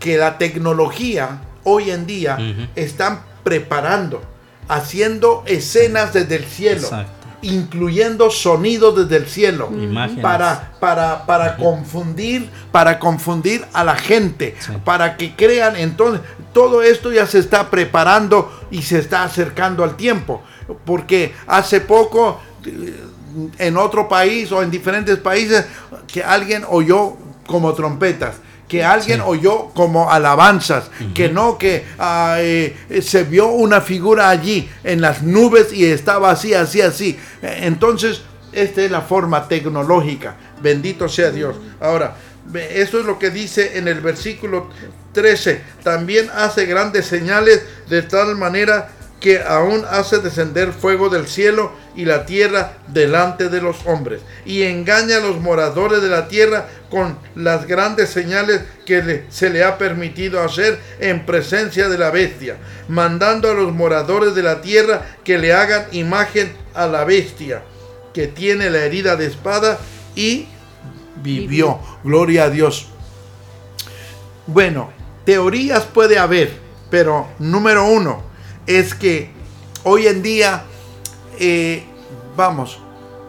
que 0.00 0.16
la 0.16 0.38
tecnología 0.38 1.42
hoy 1.64 1.90
en 1.90 2.06
día 2.06 2.36
Ujú. 2.40 2.68
están 2.76 3.22
preparando, 3.42 4.22
haciendo 4.68 5.42
escenas 5.46 6.12
desde 6.12 6.36
el 6.36 6.44
cielo 6.44 6.82
Exacto. 6.82 7.15
Incluyendo 7.48 8.30
sonidos 8.30 8.96
desde 8.96 9.16
el 9.24 9.26
cielo. 9.26 9.70
Imágenes. 9.72 10.22
para 10.22 10.72
para 10.80 11.26
para 11.26 11.56
confundir 11.56 12.48
para 12.72 12.98
confundir 12.98 13.64
a 13.72 13.84
la 13.84 13.96
gente 13.96 14.54
Sí. 14.58 14.72
para 14.84 15.16
que 15.16 15.34
crean. 15.34 15.76
Entonces 15.76 16.20
todo 16.52 16.82
esto 16.82 17.12
ya 17.12 17.26
se 17.26 17.38
está 17.38 17.70
preparando 17.70 18.50
y 18.70 18.82
se 18.82 18.98
está 18.98 19.22
acercando 19.24 19.84
al 19.84 19.96
tiempo 19.96 20.42
porque 20.84 21.34
hace 21.46 21.80
poco 21.80 22.40
eh, 22.64 22.94
en 23.58 23.76
otro 23.76 24.08
país 24.08 24.50
o 24.52 24.62
en 24.62 24.70
diferentes 24.70 25.18
países 25.18 25.66
que 26.06 26.22
alguien 26.24 26.64
oyó 26.68 27.16
como 27.46 27.72
trompetas 27.74 28.36
que 28.68 28.82
alguien 28.84 29.18
Sí. 29.18 29.24
oyó 29.26 29.68
como 29.74 30.10
alabanzas, 30.10 30.90
que 31.14 31.28
no 31.28 31.56
que 31.58 31.84
eh, 32.38 33.00
se 33.02 33.24
vio 33.24 33.48
una 33.48 33.80
figura 33.80 34.28
allí 34.28 34.68
en 34.82 35.00
las 35.00 35.22
nubes 35.22 35.72
y 35.72 35.84
estaba 35.86 36.30
así, 36.30 36.52
así, 36.54 36.80
así. 36.80 37.18
Eh, 37.42 37.60
Entonces, 37.62 38.22
esta 38.52 38.82
es 38.82 38.90
la 38.90 39.02
forma 39.02 39.46
tecnológica. 39.48 40.36
Bendito 40.62 41.08
sea 41.08 41.30
Dios. 41.30 41.56
Ahora, 41.80 42.16
eso 42.70 43.00
es 43.00 43.06
lo 43.06 43.18
que 43.18 43.30
dice 43.30 43.76
en 43.78 43.86
el 43.88 44.00
versículo 44.00 44.68
13. 45.12 45.60
También 45.82 46.28
hace 46.34 46.66
grandes 46.66 47.06
señales 47.06 47.62
de 47.88 48.02
tal 48.02 48.36
manera 48.36 48.88
que 49.20 49.40
aún 49.40 49.84
hace 49.90 50.18
descender 50.18 50.72
fuego 50.72 51.08
del 51.08 51.26
cielo 51.26 51.72
y 51.94 52.04
la 52.04 52.26
tierra 52.26 52.74
delante 52.88 53.48
de 53.48 53.62
los 53.62 53.86
hombres, 53.86 54.20
y 54.44 54.62
engaña 54.62 55.16
a 55.16 55.20
los 55.20 55.40
moradores 55.40 56.02
de 56.02 56.08
la 56.08 56.28
tierra 56.28 56.66
con 56.90 57.18
las 57.34 57.66
grandes 57.66 58.10
señales 58.10 58.62
que 58.84 59.24
se 59.30 59.50
le 59.50 59.64
ha 59.64 59.78
permitido 59.78 60.42
hacer 60.42 60.78
en 61.00 61.24
presencia 61.24 61.88
de 61.88 61.98
la 61.98 62.10
bestia, 62.10 62.58
mandando 62.88 63.50
a 63.50 63.54
los 63.54 63.72
moradores 63.72 64.34
de 64.34 64.42
la 64.42 64.60
tierra 64.60 65.02
que 65.24 65.38
le 65.38 65.52
hagan 65.54 65.86
imagen 65.92 66.52
a 66.74 66.86
la 66.86 67.04
bestia, 67.04 67.62
que 68.12 68.26
tiene 68.26 68.70
la 68.70 68.78
herida 68.84 69.16
de 69.16 69.26
espada 69.26 69.78
y 70.14 70.46
vivió. 71.22 71.80
Gloria 72.04 72.44
a 72.44 72.50
Dios. 72.50 72.88
Bueno, 74.46 74.90
teorías 75.24 75.84
puede 75.84 76.18
haber, 76.18 76.52
pero 76.90 77.26
número 77.38 77.86
uno 77.86 78.25
es 78.66 78.94
que 78.94 79.30
hoy 79.84 80.06
en 80.06 80.22
día, 80.22 80.64
eh, 81.38 81.84
vamos, 82.36 82.80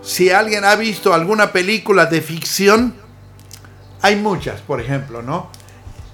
si 0.02 0.30
alguien 0.30 0.66
ha 0.66 0.76
visto 0.76 1.14
alguna 1.14 1.52
película 1.52 2.06
de 2.06 2.22
ficción, 2.22 2.96
hay 4.02 4.16
muchas, 4.16 4.62
por 4.62 4.80
ejemplo, 4.80 5.22
¿no? 5.22 5.50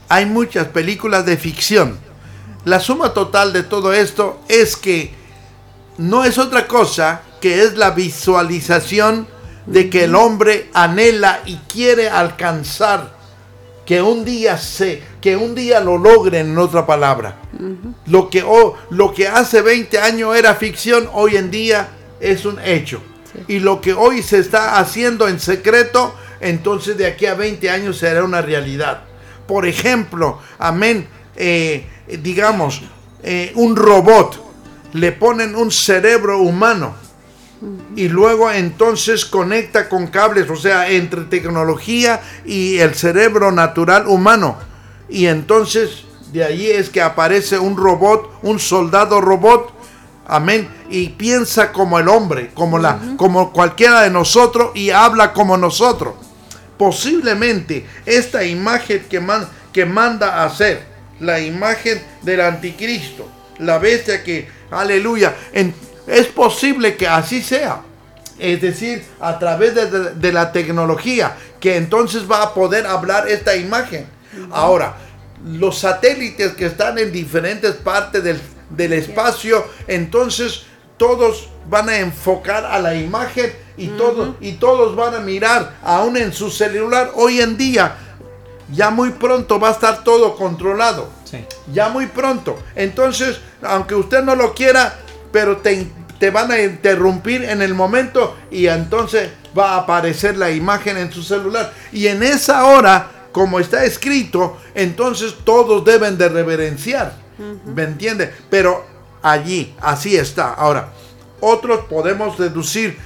Hay 0.10 0.26
muchas 0.26 0.68
películas 0.68 1.26
de 1.26 1.38
ficción. 1.38 1.98
La 2.66 2.80
suma 2.80 3.14
total 3.14 3.54
de 3.54 3.64
todo 3.64 3.94
esto 3.94 4.42
es 4.48 4.76
que 4.76 5.14
no 5.98 6.24
es 6.24 6.38
otra 6.38 6.68
cosa 6.68 7.22
que 7.42 7.64
es 7.64 7.76
la 7.78 7.92
visualización 7.92 9.28
de 9.66 9.90
que 9.90 10.06
el 10.06 10.16
hombre 10.16 10.70
anhela 10.74 11.42
y 11.46 11.58
quiere 11.68 12.10
alcanzar 12.10 13.14
que 13.86 14.02
un 14.02 14.24
día 14.26 14.58
se 14.58 15.04
que 15.22 15.36
un 15.36 15.56
día 15.56 15.80
lo 15.80 15.98
logren 15.98 16.52
en 16.52 16.58
otra 16.58 16.86
palabra. 16.86 17.43
Lo 18.08 18.30
que 18.30 18.44
lo 18.90 19.14
que 19.14 19.28
hace 19.28 19.62
20 19.62 20.00
años 20.00 20.36
era 20.36 20.56
ficción, 20.56 21.10
hoy 21.14 21.38
en 21.38 21.52
día 21.52 21.90
es 22.20 22.46
un 22.46 22.60
hecho. 22.60 23.02
Y 23.48 23.60
lo 23.60 23.82
que 23.82 23.94
hoy 23.94 24.22
se 24.22 24.40
está 24.40 24.80
haciendo 24.80 25.28
en 25.28 25.40
secreto, 25.40 26.16
entonces 26.40 26.98
de 26.98 27.06
aquí 27.06 27.26
a 27.26 27.36
20 27.36 27.70
años 27.70 27.98
será 27.98 28.24
una 28.24 28.42
realidad. 28.42 29.04
Por 29.48 29.68
ejemplo, 29.68 30.40
amén, 30.58 31.08
eh, 31.36 31.86
digamos, 32.22 32.82
eh, 33.24 33.52
un 33.56 33.76
robot, 33.76 34.42
le 34.94 35.12
ponen 35.12 35.56
un 35.56 35.72
cerebro 35.72 36.40
humano 36.40 36.96
y 37.96 38.10
luego 38.10 38.52
entonces 38.52 39.26
conecta 39.26 39.88
con 39.88 40.08
cables, 40.08 40.50
o 40.50 40.56
sea, 40.56 40.90
entre 40.90 41.22
tecnología 41.22 42.22
y 42.46 42.80
el 42.80 42.94
cerebro 42.96 43.52
natural 43.52 44.08
humano. 44.08 44.58
Y 45.10 45.28
entonces 45.28 46.06
de 46.34 46.44
ahí 46.44 46.68
es 46.70 46.90
que 46.90 47.02
aparece 47.02 47.58
un 47.60 47.78
robot, 47.78 48.40
un 48.42 48.60
soldado 48.60 49.22
robot, 49.22 49.72
amén, 50.28 50.68
y 50.90 51.10
piensa 51.10 51.72
como 51.72 52.00
el 52.00 52.08
hombre, 52.08 52.52
como 52.54 52.80
la 52.80 53.00
como 53.18 53.54
cualquiera 53.54 54.02
de 54.02 54.10
nosotros 54.10 54.72
y 54.76 54.90
habla 54.90 55.32
como 55.32 55.56
nosotros. 55.58 56.16
Posiblemente 56.78 57.86
esta 58.06 58.44
imagen 58.44 59.06
que, 59.10 59.20
man- 59.20 59.48
que 59.72 59.86
manda 59.86 60.42
a 60.42 60.46
hacer, 60.46 60.84
la 61.20 61.40
imagen 61.40 62.02
del 62.24 62.42
anticristo, 62.42 63.28
la 63.60 63.78
bestia 63.78 64.24
que, 64.24 64.48
aleluya, 64.72 65.34
en- 65.54 65.74
es 66.08 66.28
posible 66.28 66.98
que 66.98 67.08
así 67.08 67.42
sea. 67.42 67.82
Es 68.40 68.60
decir, 68.62 69.04
a 69.22 69.38
través 69.40 69.76
de, 69.76 69.86
de- 69.90 70.12
de 70.16 70.34
la 70.34 70.52
tecnología, 70.52 71.36
que 71.60 71.78
entonces 71.78 72.30
va 72.30 72.42
a 72.44 72.54
poder 72.54 72.86
hablar 72.88 73.28
esta 73.30 73.56
imagen. 73.56 74.06
Ahora, 74.52 74.98
los 75.46 75.80
satélites 75.80 76.54
que 76.54 76.66
están 76.66 76.98
en 76.98 77.12
diferentes 77.12 77.74
partes 77.74 78.24
del, 78.24 78.40
del 78.70 78.94
espacio, 78.94 79.66
entonces 79.88 80.64
todos 80.98 81.50
van 81.70 81.90
a 81.90 81.98
enfocar 81.98 82.66
a 82.66 82.80
la 82.80 82.96
imagen 82.96 83.54
y, 83.78 83.88
todos, 83.88 84.36
y 84.40 84.54
todos 84.54 84.96
van 84.96 85.16
a 85.16 85.20
mirar, 85.20 85.78
aún 85.84 86.18
en 86.18 86.34
su 86.34 86.50
celular. 86.50 87.12
Hoy 87.16 87.42
en 87.42 87.58
día, 87.58 87.96
ya 88.72 88.90
muy 88.90 89.12
pronto 89.12 89.60
va 89.60 89.70
a 89.70 89.72
estar 89.72 90.04
todo 90.04 90.36
controlado. 90.36 91.10
Sí. 91.26 91.46
Ya 91.72 91.90
muy 91.90 92.08
pronto. 92.08 92.60
Entonces, 92.76 93.40
aunque 93.62 93.96
usted 93.96 94.24
no 94.24 94.36
lo 94.36 94.54
quiera, 94.54 94.96
pero 95.32 95.58
te, 95.58 95.88
te 96.20 96.30
van 96.30 96.52
a 96.52 96.62
interrumpir 96.62 97.44
en 97.44 97.62
el 97.62 97.74
momento 97.74 98.38
y 98.52 98.68
entonces 98.68 99.30
va 99.58 99.72
a 99.72 99.78
aparecer 99.80 100.38
la 100.38 100.52
imagen 100.52 100.98
en 100.98 101.12
su 101.12 101.24
celular. 101.24 101.74
Y 101.92 102.08
en 102.08 102.22
esa 102.24 102.66
hora, 102.66 103.08
como 103.34 103.60
está 103.60 103.84
escrito, 103.84 104.58
entonces 104.76 105.36
todos 105.44 105.84
deben 105.84 106.18
de 106.18 106.30
reverenciar. 106.30 107.18
¿Me 107.66 107.84
entiende? 107.84 108.32
Pero 108.50 108.86
allí, 109.22 109.76
así 109.82 110.16
está. 110.16 110.54
Ahora, 110.54 110.90
otros 111.42 111.86
podemos 111.90 112.38
deducir 112.38 112.98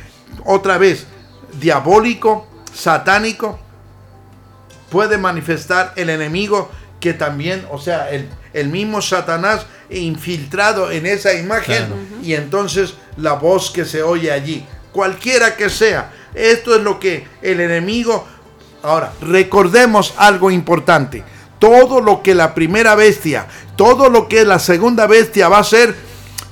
otra 0.46 0.78
vez, 0.78 1.08
diabólico, 1.60 2.46
satánico, 2.74 3.58
puede 4.92 5.18
manifestar 5.18 5.94
el 5.96 6.10
enemigo 6.10 6.70
que 7.00 7.14
también, 7.14 7.66
o 7.72 7.80
sea, 7.80 8.12
el, 8.12 8.30
el 8.54 8.68
mismo 8.68 9.02
Satanás 9.02 9.66
infiltrado 9.90 10.92
en 10.92 11.06
esa 11.06 11.34
imagen 11.34 11.86
Claro. 11.86 11.96
y 12.22 12.34
entonces 12.34 12.96
la 13.16 13.34
voz 13.34 13.72
que 13.72 13.86
se 13.86 14.04
oye 14.04 14.32
allí, 14.32 14.66
cualquiera 14.92 15.56
que 15.56 15.70
sea, 15.70 16.12
esto 16.34 16.76
es 16.76 16.82
lo 16.84 17.00
que 17.00 17.26
el 17.42 17.62
enemigo... 17.62 18.28
Ahora, 18.84 19.14
recordemos 19.22 20.14
algo 20.18 20.52
importante, 20.52 21.24
todo 21.60 22.00
lo 22.02 22.22
que 22.22 22.36
la 22.36 22.54
primera 22.54 22.96
bestia, 22.96 23.48
todo 23.76 24.10
lo 24.10 24.28
que 24.28 24.46
la 24.46 24.60
segunda 24.60 25.08
bestia 25.08 25.50
va 25.50 25.58
a 25.58 25.62
hacer, 25.62 25.96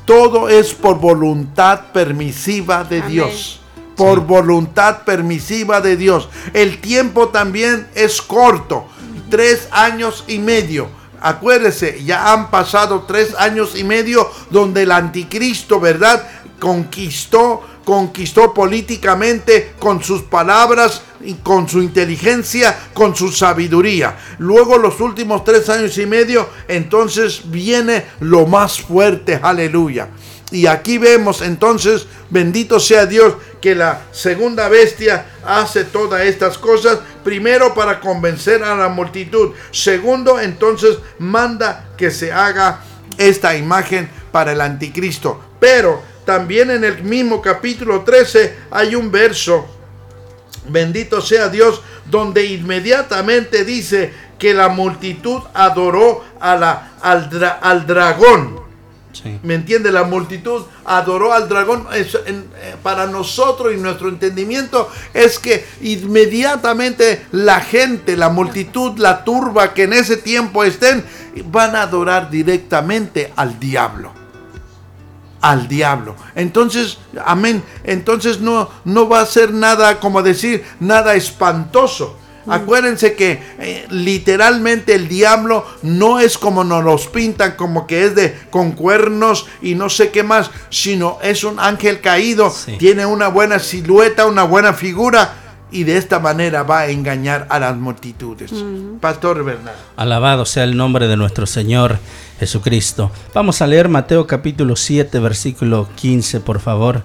todo 0.06 0.50
es 0.50 0.74
por 0.74 1.00
voluntad 1.00 1.92
permisiva 1.94 2.84
de 2.84 3.00
Amén. 3.00 3.12
Dios 3.12 3.62
por 3.96 4.22
voluntad 4.22 5.04
permisiva 5.04 5.82
de 5.82 5.98
Dios. 5.98 6.30
El 6.54 6.80
tiempo 6.80 7.30
también 7.30 7.88
es 7.96 8.22
corto, 8.22 8.86
tres 9.30 9.68
años 9.72 10.24
y 10.28 10.40
medio. 10.40 10.90
Acuérdese, 11.22 12.04
ya 12.04 12.34
han 12.34 12.52
pasado 12.52 13.06
tres 13.08 13.34
años 13.36 13.76
y 13.76 13.84
medio 13.84 14.30
donde 14.52 14.84
el 14.84 14.92
anticristo, 14.92 15.80
¿verdad? 15.80 16.28
Conquistó, 16.60 17.62
conquistó 17.84 18.54
políticamente 18.54 19.74
con 19.78 20.04
sus 20.04 20.24
palabras 20.24 21.02
y 21.22 21.34
con 21.36 21.68
su 21.68 21.82
inteligencia, 21.82 22.78
con 22.94 23.16
su 23.16 23.32
sabiduría. 23.32 24.18
Luego 24.38 24.78
los 24.78 25.00
últimos 25.00 25.44
tres 25.44 25.70
años 25.70 25.98
y 25.98 26.06
medio, 26.06 26.50
entonces 26.68 27.42
viene 27.46 28.06
lo 28.20 28.46
más 28.46 28.80
fuerte, 28.82 29.40
aleluya. 29.42 30.10
Y 30.52 30.68
aquí 30.68 30.98
vemos 31.00 31.42
entonces, 31.42 32.06
bendito 32.30 32.80
sea 32.80 33.06
Dios, 33.06 33.34
que 33.60 33.74
la 33.74 34.04
segunda 34.12 34.70
bestia 34.70 35.26
hace 35.44 35.86
todas 35.86 36.22
estas 36.22 36.58
cosas. 36.58 37.00
Primero 37.24 37.74
para 37.74 38.00
convencer 38.00 38.64
a 38.64 38.76
la 38.76 38.90
multitud. 38.90 39.54
Segundo, 39.72 40.40
entonces 40.40 40.98
manda 41.18 41.90
que 41.98 42.12
se 42.12 42.32
haga 42.32 42.82
esta 43.18 43.58
imagen 43.58 44.10
para 44.32 44.52
el 44.52 44.62
anticristo. 44.62 45.42
Pero 45.60 46.02
también 46.26 46.72
en 46.72 46.84
el 46.84 47.04
mismo 47.04 47.42
capítulo 47.42 48.02
13 48.02 48.56
hay 48.72 48.96
un 48.96 49.12
verso, 49.12 49.66
bendito 50.68 51.22
sea 51.22 51.50
Dios, 51.50 51.82
donde 52.10 52.46
inmediatamente 52.46 53.64
dice 53.66 54.14
que 54.40 54.54
la 54.54 54.68
multitud 54.70 55.42
adoró 55.54 56.24
a 56.40 56.56
la, 56.56 56.92
al, 57.02 57.30
dra- 57.30 57.60
al 57.62 57.86
dragón. 57.88 58.64
Sí. 59.14 59.40
¿Me 59.44 59.54
entiende? 59.56 59.94
La 59.94 60.04
multitud 60.04 60.64
adoró 60.84 61.32
al 61.32 61.48
dragón. 61.48 61.88
Es- 61.94 62.18
en- 62.26 62.50
eh, 62.58 62.76
para 62.84 63.08
nosotros 63.08 63.74
y 63.74 63.78
nuestro 63.78 64.10
entendimiento 64.10 64.90
es 65.14 65.40
que 65.40 65.66
inmediatamente 65.82 67.26
la 67.32 67.62
gente, 67.62 68.18
la 68.18 68.28
multitud, 68.30 68.98
la 68.98 69.24
turba 69.24 69.74
que 69.74 69.84
en 69.84 69.94
ese 69.94 70.18
tiempo 70.18 70.64
estén, 70.66 71.06
van 71.46 71.76
a 71.78 71.84
adorar 71.84 72.30
directamente 72.30 73.32
al 73.38 73.58
diablo. 73.60 74.12
Al 75.52 75.68
diablo. 75.68 76.16
Entonces, 76.36 76.98
amén. 77.24 77.64
Entonces 77.84 78.40
no, 78.42 78.70
no 78.84 79.08
va 79.08 79.22
a 79.22 79.26
ser 79.26 79.54
nada, 79.54 80.00
como 80.00 80.24
decir, 80.24 80.64
nada 80.80 81.14
espantoso. 81.16 82.18
Acuérdense 82.48 83.16
que 83.16 83.42
eh, 83.60 83.88
literalmente 83.90 84.94
el 84.94 85.08
diablo 85.08 85.66
no 85.82 86.20
es 86.20 86.38
como 86.38 86.64
nos 86.64 86.84
los 86.84 87.08
pintan, 87.08 87.56
como 87.56 87.88
que 87.88 88.06
es 88.06 88.16
de 88.16 88.38
con 88.52 88.74
cuernos 88.74 89.48
y 89.62 89.74
no 89.76 89.90
sé 89.90 90.12
qué 90.12 90.22
más, 90.24 90.52
sino 90.70 91.18
es 91.24 91.44
un 91.44 91.60
ángel 91.60 92.02
caído, 92.02 92.52
Sí. 92.52 92.78
tiene 92.78 93.06
una 93.06 93.30
buena 93.30 93.58
silueta, 93.60 94.28
una 94.28 94.44
buena 94.44 94.74
figura 94.74 95.45
y 95.72 95.84
de 95.84 95.98
esta 95.98 96.20
manera 96.20 96.64
va 96.64 96.82
a 96.82 96.90
engañar 96.90 97.48
a 97.50 97.60
las 97.60 97.76
multitudes. 97.76 98.52
Pastor 99.00 99.44
Bernardo. 99.44 99.80
Alabado 99.96 100.46
sea 100.46 100.64
el 100.64 100.78
nombre 100.78 101.08
de 101.08 101.18
nuestro 101.18 101.46
Señor 101.46 102.00
Jesucristo. 102.40 103.12
Vamos 103.34 103.62
a 103.62 103.68
leer 103.68 103.90
Mateo 103.90 104.28
capítulo 104.28 104.76
7, 104.76 105.20
versículo 105.20 105.90
15, 105.96 106.40
por 106.42 106.60
favor. 106.60 107.04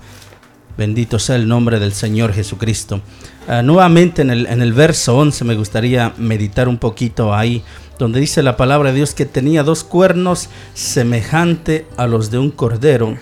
Bendito 0.77 1.19
sea 1.19 1.37
el 1.37 1.49
nombre 1.49 1.79
del 1.79 1.93
Señor 1.93 2.33
Jesucristo. 2.33 3.01
Ah, 3.49 3.63
nuevamente 3.63 4.23
en 4.23 4.31
el, 4.31 4.47
en 4.47 4.63
el 4.63 4.73
verso 4.73 5.17
11 5.17 5.45
me 5.45 5.57
gustaría 5.57 6.13
meditar 6.17 6.69
un 6.69 6.79
poquito 6.79 7.35
ahí, 7.35 7.63
donde 7.99 8.21
dice 8.21 8.43
la 8.43 8.57
palabra 8.57 8.91
de 8.91 8.97
Dios 8.97 9.15
que 9.15 9.27
tenía 9.27 9.63
dos 9.63 9.85
cuernos 9.85 10.49
semejante 10.75 11.87
a 11.97 12.07
los 12.07 12.31
de 12.31 12.39
un 12.39 12.51
cordero, 12.51 13.17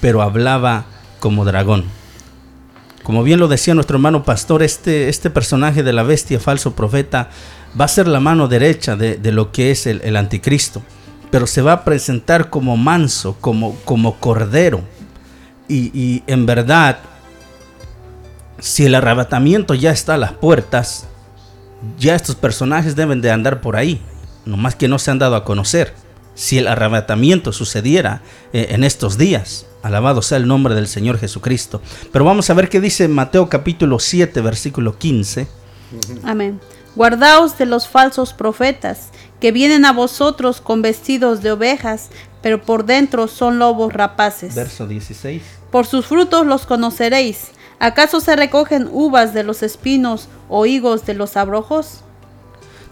pero 0.00 0.22
hablaba 0.22 0.86
como 1.20 1.44
dragón. 1.44 1.84
Como 3.04 3.22
bien 3.22 3.38
lo 3.38 3.48
decía 3.48 3.74
nuestro 3.74 3.98
hermano 3.98 4.24
pastor, 4.24 4.62
este, 4.62 5.10
este 5.10 5.28
personaje 5.28 5.82
de 5.82 5.92
la 5.92 6.02
bestia 6.02 6.40
falso 6.40 6.74
profeta 6.74 7.28
va 7.78 7.84
a 7.84 7.88
ser 7.88 8.08
la 8.08 8.18
mano 8.18 8.48
derecha 8.48 8.96
de, 8.96 9.18
lo 9.30 9.52
que 9.52 9.70
es 9.70 9.86
el, 9.86 10.16
anticristo, 10.16 10.82
pero 11.30 11.46
se 11.46 11.60
va 11.60 11.72
a 11.72 11.84
presentar 11.84 12.48
como 12.48 12.78
manso, 12.78 13.36
como, 13.42 13.76
como 13.84 14.18
cordero. 14.20 14.80
Y, 15.68 15.90
y 15.92 16.22
en 16.26 16.46
verdad, 16.46 16.98
si 18.58 18.86
el 18.86 18.94
arrebatamiento 18.94 19.74
ya 19.74 19.90
está 19.90 20.14
a 20.14 20.18
las 20.18 20.32
puertas, 20.32 21.06
ya 21.98 22.14
estos 22.14 22.36
personajes 22.36 22.96
deben 22.96 23.20
de 23.20 23.30
andar 23.30 23.60
por 23.60 23.76
ahí, 23.76 24.00
nomás 24.46 24.76
que 24.76 24.88
no 24.88 24.98
se 24.98 25.10
han 25.10 25.18
dado 25.18 25.36
a 25.36 25.44
conocer. 25.44 25.92
Si 26.34 26.56
el 26.56 26.68
arrebatamiento 26.68 27.52
sucediera 27.52 28.22
eh, 28.54 28.68
en 28.70 28.82
estos 28.82 29.18
días, 29.18 29.66
alabado 29.84 30.22
sea 30.22 30.38
el 30.38 30.48
nombre 30.48 30.74
del 30.74 30.88
Señor 30.88 31.18
Jesucristo. 31.18 31.82
Pero 32.10 32.24
vamos 32.24 32.48
a 32.48 32.54
ver 32.54 32.70
qué 32.70 32.80
dice 32.80 33.06
Mateo 33.06 33.50
capítulo 33.50 33.98
7, 33.98 34.40
versículo 34.40 34.98
15. 34.98 35.46
Amén. 36.24 36.58
Guardaos 36.96 37.58
de 37.58 37.66
los 37.66 37.86
falsos 37.86 38.32
profetas, 38.32 39.10
que 39.40 39.52
vienen 39.52 39.84
a 39.84 39.92
vosotros 39.92 40.62
con 40.62 40.80
vestidos 40.80 41.42
de 41.42 41.52
ovejas, 41.52 42.08
pero 42.40 42.62
por 42.62 42.86
dentro 42.86 43.28
son 43.28 43.58
lobos 43.58 43.92
rapaces. 43.92 44.54
Verso 44.54 44.86
16. 44.86 45.42
Por 45.70 45.86
sus 45.86 46.06
frutos 46.06 46.46
los 46.46 46.64
conoceréis. 46.64 47.48
¿Acaso 47.78 48.20
se 48.20 48.36
recogen 48.36 48.88
uvas 48.90 49.34
de 49.34 49.42
los 49.42 49.62
espinos 49.62 50.28
o 50.48 50.64
higos 50.64 51.04
de 51.04 51.12
los 51.12 51.36
abrojos? 51.36 52.04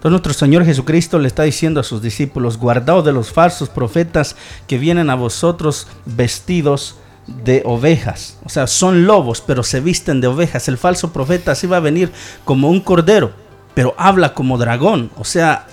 Entonces 0.02 0.14
nuestro 0.14 0.32
Señor 0.32 0.64
Jesucristo 0.64 1.20
le 1.20 1.28
está 1.28 1.44
diciendo 1.44 1.78
a 1.78 1.84
sus 1.84 2.02
discípulos, 2.02 2.58
guardaos 2.58 3.04
de 3.04 3.12
los 3.12 3.30
falsos 3.30 3.68
profetas 3.68 4.34
que 4.66 4.76
vienen 4.76 5.10
a 5.10 5.14
vosotros 5.14 5.86
vestidos 6.06 6.96
de 7.44 7.62
ovejas. 7.64 8.36
O 8.44 8.48
sea, 8.48 8.66
son 8.66 9.06
lobos, 9.06 9.40
pero 9.46 9.62
se 9.62 9.78
visten 9.78 10.20
de 10.20 10.26
ovejas. 10.26 10.66
El 10.66 10.76
falso 10.76 11.12
profeta 11.12 11.54
sí 11.54 11.68
va 11.68 11.76
a 11.76 11.80
venir 11.80 12.10
como 12.44 12.68
un 12.68 12.80
cordero, 12.80 13.30
pero 13.76 13.94
habla 13.96 14.34
como 14.34 14.58
dragón. 14.58 15.12
O 15.18 15.24
sea, 15.24 15.68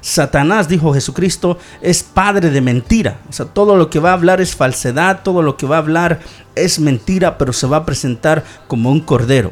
Satanás, 0.00 0.68
dijo 0.68 0.94
Jesucristo, 0.94 1.58
es 1.80 2.04
padre 2.04 2.50
de 2.50 2.60
mentira. 2.60 3.18
O 3.28 3.32
sea, 3.32 3.46
todo 3.46 3.74
lo 3.74 3.90
que 3.90 3.98
va 3.98 4.10
a 4.10 4.12
hablar 4.12 4.40
es 4.40 4.54
falsedad, 4.54 5.22
todo 5.24 5.42
lo 5.42 5.56
que 5.56 5.66
va 5.66 5.74
a 5.74 5.80
hablar 5.80 6.20
es 6.54 6.78
mentira, 6.78 7.36
pero 7.36 7.52
se 7.52 7.66
va 7.66 7.78
a 7.78 7.84
presentar 7.84 8.44
como 8.68 8.92
un 8.92 9.00
cordero. 9.00 9.50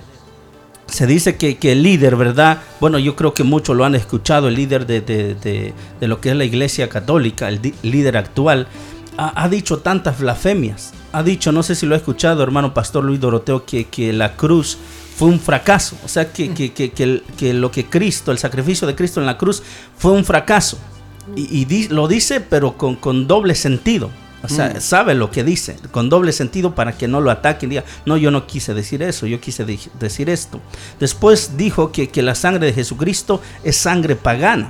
Se 0.87 1.07
dice 1.07 1.37
que, 1.37 1.57
que 1.57 1.73
el 1.73 1.83
líder, 1.83 2.17
¿verdad? 2.17 2.63
Bueno, 2.81 2.99
yo 2.99 3.17
creo 3.17 3.35
que 3.35 3.43
muchos 3.43 3.77
lo 3.77 3.85
han 3.85 3.95
escuchado, 3.95 4.49
el 4.49 4.55
líder 4.55 4.87
de, 4.87 5.01
de- 5.01 5.35
de- 5.35 6.09
lo 6.09 6.21
que 6.21 6.31
es 6.31 6.37
la 6.37 6.45
iglesia 6.45 6.89
católica, 6.89 7.49
el 7.49 7.61
líder 7.83 8.17
actual, 8.17 8.69
ha, 9.19 9.49
dicho 9.49 9.79
tantas 9.79 10.21
blasfemias. 10.21 10.93
Ha 11.13 11.23
dicho, 11.23 11.51
no 11.51 11.63
sé 11.63 11.75
si 11.75 11.87
lo 11.87 11.95
ha 11.95 11.99
escuchado, 11.99 12.43
hermano 12.43 12.73
Pastor 12.75 13.03
Luis 13.05 13.19
Doroteo, 13.19 13.65
que, 13.65 13.85
que 13.87 14.13
la 14.13 14.37
cruz 14.37 14.79
fue 15.17 15.29
un 15.29 15.41
fracaso. 15.41 15.97
O 16.05 16.09
sea, 16.09 16.31
que, 16.33 16.53
que- 16.55 16.73
que- 16.73 17.53
lo 17.55 17.71
que 17.71 17.87
Cristo, 17.87 18.31
el 18.31 18.39
sacrificio 18.39 18.87
de 18.87 18.95
Cristo 18.95 19.19
en 19.21 19.27
la 19.27 19.39
cruz, 19.39 19.63
fue 19.99 20.13
un 20.13 20.25
fracaso. 20.25 20.79
Y, 21.35 21.89
lo 21.89 22.07
dice, 22.07 22.41
pero 22.41 22.77
con, 22.79 22.95
con 22.95 23.27
doble 23.27 23.55
sentido. 23.57 24.11
O 24.47 24.49
sea, 24.49 24.81
sabe 24.81 25.15
lo 25.15 25.31
que 25.31 25.45
dice, 25.45 25.77
con 25.91 26.09
doble 26.09 26.33
sentido 26.33 26.75
para 26.75 26.97
que 26.97 27.07
no 27.09 27.21
lo 27.21 27.31
ataquen. 27.31 27.69
Diga, 27.71 27.85
no, 28.07 28.17
yo 28.17 28.31
no 28.31 28.47
quise 28.47 28.73
decir 28.75 29.03
eso, 29.03 29.27
yo 29.27 29.41
quise 29.41 29.65
decir 29.99 30.31
esto. 30.31 30.61
Después 30.99 31.57
dijo 31.57 31.93
que, 31.93 32.09
que 32.09 32.23
la 32.23 32.35
sangre 32.35 32.67
de 32.67 32.73
Jesucristo 32.73 33.41
es 33.65 33.77
sangre 33.77 34.17
pagana. 34.17 34.69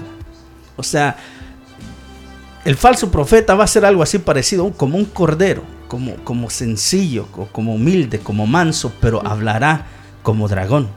O 0.76 0.82
sea, 0.82 1.16
el 2.64 2.76
falso 2.76 3.10
profeta 3.10 3.54
va 3.54 3.64
a 3.64 3.68
ser 3.68 3.84
algo 3.84 4.02
así 4.02 4.18
parecido, 4.18 4.72
como 4.72 4.98
un 4.98 5.04
cordero, 5.04 5.62
como, 5.88 6.16
como 6.24 6.50
sencillo, 6.50 7.26
co- 7.30 7.48
como 7.52 7.74
humilde, 7.74 8.18
como 8.18 8.46
manso, 8.46 8.92
pero 9.00 9.24
hablará 9.26 9.86
como 10.22 10.48
dragón. 10.48 10.88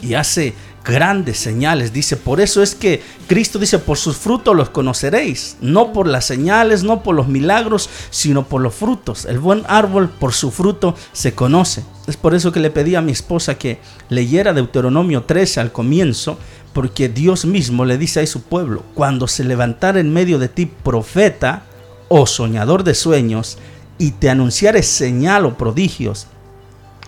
Y 0.00 0.14
hace 0.14 0.54
grandes 0.86 1.38
señales. 1.38 1.92
Dice, 1.92 2.16
por 2.16 2.40
eso 2.40 2.62
es 2.62 2.74
que 2.74 3.02
Cristo 3.26 3.58
dice, 3.58 3.78
por 3.78 3.98
sus 3.98 4.16
frutos 4.16 4.56
los 4.56 4.70
conoceréis. 4.70 5.56
No 5.60 5.92
por 5.92 6.06
las 6.06 6.24
señales, 6.24 6.84
no 6.84 7.02
por 7.02 7.14
los 7.14 7.28
milagros, 7.28 7.90
sino 8.10 8.46
por 8.46 8.62
los 8.62 8.74
frutos. 8.74 9.24
El 9.24 9.40
buen 9.40 9.64
árbol 9.66 10.08
por 10.08 10.32
su 10.32 10.50
fruto 10.50 10.94
se 11.12 11.34
conoce. 11.34 11.84
Es 12.06 12.16
por 12.16 12.34
eso 12.34 12.52
que 12.52 12.60
le 12.60 12.70
pedí 12.70 12.94
a 12.94 13.02
mi 13.02 13.12
esposa 13.12 13.56
que 13.56 13.80
leyera 14.08 14.52
Deuteronomio 14.52 15.24
13 15.24 15.60
al 15.60 15.72
comienzo, 15.72 16.38
porque 16.72 17.08
Dios 17.08 17.44
mismo 17.44 17.84
le 17.84 17.98
dice 17.98 18.20
a 18.20 18.26
su 18.26 18.42
pueblo, 18.42 18.82
cuando 18.94 19.26
se 19.26 19.44
levantara 19.44 19.98
en 19.98 20.12
medio 20.12 20.38
de 20.38 20.48
ti 20.48 20.66
profeta 20.66 21.64
o 22.08 22.26
soñador 22.26 22.84
de 22.84 22.94
sueños, 22.94 23.58
y 23.98 24.12
te 24.12 24.28
anunciare 24.28 24.82
señal 24.82 25.46
o 25.46 25.56
prodigios, 25.56 26.26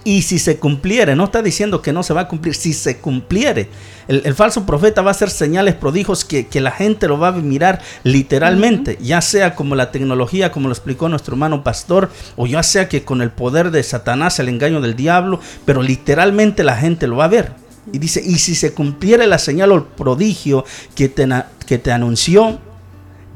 y 0.09 0.23
si 0.23 0.39
se 0.39 0.57
cumpliere, 0.57 1.15
no 1.15 1.25
está 1.25 1.43
diciendo 1.43 1.83
que 1.83 1.93
no 1.93 2.03
se 2.03 2.15
va 2.15 2.23
a 2.23 2.29
cumplir, 2.29 2.55
si 2.55 2.73
se 2.73 2.97
cumpliere, 2.97 3.69
el, 4.09 4.35
falso 4.35 4.65
profeta 4.65 5.03
va 5.03 5.11
a 5.11 5.13
hacer 5.13 5.29
señales, 5.29 5.75
prodigios 5.75 6.25
que, 6.25 6.47
que, 6.47 6.63
la 6.63 6.71
gente 6.71 7.09
lo 7.09 7.19
va 7.19 7.29
a 7.29 7.33
mirar 7.33 7.83
literalmente, 8.05 8.97
ya 9.03 9.21
sea 9.21 9.55
como 9.55 9.75
la 9.75 9.91
tecnología, 9.91 10.51
como 10.51 10.69
lo 10.69 10.73
explicó 10.73 11.11
nuestro 11.11 11.35
hermano 11.35 11.63
pastor, 11.63 12.11
o 12.37 12.47
ya 12.47 12.63
sea 12.63 12.89
que 12.89 13.05
con 13.05 13.21
el 13.21 13.31
poder 13.31 13.71
de 13.71 13.83
Satanás, 13.83 14.39
el 14.39 14.49
engaño 14.49 14.81
del 14.81 14.97
diablo, 14.97 15.41
pero 15.67 15.83
literalmente 15.83 16.65
la 16.65 16.77
gente 16.77 17.07
lo 17.07 17.17
va 17.17 17.27
a 17.27 17.29
ver. 17.29 17.53
Y 17.93 17.99
dice, 17.99 18.23
y 18.25 18.39
si 18.39 18.55
se 18.55 18.73
cumpliere 18.73 19.27
la 19.27 19.39
señal 19.39 19.73
o 19.73 19.75
el 19.75 19.83
prodigio 19.83 20.65
que 20.95 21.11
te, 21.11 21.29
que 21.67 21.77
te 21.77 21.93
anunció, 21.93 22.59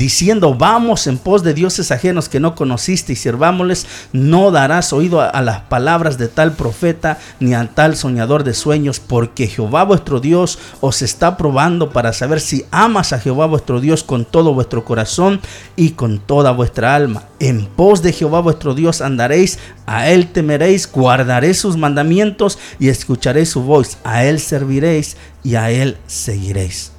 diciendo, 0.03 0.53
vamos 0.53 1.07
en 1.07 1.17
pos 1.17 1.45
de 1.45 1.55
dioses 1.55 1.93
ajenos 1.93 2.29
que 2.29 2.41
no 2.41 2.57
conociste 2.57 3.13
y 3.13 3.17
sirvámosles, 3.17 3.87
no 4.13 4.51
darás 4.51 4.93
oído 4.93 5.21
a, 5.21 5.41
las 5.43 5.61
palabras 5.61 6.19
de 6.19 6.27
tal 6.27 6.55
profeta 6.55 7.21
ni 7.39 7.55
a 7.55 7.71
tal 7.73 7.95
soñador 7.95 8.43
de 8.43 8.53
sueños, 8.53 8.99
porque 8.99 9.47
Jehová 9.47 9.85
vuestro 9.85 10.19
Dios 10.19 10.59
os 10.81 11.03
está 11.03 11.37
probando 11.37 11.91
para 11.91 12.13
saber 12.13 12.41
si 12.41 12.65
amas 12.73 13.13
a 13.13 13.21
Jehová 13.21 13.47
vuestro 13.47 13.81
Dios 13.81 14.03
con 14.03 14.25
todo 14.25 14.53
vuestro 14.55 14.85
corazón 14.85 15.41
y 15.77 15.91
con 15.91 16.19
toda 16.19 16.51
vuestra 16.51 16.97
alma. 16.97 17.23
En 17.39 17.67
pos 17.67 18.03
de 18.03 18.13
Jehová 18.13 18.41
vuestro 18.41 18.75
Dios 18.75 19.03
andaréis, 19.03 19.61
a 19.87 20.09
él 20.09 20.33
temeréis, 20.33 20.91
guardaréis 20.91 21.59
sus 21.59 21.77
mandamientos 21.77 22.59
y 22.81 22.89
escucharéis 22.89 23.51
su 23.51 23.63
voz, 23.63 23.99
a 24.03 24.25
él 24.25 24.41
serviréis 24.41 25.17
y 25.45 25.55
a 25.55 25.71
él 25.71 25.97
seguiréis. 26.09 26.91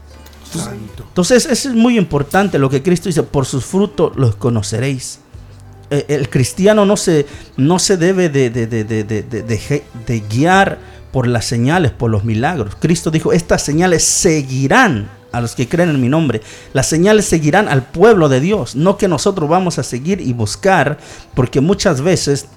Entonces, 0.55 1.45
eso 1.45 1.69
es 1.69 1.75
muy 1.75 1.97
importante 1.97 2.57
lo 2.59 2.69
que 2.69 2.81
Cristo 2.81 3.09
dice, 3.09 3.23
por 3.23 3.45
sus 3.45 3.65
frutos 3.65 4.15
los 4.15 4.35
conoceréis. 4.35 5.19
Eh, 5.89 6.05
el 6.07 6.29
cristiano 6.29 6.85
no 6.85 6.97
se, 6.97 7.25
no 7.57 7.77
se 7.79 7.97
debe 7.97 8.29
de, 8.29 8.49
de, 8.49 10.23
guiar 10.29 10.79
por 11.11 11.27
las 11.27 11.45
señales, 11.45 11.91
por 11.91 12.09
los 12.09 12.23
milagros. 12.23 12.75
Cristo 12.79 13.11
dijo, 13.11 13.33
estas 13.33 13.61
señales 13.61 14.03
seguirán 14.03 15.09
a 15.31 15.41
los 15.41 15.55
que 15.55 15.67
creen 15.67 15.89
en 15.89 16.01
mi 16.01 16.09
nombre. 16.09 16.41
Las 16.73 16.87
señales 16.87 17.25
seguirán 17.25 17.67
al 17.67 17.83
pueblo 17.83 18.29
de 18.29 18.39
Dios, 18.39 18.75
no 18.75 18.97
que 18.97 19.07
nosotros 19.07 19.49
vamos 19.49 19.77
a 19.77 19.83
seguir 19.83 20.21
y 20.21 20.33
buscar, 20.33 20.97
porque 21.35 21.61
muchas 21.61 22.01
veces 22.01 22.47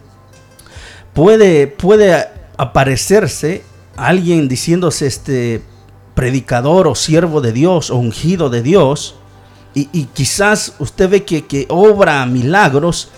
puede, 1.13 1.67
puede 1.67 2.29
aparecerse 2.57 3.63
alguien 3.97 4.49
diciéndose 4.49 5.07
este 5.07 5.63
predicador 6.17 6.89
o 6.89 6.97
siervo 6.97 7.41
de 7.41 7.53
Dios 7.53 7.91
o 7.91 7.97
ungido 7.97 8.51
de 8.51 8.62
Dios, 8.62 9.14
y, 9.75 10.05
quizás 10.14 10.73
usted 10.79 11.11
ve 11.11 11.25
que, 11.25 11.45
que, 11.45 11.67
obra 11.69 12.25
milagros, 12.25 13.11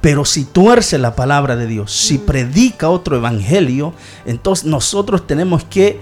pero 0.00 0.24
si 0.24 0.44
tuerce 0.44 0.96
la 0.96 1.16
palabra 1.16 1.56
de 1.56 1.66
Dios, 1.66 1.90
si 1.90 2.18
predica 2.18 2.88
otro 2.88 3.16
evangelio, 3.16 3.94
entonces 4.24 4.64
nosotros 4.64 5.26
tenemos 5.26 5.64
que 5.64 5.98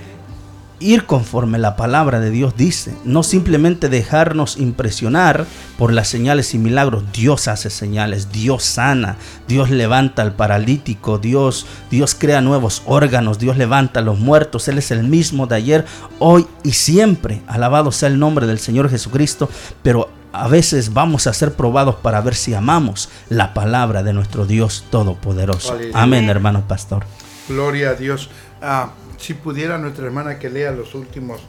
ir 0.83 1.07
conforme 1.07 1.59
la 1.59 1.77
palabra 1.77 2.21
de 2.21 2.31
Dios 2.31 2.57
dice, 2.57 2.95
no 3.05 3.23
simplemente 3.23 3.89
dejarnos 3.89 4.57
impresionar 4.57 5.47
por 5.79 5.93
las 5.93 6.09
señales 6.09 6.55
y 6.55 6.59
milagros. 6.59 7.05
Dios 7.13 7.49
hace 7.49 7.71
señales, 7.71 8.33
Dios 8.33 8.65
sana, 8.65 9.17
Dios 9.49 9.71
levanta 9.71 10.23
al 10.23 10.35
paralítico, 10.35 11.19
Dios, 11.19 11.67
Dios 11.91 12.15
crea 12.15 12.41
nuevos 12.41 12.83
órganos, 12.87 13.39
Dios 13.39 13.57
levanta 13.57 14.01
a 14.01 14.03
los 14.03 14.19
muertos, 14.19 14.69
Él 14.69 14.79
es 14.79 14.91
el 14.91 15.05
mismo 15.05 15.47
de 15.47 15.57
ayer, 15.57 15.85
hoy 16.19 16.47
y 16.65 16.73
siempre. 16.73 17.43
Alabado 17.47 17.93
sea 17.93 18.09
el 18.09 18.19
nombre 18.19 18.47
del 18.47 18.59
Señor 18.59 18.91
Jesucristo, 18.91 19.49
pero 19.83 20.09
a 20.33 20.49
veces 20.49 20.93
vamos 20.95 21.27
a 21.27 21.33
ser 21.35 21.55
probados 21.55 21.97
para 21.97 22.21
ver 22.21 22.35
si 22.35 22.55
amamos 22.55 23.09
la 23.29 23.55
palabra 23.55 24.03
de 24.03 24.13
nuestro 24.13 24.47
Dios 24.47 24.85
Todopoderoso. 24.91 25.79
Amén, 25.95 26.29
hermano 26.29 26.67
pastor. 26.67 27.05
Gloria 27.49 27.91
a 27.91 27.95
Dios. 27.95 28.31
Ah, 28.61 28.93
si 29.23 29.35
pudiera 29.35 29.79
nuestra 29.79 30.05
hermana 30.05 30.41
que 30.41 30.51
lea 30.51 30.73
los 30.73 30.97
últimos 30.97 31.41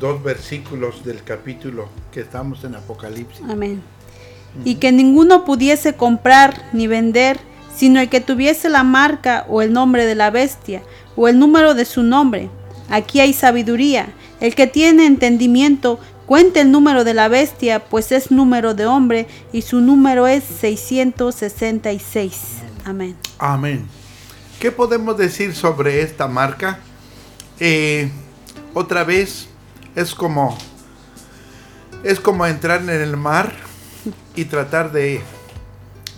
dos 0.00 0.20
versículos 0.22 1.04
del 1.04 1.22
capítulo 1.22 1.88
que 2.10 2.20
estamos 2.20 2.64
en 2.64 2.74
Apocalipsis. 2.74 3.42
Amén. 3.48 3.80
Y 4.64 4.76
que 4.76 4.90
ninguno 4.90 5.44
pudiese 5.44 5.94
comprar 5.94 6.60
ni 6.72 6.88
vender, 6.88 7.38
sino 7.74 8.00
el 8.00 8.08
que 8.08 8.20
tuviese 8.20 8.68
la 8.68 8.82
marca 8.82 9.46
o 9.48 9.62
el 9.62 9.72
nombre 9.72 10.06
de 10.06 10.16
la 10.16 10.30
bestia 10.30 10.82
o 11.14 11.28
el 11.28 11.38
número 11.38 11.74
de 11.74 11.84
su 11.84 12.02
nombre. 12.02 12.50
Aquí 12.88 13.20
hay 13.20 13.32
sabiduría. 13.32 14.12
El 14.40 14.56
que 14.56 14.66
tiene 14.66 15.06
entendimiento, 15.06 16.00
cuente 16.26 16.62
el 16.62 16.72
número 16.72 17.04
de 17.04 17.14
la 17.14 17.28
bestia, 17.28 17.78
pues 17.78 18.10
es 18.10 18.32
número 18.32 18.74
de 18.74 18.86
hombre 18.86 19.28
y 19.52 19.62
su 19.62 19.80
número 19.80 20.26
es 20.26 20.42
666. 20.42 22.34
Amén. 22.84 23.16
Amén. 23.38 23.86
¿Qué 24.58 24.72
podemos 24.72 25.16
decir 25.16 25.54
sobre 25.54 26.02
esta 26.02 26.26
marca? 26.26 26.80
Eh, 27.60 28.10
otra 28.72 29.04
vez 29.04 29.48
es 29.94 30.14
como 30.14 30.56
es 32.02 32.18
como 32.18 32.46
entrar 32.46 32.80
en 32.80 32.88
el 32.88 33.16
mar 33.18 33.52
y 34.34 34.46
tratar 34.46 34.90
de, 34.92 35.20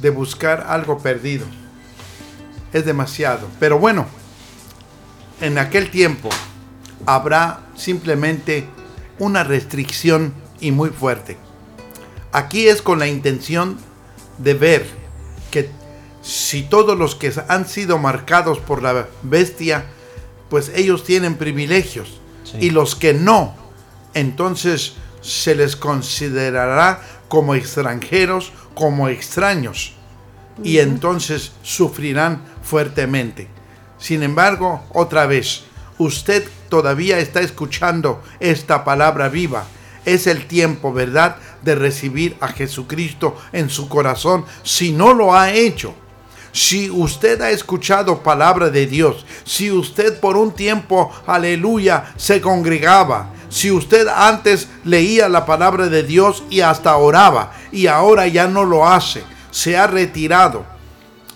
de 0.01 0.11
buscar 0.11 0.67
algo 0.69 0.99
perdido. 0.99 1.45
Es 2.73 2.85
demasiado. 2.85 3.49
Pero 3.59 3.79
bueno, 3.81 4.07
en 5.41 5.59
aquel 5.59 5.91
tiempo 5.91 6.29
habrá 7.05 7.61
simplemente 7.75 8.67
una 9.19 9.43
restricción 9.43 10.33
y 10.61 10.71
muy 10.71 10.91
fuerte. 10.91 11.37
Aquí 12.31 12.69
es 12.69 12.81
con 12.81 13.01
la 13.01 13.09
intención 13.09 13.79
de 14.39 14.55
ver 14.55 14.87
que 15.51 15.69
si 16.23 16.63
todos 16.63 16.97
los 16.97 17.17
que 17.17 17.33
han 17.49 17.67
sido 17.67 17.99
marcados 17.99 18.61
por 18.61 18.83
la 18.83 19.09
bestia 19.23 19.85
pues 20.53 20.71
ellos 20.75 21.03
tienen 21.03 21.37
privilegios. 21.37 22.21
Y 22.61 22.69
los 22.69 22.95
que 22.95 23.15
no, 23.15 23.55
entonces 24.13 24.93
se 25.23 25.55
les 25.55 25.77
considerará 25.77 27.01
como 27.29 27.55
extranjeros, 27.55 28.53
como 28.75 29.09
extraños. 29.09 29.95
Y 30.63 30.81
entonces 30.81 31.53
sufrirán 31.63 32.43
fuertemente. 32.63 33.49
Sin 33.97 34.23
embargo, 34.23 34.85
otra 34.93 35.25
vez, 35.25 35.63
usted 35.97 36.47
todavía 36.69 37.19
está 37.19 37.41
escuchando 37.41 38.23
esta 38.39 38.85
palabra 38.85 39.31
viva. 39.31 39.65
Es 40.05 40.27
el 40.27 40.47
tiempo, 40.47 40.93
¿verdad?, 40.93 41.37
de 41.63 41.77
recibir 41.77 42.37
a 42.41 42.49
Jesucristo 42.49 43.39
en 43.55 43.71
su 43.71 43.89
corazón 43.89 44.45
si 44.65 44.93
no 44.93 45.15
lo 45.15 45.35
ha 45.35 45.51
hecho. 45.51 45.95
Si 46.53 46.91
usted 46.91 47.41
ha 47.41 47.51
escuchado 47.51 48.23
palabra 48.23 48.69
de 48.69 48.87
Dios, 48.87 49.25
si 49.45 49.71
usted 49.71 50.21
por 50.21 50.37
un 50.37 50.53
tiempo, 50.53 51.11
aleluya, 51.27 52.13
se 52.17 52.43
congregaba, 52.43 53.31
si 53.49 53.71
usted 53.71 54.07
antes 54.09 54.69
leía 54.85 55.29
la 55.31 55.47
palabra 55.47 55.89
de 55.89 56.03
Dios 56.03 56.45
y 56.51 56.61
hasta 56.61 56.97
oraba 56.97 57.53
y 57.73 57.87
ahora 57.87 58.27
ya 58.27 58.47
no 58.49 58.65
lo 58.65 58.87
hace, 58.87 59.25
se 59.51 59.79
ha 59.79 59.87
retirado, 59.87 60.65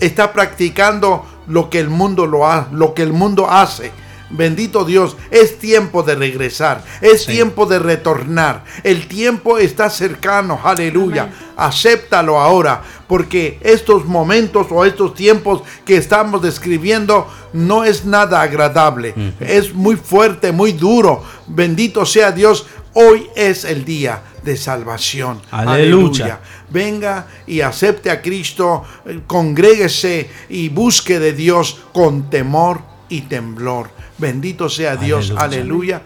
está 0.00 0.34
practicando 0.34 1.24
lo 1.46 1.70
que 1.70 1.80
el 1.80 1.88
mundo 1.88 2.26
lo 2.26 2.46
ha, 2.46 2.68
lo 2.70 2.92
que 2.92 3.02
el 3.02 3.14
mundo 3.14 3.50
hace 3.50 3.92
Bendito 4.28 4.84
Dios, 4.84 5.16
es 5.30 5.58
tiempo 5.58 6.02
de 6.02 6.16
regresar, 6.16 6.84
es 7.00 7.26
tiempo 7.26 7.66
de 7.66 7.78
retornar. 7.78 8.64
El 8.82 9.06
tiempo 9.06 9.58
está 9.58 9.88
cercano, 9.88 10.60
aleluya. 10.62 11.30
Acéptalo 11.56 12.38
ahora, 12.38 12.82
porque 13.06 13.58
estos 13.62 14.04
momentos 14.04 14.66
o 14.70 14.84
estos 14.84 15.14
tiempos 15.14 15.62
que 15.84 15.96
estamos 15.96 16.42
describiendo 16.42 17.28
no 17.52 17.84
es 17.84 18.04
nada 18.04 18.42
agradable. 18.42 19.14
Es 19.40 19.72
muy 19.72 19.96
fuerte, 19.96 20.50
muy 20.50 20.72
duro. 20.72 21.22
Bendito 21.46 22.04
sea 22.04 22.32
Dios, 22.32 22.66
hoy 22.94 23.28
es 23.36 23.64
el 23.64 23.84
día 23.84 24.22
de 24.42 24.56
salvación. 24.56 25.40
Aleluya. 25.50 26.40
Venga 26.68 27.26
y 27.46 27.60
acepte 27.60 28.10
a 28.10 28.20
Cristo, 28.20 28.82
eh, 29.04 29.20
congréguese 29.26 30.28
y 30.48 30.68
busque 30.68 31.20
de 31.20 31.32
Dios 31.32 31.80
con 31.92 32.28
temor 32.28 32.80
y 33.08 33.22
temblor. 33.22 33.95
Bendito 34.18 34.68
sea 34.68 34.96
Dios, 34.96 35.32
aleluya. 35.36 36.02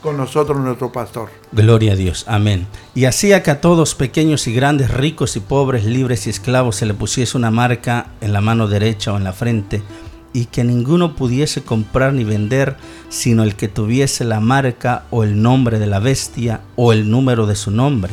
Con 0.00 0.18
nosotros 0.18 0.58
nuestro 0.58 0.92
pastor. 0.92 1.30
Gloria 1.50 1.92
a 1.92 1.96
Dios, 1.96 2.26
amén. 2.28 2.66
Y 2.94 3.06
hacía 3.06 3.42
que 3.42 3.50
a 3.50 3.62
todos, 3.62 3.94
pequeños 3.94 4.46
y 4.46 4.52
grandes, 4.52 4.90
ricos 4.90 5.34
y 5.36 5.40
pobres, 5.40 5.86
libres 5.86 6.26
y 6.26 6.30
esclavos, 6.30 6.76
se 6.76 6.84
le 6.84 6.92
pusiese 6.92 7.38
una 7.38 7.50
marca 7.50 8.08
en 8.20 8.34
la 8.34 8.42
mano 8.42 8.68
derecha 8.68 9.14
o 9.14 9.16
en 9.16 9.24
la 9.24 9.32
frente, 9.32 9.82
y 10.34 10.44
que 10.46 10.62
ninguno 10.62 11.16
pudiese 11.16 11.62
comprar 11.62 12.12
ni 12.12 12.22
vender, 12.22 12.76
sino 13.08 13.44
el 13.44 13.56
que 13.56 13.68
tuviese 13.68 14.24
la 14.24 14.40
marca 14.40 15.04
o 15.08 15.24
el 15.24 15.40
nombre 15.40 15.78
de 15.78 15.86
la 15.86 16.00
bestia 16.00 16.60
o 16.76 16.92
el 16.92 17.10
número 17.10 17.46
de 17.46 17.56
su 17.56 17.70
nombre. 17.70 18.12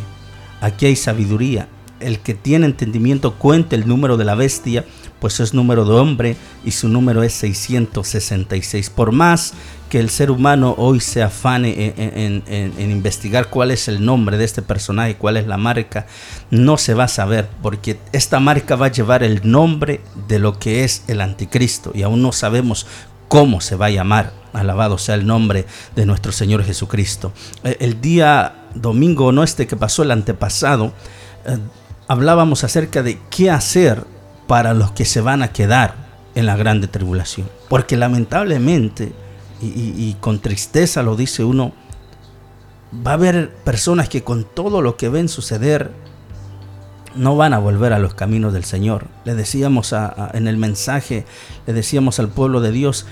Aquí 0.61 0.86
hay 0.86 0.95
sabiduría. 0.95 1.67
El 2.02 2.20
que 2.20 2.34
tiene 2.34 2.66
entendimiento 2.66 3.36
cuente 3.36 3.76
el 3.76 3.88
número 3.88 4.18
de 4.18 4.26
la 4.26 4.36
bestia, 4.36 4.86
pues 5.20 5.39
es 5.39 5.54
número 5.54 5.86
de 5.86 5.93
hombre 5.93 6.36
y 6.66 6.72
su 6.72 6.89
número 6.89 7.24
es 7.24 7.34
666. 7.34 8.89
Por 8.89 9.12
más 9.12 9.54
que 9.89 9.99
el 9.99 10.10
ser 10.10 10.32
humano 10.32 10.74
hoy 10.78 10.99
se 10.99 11.22
afane 11.22 11.93
en, 11.97 12.91
investigar 12.91 13.49
cuál 13.49 13.72
es 13.72 13.88
el 13.88 14.04
nombre 14.04 14.38
de 14.38 14.45
este 14.45 14.62
personaje, 14.62 15.18
cuál 15.18 15.38
es 15.38 15.47
la 15.47 15.58
marca, 15.58 16.08
no 16.49 16.78
se 16.78 16.93
va 16.93 17.04
a 17.04 17.08
saber, 17.10 17.49
porque 17.62 17.99
esta 18.14 18.39
marca 18.39 18.76
va 18.76 18.88
a 18.88 18.91
llevar 18.91 19.22
el 19.22 19.41
nombre 19.43 20.02
de 20.28 20.39
lo 20.39 20.58
que 20.58 20.84
es 20.84 21.04
el 21.08 21.22
anticristo 21.22 21.91
y 21.93 22.04
aún 22.04 22.22
no 22.22 22.32
sabemos 22.32 22.88
cómo 23.28 23.62
se 23.62 23.76
va 23.76 23.88
a 23.88 23.91
llamar. 23.91 24.34
Alabado 24.54 24.97
sea 24.97 25.16
el 25.16 25.26
nombre 25.26 25.66
de 25.95 26.06
nuestro 26.06 26.32
Señor 26.32 26.64
Jesucristo. 26.64 27.32
Eh, 27.64 27.78
el 27.80 28.02
día 28.02 28.68
domingo, 28.76 29.32
no 29.32 29.43
este 29.43 29.68
que 29.68 29.76
pasó 29.76 30.04
el 30.04 30.12
antepasado, 30.12 30.93
eh, 31.45 31.58
hablábamos 32.12 32.66
acerca 32.66 33.03
de 33.03 33.20
qué 33.30 33.49
hacer 33.49 34.03
para 34.45 34.74
los 34.74 34.91
que 34.91 35.05
se 35.05 35.22
van 35.22 35.43
a 35.43 35.53
quedar 35.53 35.95
en 36.36 36.45
la 36.45 36.57
grande 36.57 36.88
tribulación. 36.88 37.49
Porque 37.70 37.95
lamentablemente, 37.95 39.14
y, 39.62 40.14
con 40.20 40.39
tristeza 40.39 41.03
lo 41.03 41.16
dice 41.16 41.45
uno, 41.45 41.72
va 42.93 43.12
a 43.12 43.14
haber 43.14 43.53
personas 43.64 44.09
que 44.09 44.26
con 44.26 44.43
todo 44.43 44.82
lo 44.82 44.97
que 44.97 45.07
ven 45.07 45.30
suceder, 45.30 45.91
no 47.16 47.38
van 47.38 47.53
a 47.53 47.59
volver 47.59 47.93
a 47.93 47.99
los 47.99 48.14
caminos 48.14 48.51
del 48.51 48.66
Señor. 48.66 49.07
Le 49.24 49.34
decíamos 49.34 49.95
en 50.34 50.47
el 50.49 50.57
mensaje, 50.57 51.26
le 51.66 51.72
decíamos 51.72 52.20
al 52.20 52.28
pueblo 52.28 52.59
de 52.59 52.74
Dios, 52.74 53.05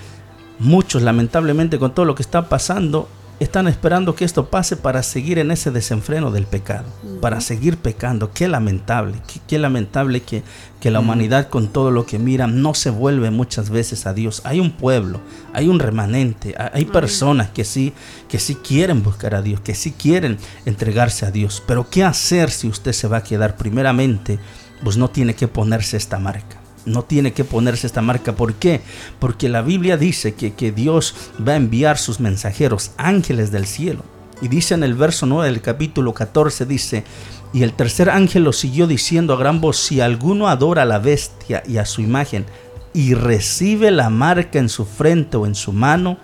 muchos 0.58 1.00
lamentablemente 1.00 1.78
con 1.78 1.94
todo 1.94 2.04
lo 2.04 2.14
que 2.14 2.22
está 2.22 2.50
pasando, 2.50 3.08
están 3.40 3.68
esperando 3.68 4.14
que 4.14 4.26
esto 4.26 4.50
pase 4.50 4.76
para 4.76 5.02
seguir 5.02 5.38
en 5.38 5.50
ese 5.50 5.70
desenfreno 5.70 6.30
del 6.30 6.44
pecado, 6.46 6.84
para 7.22 7.40
seguir 7.40 7.78
pecando. 7.78 8.32
Qué 8.32 8.48
lamentable, 8.48 9.16
qué, 9.48 9.58
lamentable 9.58 10.20
que, 10.20 10.42
que 10.78 10.90
la 10.90 11.00
humanidad 11.00 11.48
con 11.48 11.68
todo 11.68 11.90
lo 11.90 12.04
que 12.04 12.18
mira 12.18 12.46
no 12.46 12.74
se 12.74 12.90
vuelve 12.90 13.30
muchas 13.30 13.70
veces 13.70 14.06
a 14.06 14.12
Dios. 14.12 14.42
Hay 14.44 14.60
un 14.60 14.72
pueblo, 14.72 15.20
hay 15.54 15.68
un 15.68 15.78
remanente, 15.78 16.54
hay 16.72 16.84
personas 16.84 17.48
que 17.48 17.64
sí, 17.64 17.94
que 18.28 18.38
sí 18.38 18.56
quieren 18.56 19.02
buscar 19.02 19.34
a 19.34 19.40
Dios, 19.40 19.60
que 19.62 19.74
sí 19.74 19.92
quieren 19.92 20.36
entregarse 20.66 21.24
a 21.24 21.30
Dios. 21.30 21.62
Pero 21.66 21.88
¿qué 21.88 22.04
hacer 22.04 22.50
si 22.50 22.68
usted 22.68 22.92
se 22.92 23.08
va 23.08 23.18
a 23.18 23.24
quedar? 23.24 23.56
Primeramente, 23.56 24.38
pues 24.84 24.98
no 24.98 25.08
tiene 25.08 25.34
que 25.34 25.48
ponerse 25.48 25.96
esta 25.96 26.18
marca 26.18 26.60
no 26.86 27.02
tiene 27.02 27.32
que 27.32 27.44
ponerse 27.44 27.86
esta 27.86 28.02
marca. 28.02 28.34
¿Por 28.34 28.54
qué? 28.54 28.80
Porque 29.18 29.48
la 29.48 29.62
Biblia 29.62 29.96
dice 29.96 30.34
que, 30.34 30.54
que, 30.54 30.72
Dios 30.72 31.14
va 31.46 31.52
a 31.52 31.56
enviar 31.56 31.98
sus 31.98 32.20
mensajeros, 32.20 32.92
ángeles 32.96 33.50
del 33.50 33.66
cielo. 33.66 34.02
Y 34.42 34.48
dice 34.48 34.74
en 34.74 34.82
el 34.82 34.94
verso 34.94 35.26
9 35.26 35.50
del 35.50 35.60
capítulo 35.60 36.14
14, 36.14 36.64
dice, 36.64 37.04
y 37.52 37.62
el 37.62 37.72
tercer 37.72 38.10
ángel 38.10 38.44
lo 38.44 38.52
siguió 38.52 38.86
diciendo 38.86 39.34
a 39.34 39.38
gran 39.38 39.60
voz, 39.60 39.76
si 39.76 40.00
alguno 40.00 40.48
adora 40.48 40.82
a 40.82 40.86
la 40.86 40.98
bestia 40.98 41.62
y 41.66 41.78
a 41.78 41.84
su 41.84 42.00
imagen 42.00 42.46
y 42.92 43.14
recibe 43.14 43.90
la 43.90 44.10
marca 44.10 44.58
en 44.58 44.68
su 44.68 44.84
frente 44.84 45.36
o 45.36 45.46
en 45.46 45.54
su 45.54 45.72
mano, 45.72 46.18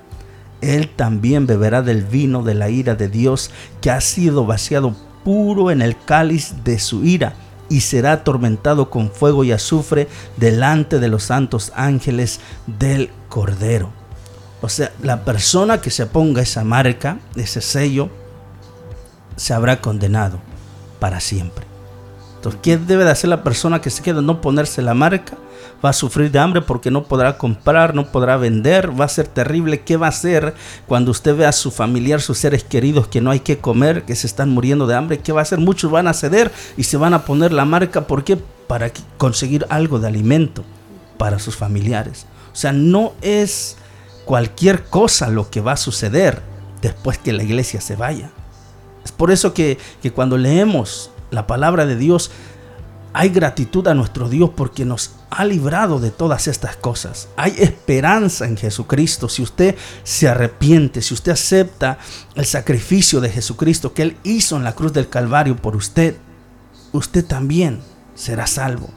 él 0.61 0.89
también 0.89 1.47
beberá 1.47 1.83
del 1.83 2.05
vino 2.05 2.43
de 2.43 2.55
la 2.55 2.71
ira 2.71 2.95
de 2.95 3.09
Dios 3.09 3.51
que 3.81 3.91
ha 3.91 4.01
sido 4.01 4.47
vaciado 4.47 4.97
puro 5.25 5.71
en 5.71 5.83
el 5.83 5.97
cáliz 5.99 6.55
de 6.65 6.79
su 6.79 7.05
ira 7.05 7.35
y 7.69 7.81
será 7.81 8.13
atormentado 8.13 8.91
con 8.91 9.11
fuego 9.11 9.45
y 9.45 9.53
azufre 9.53 10.09
delante 10.37 10.99
de 10.99 11.09
los 11.09 11.25
santos 11.25 11.73
ángeles 11.75 12.41
del 12.67 13.11
Cordero. 13.29 13.91
O 14.63 14.69
sea, 14.69 14.93
la 15.03 15.25
persona 15.25 15.81
que 15.81 15.91
se 15.91 16.07
ponga 16.07 16.43
esa 16.43 16.65
marca, 16.65 17.19
ese 17.35 17.61
sello, 17.61 18.09
se 19.37 19.53
habrá 19.53 19.81
condenado 19.81 20.39
para 20.99 21.21
siempre. 21.21 21.67
Entonces, 22.37 22.61
¿qué 22.63 22.79
debe 22.79 23.05
de 23.05 23.11
hacer 23.11 23.29
la 23.29 23.43
persona 23.43 23.81
que 23.81 23.91
se 23.91 24.03
queda 24.03 24.23
no 24.23 24.41
ponerse 24.41 24.81
la 24.83 24.95
marca? 24.95 25.37
Va 25.85 25.91
a 25.91 25.93
sufrir 25.93 26.31
de 26.31 26.39
hambre 26.39 26.63
porque 26.63 26.91
no 26.91 27.05
podrá 27.05 27.39
comprar, 27.39 27.95
no 27.95 28.11
podrá 28.11 28.37
vender, 28.37 28.99
va 28.99 29.05
a 29.05 29.09
ser 29.09 29.29
terrible. 29.29 29.81
¿Qué 29.81 29.97
va 29.97 30.07
a 30.07 30.11
hacer 30.11 30.55
cuando 30.87 31.11
usted 31.11 31.37
ve 31.37 31.47
a 31.47 31.53
su 31.53 31.71
familiar, 31.71 32.21
sus 32.21 32.39
seres 32.39 32.65
queridos 32.65 33.09
que 33.09 33.21
no 33.21 33.31
hay 33.31 33.41
que 33.41 33.59
comer, 33.59 34.05
que 34.05 34.15
se 34.15 34.27
están 34.27 34.51
muriendo 34.51 34.87
de 34.87 34.95
hambre? 34.95 35.19
¿Qué 35.19 35.33
va 35.33 35.41
a 35.41 35.43
hacer? 35.43 35.59
Muchos 35.59 35.91
van 35.91 36.09
a 36.09 36.15
ceder 36.15 36.51
y 36.77 36.85
se 36.85 36.97
van 36.97 37.15
a 37.15 37.25
poner 37.25 37.53
la 37.53 37.65
marca. 37.65 38.07
¿Por 38.07 38.25
qué? 38.25 38.37
Para 38.37 38.91
conseguir 39.19 39.67
algo 39.69 39.99
de 39.99 40.09
alimento 40.09 40.65
para 41.19 41.39
sus 41.39 41.57
familiares. 41.57 42.27
O 42.53 42.57
sea, 42.57 42.73
no 42.73 43.13
es 43.23 43.77
cualquier 44.25 44.85
cosa 44.85 45.29
lo 45.29 45.51
que 45.51 45.61
va 45.61 45.73
a 45.73 45.77
suceder 45.77 46.43
después 46.83 47.19
que 47.19 47.33
la 47.33 47.43
iglesia 47.43 47.81
se 47.81 47.97
vaya. 47.97 48.31
Es 49.05 49.13
por 49.13 49.31
eso 49.31 49.55
que, 49.55 49.79
que 50.03 50.11
cuando 50.11 50.37
leemos 50.37 51.11
la 51.31 51.47
palabra 51.47 51.87
de 51.87 51.97
Dios, 51.97 52.31
hay 53.19 53.31
gratitud 53.31 53.89
a 53.89 53.95
nuestro 53.95 54.29
Dios 54.29 54.51
porque 54.55 54.85
nos 54.85 55.13
ha 55.31 55.47
librado 55.47 56.01
de 56.01 56.11
todas 56.11 56.49
estas 56.49 56.77
cosas. 56.77 57.31
Hay 57.39 57.55
esperanza 57.57 58.45
en 58.45 58.59
Jesucristo. 58.59 59.31
Si 59.31 59.41
usted 59.41 59.75
se 60.03 60.29
arrepiente, 60.29 61.01
si 61.01 61.15
usted 61.15 61.33
acepta 61.33 61.97
el 62.35 62.45
sacrificio 62.45 63.23
de 63.23 63.31
Jesucristo 63.31 63.95
que 63.95 64.03
Él 64.03 64.17
hizo 64.23 64.59
en 64.59 64.65
la 64.65 64.75
cruz 64.75 64.93
del 64.93 65.09
Calvario 65.09 65.57
por 65.57 65.77
usted, 65.77 66.19
usted 66.93 67.25
también 67.25 67.81
será 68.15 68.47
salvo. 68.47 68.91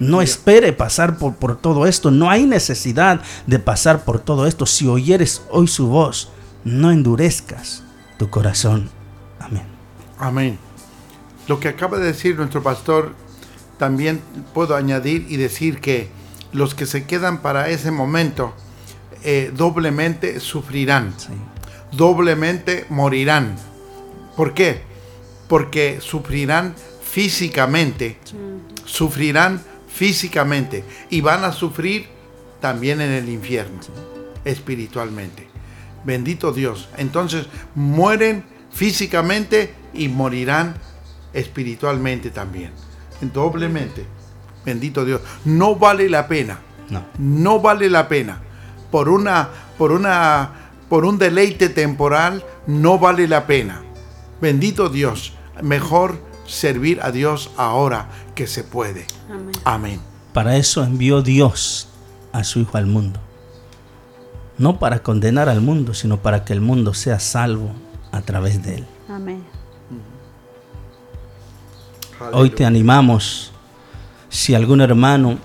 No 0.00 0.20
espere 0.20 0.74
pasar 0.74 1.16
por, 1.16 1.36
por 1.36 1.56
todo 1.56 1.86
esto. 1.86 2.10
No 2.10 2.28
hay 2.28 2.44
necesidad 2.44 3.22
de 3.46 3.58
pasar 3.58 4.04
por 4.04 4.20
todo 4.20 4.46
esto. 4.46 4.66
Si 4.66 4.86
oyeres 4.86 5.40
hoy 5.48 5.66
su 5.66 5.86
voz, 5.86 6.28
no 6.62 6.90
endurezcas 6.90 7.82
tu 8.18 8.28
corazón. 8.28 8.90
Amén. 9.40 9.64
Amén. 10.18 10.58
Lo 11.48 11.58
que 11.58 11.68
acaba 11.68 11.96
de 11.96 12.04
decir 12.04 12.36
nuestro 12.36 12.62
pastor 12.62 13.14
también 13.78 14.20
puedo 14.54 14.76
añadir 14.76 15.26
y 15.28 15.36
decir 15.36 15.80
que 15.80 16.08
los 16.52 16.74
que 16.74 16.86
se 16.86 17.04
quedan 17.04 17.42
para 17.42 17.68
ese 17.68 17.90
momento 17.90 18.54
eh, 19.22 19.52
doblemente 19.54 20.40
sufrirán, 20.40 21.14
doblemente 21.92 22.86
morirán. 22.88 23.56
¿Por 24.36 24.54
qué? 24.54 24.82
Porque 25.48 25.98
sufrirán 26.00 26.74
físicamente, 27.02 28.18
sufrirán 28.84 29.62
físicamente 29.88 30.84
y 31.10 31.20
van 31.20 31.44
a 31.44 31.52
sufrir 31.52 32.06
también 32.60 33.00
en 33.00 33.12
el 33.12 33.28
infierno, 33.28 33.80
espiritualmente. 34.44 35.48
Bendito 36.04 36.52
Dios. 36.52 36.88
Entonces 36.96 37.46
mueren 37.74 38.44
físicamente 38.70 39.74
y 39.92 40.08
morirán 40.08 40.76
espiritualmente 41.32 42.30
también 42.30 42.72
doblemente. 43.20 44.06
Bendito 44.64 45.04
Dios. 45.04 45.20
No 45.44 45.76
vale 45.76 46.08
la 46.08 46.26
pena. 46.28 46.58
No. 46.90 47.04
No 47.18 47.60
vale 47.60 47.88
la 47.88 48.08
pena. 48.08 48.40
Por 48.90 49.08
una, 49.08 49.48
por 49.78 49.92
una, 49.92 50.50
por 50.88 51.04
un 51.04 51.18
deleite 51.18 51.68
temporal, 51.68 52.44
no 52.66 52.98
vale 52.98 53.28
la 53.28 53.46
pena. 53.46 53.82
Bendito 54.40 54.88
Dios. 54.88 55.34
Mejor 55.62 56.18
servir 56.46 57.00
a 57.02 57.10
Dios 57.10 57.50
ahora 57.56 58.08
que 58.34 58.46
se 58.46 58.64
puede. 58.64 59.06
Amén. 59.30 59.54
Amén. 59.64 60.00
Para 60.32 60.56
eso 60.56 60.84
envió 60.84 61.22
Dios 61.22 61.88
a 62.32 62.44
su 62.44 62.60
Hijo 62.60 62.76
al 62.76 62.86
mundo. 62.86 63.20
No 64.58 64.78
para 64.78 65.00
condenar 65.02 65.48
al 65.48 65.60
mundo, 65.60 65.94
sino 65.94 66.18
para 66.18 66.44
que 66.44 66.52
el 66.52 66.60
mundo 66.60 66.94
sea 66.94 67.20
salvo 67.20 67.72
a 68.12 68.22
través 68.22 68.62
de 68.62 68.76
él. 68.76 68.86
Amén. 69.08 69.44
Hoy 72.32 72.50
te 72.50 72.64
animamos, 72.64 73.52
si 74.30 74.54
algún 74.54 74.80
hermano 74.80 75.38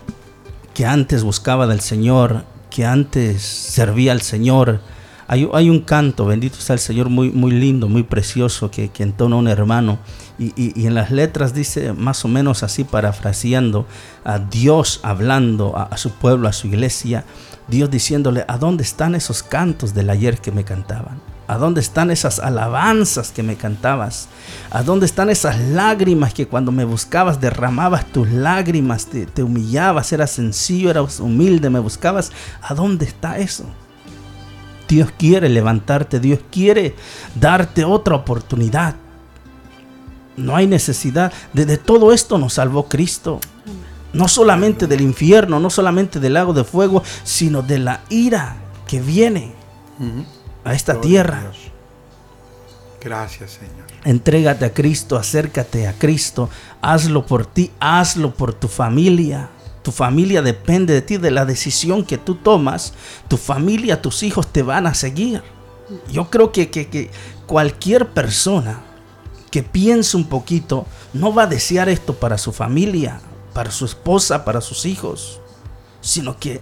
que 0.74 0.86
antes 0.86 1.24
buscaba 1.24 1.67
del 1.67 1.82
Señor, 1.82 2.45
que 2.69 2.86
antes 2.86 3.41
servía 3.41 4.13
al 4.13 4.22
Señor, 4.22 4.80
hay, 5.28 5.69
un 5.69 5.80
canto, 5.80 6.26
bendito 6.26 6.57
sea 6.57 6.74
el 6.74 6.80
Señor, 6.80 7.09
muy, 7.09 7.32
muy 7.32 7.51
lindo, 7.51 7.88
muy 7.88 8.03
precioso, 8.03 8.69
que, 8.69 8.89
que 8.89 9.03
entona 9.03 9.38
un 9.38 9.47
hermano. 9.47 9.97
Y, 10.38 10.86
en 10.86 10.93
las 10.93 11.11
letras 11.11 11.53
dice 11.53 11.93
más 11.93 12.26
o 12.26 12.28
menos 12.28 12.63
así, 12.63 12.84
parafraseando, 12.84 13.86
a 14.26 14.39
Dios 14.39 14.99
hablando 15.03 15.78
a 15.78 15.95
su 15.95 16.11
pueblo, 16.11 16.49
a 16.49 16.53
su 16.53 16.67
iglesia, 16.67 17.24
Dios 17.67 17.89
diciéndole, 17.89 18.43
¿a 18.47 18.57
dónde 18.57 18.84
están 18.84 19.15
esos 19.15 19.41
cantos 19.43 19.93
del 19.93 20.09
ayer 20.09 20.39
que 20.39 20.51
me 20.51 20.65
cantaban? 20.65 21.22
¿A 21.47 21.57
dónde 21.57 21.81
están 21.81 22.11
esas 22.11 22.39
alabanzas 22.39 23.31
que 23.31 23.43
me 23.43 23.57
cantabas? 23.57 24.29
¿A 24.69 24.83
dónde 24.83 25.05
están 25.05 25.29
esas 25.29 25.59
lágrimas 25.59 26.33
que 26.33 26.47
cuando 26.47 26.71
me 26.71 26.85
buscabas 26.85 27.41
derramabas 27.41 28.05
tus 28.05 28.29
lágrimas, 28.29 29.07
te, 29.07 29.43
humillabas, 29.43 30.13
eras 30.13 30.31
sencillo, 30.31 30.91
eras 30.91 31.19
humilde, 31.19 31.69
me 31.69 31.79
buscabas? 31.79 32.31
¿A 32.61 32.73
dónde 32.73 33.05
está 33.05 33.37
eso? 33.37 33.65
Dios 34.87 35.11
quiere 35.17 35.49
levantarte, 35.49 36.19
Dios 36.19 36.39
quiere 36.51 36.95
darte 37.35 37.83
otra 37.83 38.15
oportunidad. 38.15 38.95
No 40.37 40.55
hay 40.55 40.67
necesidad. 40.67 41.33
De, 41.53 41.77
todo 41.77 42.13
esto 42.13 42.37
nos 42.37 42.53
salvó 42.53 42.87
Cristo. 42.87 43.39
No 44.13 44.27
solamente 44.27 44.87
del 44.87 45.01
infierno, 45.01 45.59
no 45.59 45.69
solamente 45.69 46.19
del 46.19 46.33
lago 46.33 46.53
de 46.53 46.63
fuego, 46.63 47.03
sino 47.23 47.61
de 47.61 47.79
la 47.79 48.01
ira 48.09 48.57
que 48.87 48.99
viene 48.99 49.53
a 50.64 50.74
esta 50.74 50.93
Gloria 50.93 51.09
tierra. 51.09 51.38
a 51.38 51.41
Dios. 51.41 51.57
Gracias, 52.99 53.51
Señor. 53.51 53.88
Entrégate 54.03 54.66
a 54.66 54.74
Cristo, 54.74 55.18
acércate 55.18 55.88
a 55.88 55.93
Cristo, 55.93 56.49
hazlo 56.82 57.26
por 57.26 57.45
ti, 57.47 57.72
hazlo 57.80 58.34
por 58.34 58.53
tu 58.53 58.68
familia. 58.68 59.49
Tu 59.82 59.91
familia 59.91 60.43
depende 60.43 60.93
de 60.93 61.01
ti, 61.01 61.18
de 61.18 61.32
la 61.32 61.45
decisión 61.45 62.05
que 62.05 62.20
tú 62.20 62.36
tomas. 62.36 62.93
Tu 63.28 63.38
familia, 63.38 64.01
tus 64.01 64.22
hijos 64.22 64.47
te 64.53 64.62
van 64.62 64.86
a 64.86 64.93
seguir. 64.93 65.41
Yo 66.12 66.30
creo 66.30 66.51
que, 66.51 66.70
que- 66.70 66.88
que 66.89 67.09
cualquier 67.47 68.09
persona 68.09 68.82
que 69.49 69.64
piense 69.64 70.16
un 70.16 70.26
poquito 70.26 70.86
no 71.14 71.34
va 71.34 71.43
a 71.43 71.47
desear 71.47 71.89
esto 71.89 72.14
para 72.14 72.38
su 72.38 72.53
familia, 72.53 73.20
para 73.53 73.72
su 73.72 73.86
esposa, 73.86 74.45
para 74.45 74.62
sus 74.62 74.86
hijos, 74.86 75.41
sino 76.01 76.38
que 76.38 76.62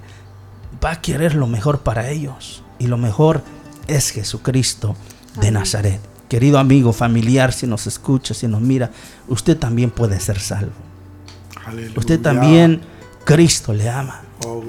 va 0.83 0.91
a 0.91 1.01
querer 1.01 1.35
lo 1.35 1.45
mejor 1.47 1.79
para 1.81 2.09
ellos. 2.09 2.63
Y 2.79 2.87
lo 2.87 2.97
mejor 2.97 3.43
es 3.95 4.11
Jesucristo 4.11 4.95
de 5.41 5.51
Nazaret. 5.51 5.99
Querido 6.27 6.59
amigo, 6.59 6.93
familiar, 6.93 7.51
si 7.53 7.65
nos 7.67 7.87
escucha, 7.87 8.33
si 8.33 8.47
nos 8.47 8.61
mira, 8.61 8.91
usted 9.27 9.57
también 9.57 9.89
puede 9.89 10.19
ser 10.19 10.39
salvo. 10.39 10.71
Aleluya. 11.65 11.93
Usted 11.97 12.19
también, 12.21 12.81
Cristo 13.25 13.73
le 13.73 13.89
ama. 13.89 14.21
Oh. 14.45 14.63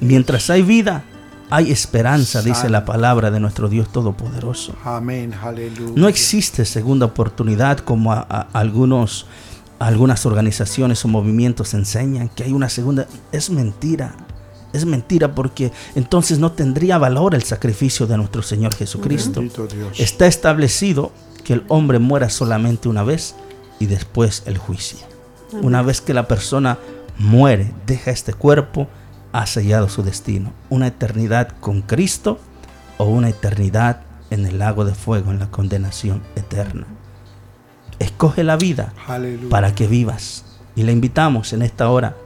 Mientras 0.00 0.50
hay 0.50 0.62
vida, 0.62 1.04
hay 1.50 1.70
esperanza, 1.72 2.42
dice 2.42 2.68
la 2.68 2.84
palabra 2.84 3.30
de 3.30 3.40
nuestro 3.40 3.68
Dios 3.68 3.90
Todopoderoso. 3.90 4.74
Amén, 4.84 5.32
aleluya. 5.42 5.92
No 5.96 6.08
existe 6.08 6.64
segunda 6.64 7.06
oportunidad 7.06 7.78
como 7.78 8.12
a- 8.12 8.26
a- 8.28 8.48
algunos, 8.52 9.26
algunas 9.78 10.26
organizaciones 10.26 11.04
o 11.04 11.08
movimientos 11.08 11.72
enseñan 11.74 12.28
que 12.28 12.44
hay 12.44 12.52
una 12.52 12.68
segunda. 12.68 13.06
Es 13.32 13.48
mentira. 13.50 14.14
Es 14.76 14.84
mentira 14.84 15.34
porque 15.34 15.72
entonces 15.94 16.38
no 16.38 16.52
tendría 16.52 16.98
valor 16.98 17.34
el 17.34 17.42
sacrificio 17.42 18.06
de 18.06 18.16
nuestro 18.16 18.42
Señor 18.42 18.74
Jesucristo. 18.74 19.42
Está 19.96 20.26
establecido 20.26 21.12
que 21.44 21.54
el 21.54 21.64
hombre 21.68 21.98
muera 21.98 22.28
solamente 22.28 22.88
una 22.88 23.02
vez 23.02 23.34
y 23.78 23.86
después 23.86 24.42
el 24.46 24.58
juicio. 24.58 24.98
Una 25.62 25.82
vez 25.82 26.00
que 26.00 26.12
la 26.12 26.28
persona 26.28 26.78
muere, 27.18 27.72
deja 27.86 28.10
este 28.10 28.34
cuerpo, 28.34 28.88
ha 29.32 29.46
sellado 29.46 29.88
su 29.88 30.02
destino. 30.02 30.52
Una 30.70 30.88
eternidad 30.88 31.48
con 31.60 31.82
Cristo 31.82 32.38
o 32.98 33.04
una 33.04 33.28
eternidad 33.28 34.02
en 34.30 34.46
el 34.46 34.58
lago 34.58 34.84
de 34.84 34.94
fuego, 34.94 35.30
en 35.30 35.38
la 35.38 35.50
condenación 35.50 36.22
eterna. 36.34 36.86
Escoge 37.98 38.44
la 38.44 38.56
vida 38.56 38.92
Aleluya. 39.06 39.48
para 39.48 39.74
que 39.74 39.86
vivas. 39.86 40.44
Y 40.74 40.82
le 40.82 40.92
invitamos 40.92 41.52
en 41.52 41.62
esta 41.62 41.88
hora, 41.88 42.16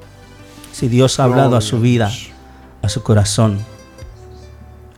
si 0.72 0.88
Dios 0.88 1.20
ha 1.20 1.24
hablado 1.24 1.56
a 1.56 1.60
su 1.60 1.80
vida. 1.80 2.10
A 2.82 2.88
su 2.88 3.02
corazón, 3.02 3.58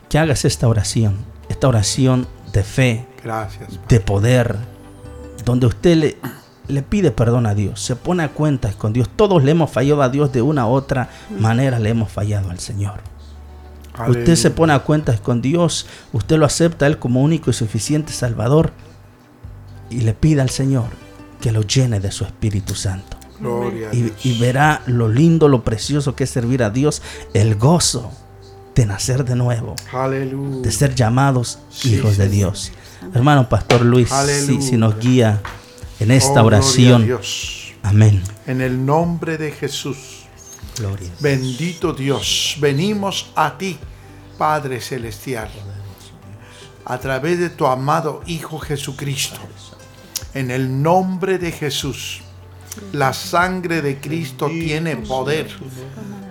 que 0.09 0.19
hagas 0.19 0.45
esta 0.45 0.69
oración, 0.69 1.17
esta 1.49 1.69
oración 1.69 2.27
de 2.53 2.63
fe, 2.63 3.07
Gracias. 3.23 3.79
de 3.89 4.01
poder, 4.01 4.57
donde 5.45 5.67
usted 5.67 5.97
le, 5.97 6.17
le 6.69 6.83
pide 6.83 7.11
perdón 7.11 7.47
a 7.47 7.55
Dios, 7.55 7.81
se 7.81 7.97
pone 7.97 8.23
a 8.23 8.29
cuentas 8.29 8.75
con 8.75 8.93
Dios. 8.93 9.09
Todos 9.15 9.43
le 9.45 9.53
hemos 9.53 9.71
fallado 9.71 10.03
a 10.03 10.09
Dios 10.09 10.33
de 10.33 10.43
una 10.43 10.67
u 10.67 10.71
otra 10.71 11.09
manera, 11.39 11.79
le 11.79 11.91
hemos 11.91 12.11
fallado 12.11 12.51
al 12.51 12.59
Señor. 12.59 13.01
Usted 14.09 14.37
se 14.37 14.51
pone 14.51 14.73
a 14.73 14.79
cuentas 14.79 15.21
con 15.21 15.43
Dios, 15.43 15.87
usted 16.13 16.39
lo 16.39 16.47
acepta 16.47 16.87
a 16.87 16.89
Él 16.89 16.99
como 16.99 17.21
único 17.21 17.51
y 17.51 17.53
suficiente 17.53 18.13
Salvador 18.13 18.73
y 19.91 20.01
le 20.01 20.15
pide 20.15 20.41
al 20.41 20.49
Señor 20.49 20.87
que 21.41 21.53
lo 21.53 21.63
llene 21.63 22.01
de 22.01 22.11
su 22.11 22.25
Espíritu 22.25 22.75
Santo. 22.75 23.12
Gloria 23.43 23.91
a 23.91 23.95
Y, 23.95 24.03
Dios. 24.03 24.25
y 24.25 24.39
verá 24.39 24.83
lo 24.87 25.09
lindo, 25.09 25.49
lo 25.49 25.63
precioso 25.65 26.15
que 26.17 26.25
es 26.25 26.31
servir 26.31 26.63
a 26.63 26.71
Dios, 26.71 27.03
el 27.35 27.57
gozo 27.57 28.11
de 28.75 28.87
nacer 28.87 29.25
de 29.25 29.37
nuevo, 29.37 29.75
Aleluya. 29.93 30.63
de 30.63 30.73
ser 30.73 30.95
llamados 30.95 31.59
Sí, 31.71 31.97
hijos 31.97 32.17
de. 32.17 32.29
Dios. 32.29 32.73
Hermano 33.15 33.49
Pastor 33.49 33.83
Luis, 33.83 34.09
si, 34.11 34.77
nos 34.77 34.99
guía 34.99 35.43
en 36.01 36.11
esta 36.11 36.31
Oh, 36.41 36.45
gloria 36.45 36.59
a 36.59 36.61
oración. 36.61 37.05
Dios. 37.05 37.73
Amén. 37.83 38.23
En 38.47 38.61
el 38.61 38.85
nombre 38.87 39.37
de 39.39 39.51
Jesús. 39.51 40.21
Gloria. 40.79 41.11
Bendito 41.21 41.93
Dios, 41.93 42.57
venimos 42.61 43.31
a 43.35 43.59
ti, 43.59 43.77
Padre 44.39 44.81
Celestial, 44.81 45.51
a 46.85 46.99
través 46.99 47.39
de 47.39 47.51
tu 47.51 47.67
amado 47.67 48.23
Hijo 48.27 48.59
Jesucristo. 48.59 49.39
En 50.35 50.51
el 50.51 50.83
nombre 50.83 51.39
de 51.39 51.53
Jesús, 51.53 52.23
la 52.93 53.13
sangre 53.13 53.83
de 53.83 53.99
Cristo 53.99 54.49
tiene 54.49 54.97
poder. 54.97 55.49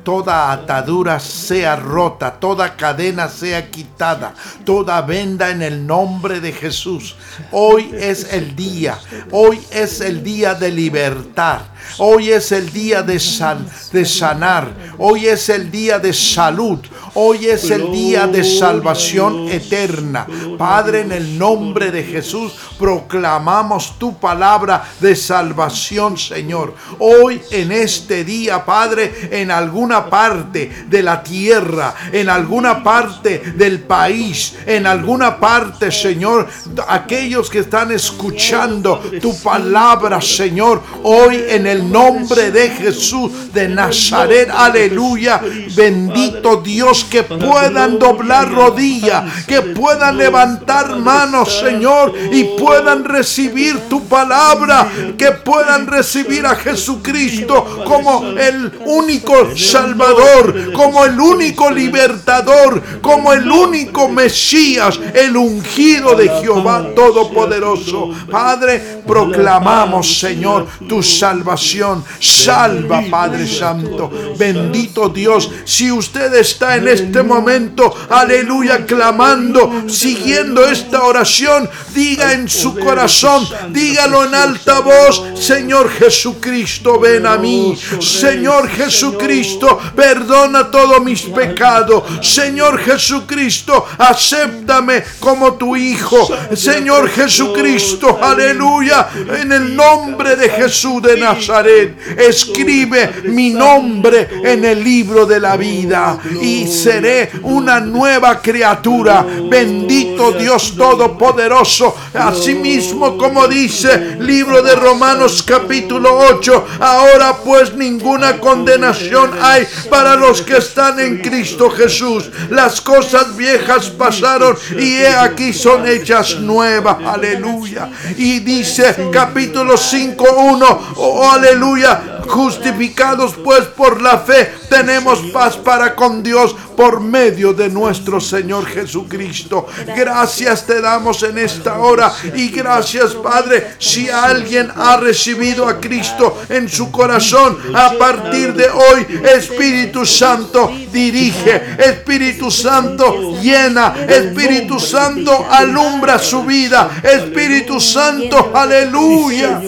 Toda 0.03 0.51
atadura 0.51 1.19
sea 1.19 1.75
rota, 1.75 2.31
toda 2.39 2.75
cadena 2.75 3.29
sea 3.29 3.69
quitada, 3.69 4.33
toda 4.65 4.99
venda 5.01 5.51
en 5.51 5.61
el 5.61 5.85
nombre 5.85 6.39
de 6.39 6.51
Jesús. 6.51 7.15
Hoy 7.51 7.91
es 7.93 8.33
el 8.33 8.55
día, 8.55 8.97
hoy 9.31 9.59
es 9.69 10.01
el 10.01 10.23
día 10.23 10.55
de 10.55 10.71
libertad, 10.71 11.61
hoy 11.99 12.31
es 12.31 12.51
el 12.51 12.71
día 12.73 13.03
de, 13.03 13.19
sal- 13.19 13.67
de 13.91 14.03
sanar, 14.05 14.73
hoy 14.97 15.27
es 15.27 15.49
el 15.49 15.69
día 15.69 15.99
de 15.99 16.13
salud, 16.13 16.79
hoy 17.13 17.45
es 17.47 17.69
el 17.69 17.91
día 17.91 18.25
de 18.25 18.43
salvación 18.43 19.49
eterna. 19.49 20.25
Padre, 20.57 21.01
en 21.01 21.11
el 21.11 21.37
nombre 21.37 21.91
de 21.91 22.03
Jesús, 22.03 22.53
proclamamos 22.79 23.99
tu 23.99 24.17
palabra 24.17 24.83
de 24.99 25.15
salvación, 25.15 26.17
Señor. 26.17 26.73
Hoy 26.97 27.39
en 27.51 27.71
este 27.71 28.23
día, 28.23 28.65
Padre, 28.65 29.29
en 29.31 29.51
alguna 29.51 29.90
parte 29.99 30.85
de 30.87 31.03
la 31.03 31.21
tierra, 31.21 31.93
en 32.11 32.29
alguna 32.29 32.83
parte 32.83 33.39
del 33.55 33.81
país, 33.81 34.55
en 34.65 34.87
alguna 34.87 35.39
parte, 35.39 35.91
Señor, 35.91 36.47
aquellos 36.87 37.49
que 37.49 37.59
están 37.59 37.91
escuchando 37.91 39.01
tu 39.21 39.37
palabra, 39.41 40.21
Señor, 40.21 40.81
hoy 41.03 41.43
en 41.49 41.67
el 41.67 41.91
nombre 41.91 42.51
de 42.51 42.69
Jesús 42.69 43.53
de 43.53 43.67
Nazaret, 43.67 44.49
aleluya, 44.49 45.41
bendito 45.75 46.57
Dios, 46.57 47.05
que 47.05 47.23
puedan 47.23 47.99
doblar 47.99 48.51
rodilla, 48.51 49.25
que 49.47 49.61
puedan 49.61 50.17
levantar 50.17 50.97
manos, 50.97 51.59
Señor, 51.59 52.13
y 52.31 52.43
puedan 52.57 53.03
recibir 53.03 53.77
tu 53.89 54.03
palabra, 54.05 54.89
que 55.17 55.31
puedan 55.31 55.87
recibir 55.87 56.45
a 56.45 56.55
Jesucristo 56.55 57.83
como 57.85 58.23
el 58.37 58.71
único 58.85 59.55
Salvador, 59.81 60.73
como 60.73 61.05
el 61.05 61.19
único 61.19 61.71
libertador, 61.71 63.01
como 63.01 63.33
el 63.33 63.49
único 63.49 64.07
Mesías, 64.09 64.99
el 65.13 65.35
ungido 65.35 66.15
de 66.15 66.29
Jehová 66.39 66.85
Todopoderoso. 66.95 68.11
Padre, 68.29 69.01
proclamamos, 69.07 70.19
Señor, 70.19 70.67
tu 70.87 71.01
salvación. 71.01 72.03
Salva, 72.19 73.01
Padre 73.09 73.47
Santo. 73.47 74.11
Bendito 74.37 75.09
Dios. 75.09 75.49
Si 75.65 75.91
usted 75.91 76.33
está 76.35 76.75
en 76.75 76.87
este 76.87 77.23
momento, 77.23 77.93
aleluya, 78.09 78.85
clamando, 78.85 79.85
siguiendo 79.87 80.63
esta 80.65 81.03
oración, 81.03 81.67
diga 81.93 82.33
en 82.33 82.47
su 82.47 82.77
corazón, 82.77 83.47
dígalo 83.69 84.25
en 84.25 84.35
alta 84.35 84.79
voz, 84.81 85.23
Señor 85.35 85.89
Jesucristo, 85.89 86.99
ven 86.99 87.25
a 87.25 87.37
mí. 87.37 87.75
Señor 87.99 88.69
Jesucristo, 88.69 89.70
perdona 89.95 90.69
todos 90.69 91.01
mis 91.03 91.21
pecados. 91.21 92.03
Señor 92.21 92.79
Jesucristo, 92.79 93.85
acéptame 93.97 95.03
como 95.19 95.53
tu 95.53 95.75
Hijo. 95.75 96.27
Señor 96.55 97.09
Jesucristo, 97.09 98.19
aleluya, 98.21 99.09
en 99.41 99.51
el 99.51 99.75
nombre 99.75 100.35
de 100.35 100.49
Jesús 100.49 101.01
de 101.01 101.17
Nazaret, 101.17 101.97
escribe 102.17 103.23
mi 103.25 103.51
nombre 103.51 104.27
en 104.43 104.65
el 104.65 104.83
libro 104.83 105.25
de 105.25 105.39
la 105.39 105.55
vida 105.57 106.17
y 106.41 106.67
seré 106.67 107.31
una 107.43 107.79
nueva 107.79 108.41
criatura. 108.41 109.25
Bendito 109.49 110.31
Dios 110.33 110.75
Todopoderoso. 110.75 111.95
Asimismo, 112.13 113.17
como 113.17 113.47
dice 113.47 114.17
libro 114.19 114.61
de 114.61 114.75
Romanos 114.75 115.43
capítulo 115.43 116.17
8, 116.29 116.65
ahora 116.79 117.37
pues 117.43 117.73
ninguna 117.75 118.39
condenación 118.39 119.31
hay 119.41 119.60
para 119.89 120.15
los 120.15 120.41
que 120.41 120.57
están 120.57 120.99
en 120.99 121.19
Cristo 121.19 121.69
Jesús. 121.69 122.29
Las 122.49 122.81
cosas 122.81 123.35
viejas 123.35 123.89
pasaron 123.89 124.57
y 124.77 124.97
he 124.97 125.07
aquí 125.07 125.53
son 125.53 125.87
hechas 125.87 126.39
nuevas. 126.39 126.97
Aleluya. 127.05 127.89
Y 128.17 128.39
dice 128.39 129.09
capítulo 129.11 129.77
5, 129.77 130.25
1, 130.35 130.93
oh 130.97 131.31
aleluya, 131.31 132.20
Justificados 132.31 133.35
pues 133.43 133.65
por 133.65 134.01
la 134.01 134.19
fe, 134.19 134.53
tenemos 134.69 135.19
paz 135.33 135.57
para 135.57 135.93
con 135.95 136.23
Dios 136.23 136.55
por 136.77 137.01
medio 137.01 137.51
de 137.53 137.67
nuestro 137.67 138.21
Señor 138.21 138.65
Jesucristo. 138.65 139.67
Gracias 139.95 140.65
te 140.65 140.79
damos 140.79 141.23
en 141.23 141.37
esta 141.37 141.79
hora 141.79 142.13
y 142.33 142.47
gracias 142.47 143.15
Padre 143.15 143.75
si 143.79 144.09
alguien 144.09 144.71
ha 144.73 144.95
recibido 144.95 145.67
a 145.67 145.81
Cristo 145.81 146.41
en 146.47 146.69
su 146.69 146.89
corazón 146.89 147.57
a 147.73 147.91
partir 147.99 148.53
de 148.53 148.69
hoy, 148.69 149.05
Espíritu 149.35 150.05
Santo 150.05 150.71
dirige, 150.91 151.75
Espíritu 151.77 152.49
Santo 152.49 153.35
llena, 153.41 154.05
Espíritu 154.07 154.79
Santo 154.79 155.45
alumbra 155.49 156.17
su 156.17 156.43
vida, 156.43 157.01
Espíritu 157.03 157.79
Santo, 157.81 158.51
aleluya. 158.53 159.61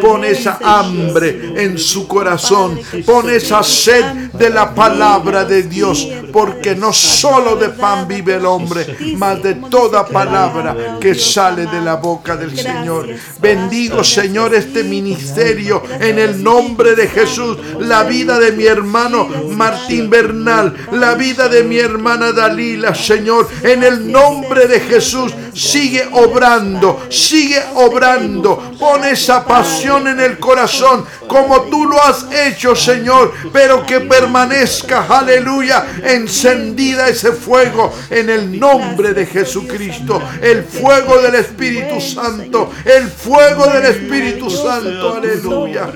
Pon 0.00 0.24
esa 0.24 0.58
hambre 0.62 1.45
en 1.54 1.78
su 1.78 2.06
corazón, 2.06 2.80
pon 3.04 3.30
esa 3.30 3.62
sed 3.62 4.04
de 4.32 4.50
la 4.50 4.74
palabra 4.74 5.44
de 5.44 5.62
Dios, 5.62 6.08
porque 6.32 6.74
no 6.74 6.92
solo 6.92 7.56
de 7.56 7.70
pan 7.70 8.06
vive 8.08 8.34
el 8.34 8.46
hombre, 8.46 8.96
mas 9.16 9.42
de 9.42 9.54
toda 9.54 10.06
palabra 10.06 10.98
que 11.00 11.14
sale 11.14 11.66
de 11.66 11.80
la 11.80 11.96
boca 11.96 12.36
del 12.36 12.56
Señor. 12.56 13.08
Bendigo, 13.40 14.02
Señor, 14.02 14.54
este 14.54 14.82
ministerio 14.84 15.82
en 16.00 16.18
el 16.18 16.42
nombre 16.42 16.94
de 16.94 17.08
Jesús, 17.08 17.56
la 17.80 18.02
vida 18.04 18.38
de 18.38 18.52
mi 18.52 18.64
hermano 18.64 19.28
Martín 19.50 20.10
Bernal, 20.10 20.74
la 20.92 21.14
vida 21.14 21.48
de 21.48 21.62
mi 21.62 21.78
hermana 21.78 22.32
Dalila, 22.32 22.94
Señor, 22.94 23.48
en 23.62 23.82
el 23.82 24.10
nombre 24.10 24.66
de 24.66 24.80
Jesús, 24.80 25.32
sigue 25.54 26.06
obrando, 26.12 27.06
sigue 27.08 27.62
obrando, 27.74 28.72
pon 28.78 29.04
esa 29.04 29.44
pasión 29.44 30.06
en 30.06 30.20
el 30.20 30.38
corazón, 30.38 31.04
como 31.28 31.62
tú 31.62 31.86
lo 31.86 32.02
has 32.02 32.26
hecho, 32.32 32.74
Señor, 32.74 33.32
pero 33.52 33.84
que 33.84 34.00
permanezca, 34.00 35.06
aleluya, 35.08 35.86
encendida 36.02 37.08
ese 37.08 37.32
fuego 37.32 37.92
en 38.10 38.30
el 38.30 38.58
nombre 38.58 39.12
de 39.12 39.26
Jesucristo, 39.26 40.20
el 40.40 40.64
fuego 40.64 41.20
del 41.20 41.36
Espíritu 41.36 42.00
Santo, 42.00 42.70
el 42.84 43.08
fuego 43.08 43.66
del 43.66 43.84
Espíritu 43.86 44.50
Santo, 44.50 45.14
aleluya. 45.14 45.90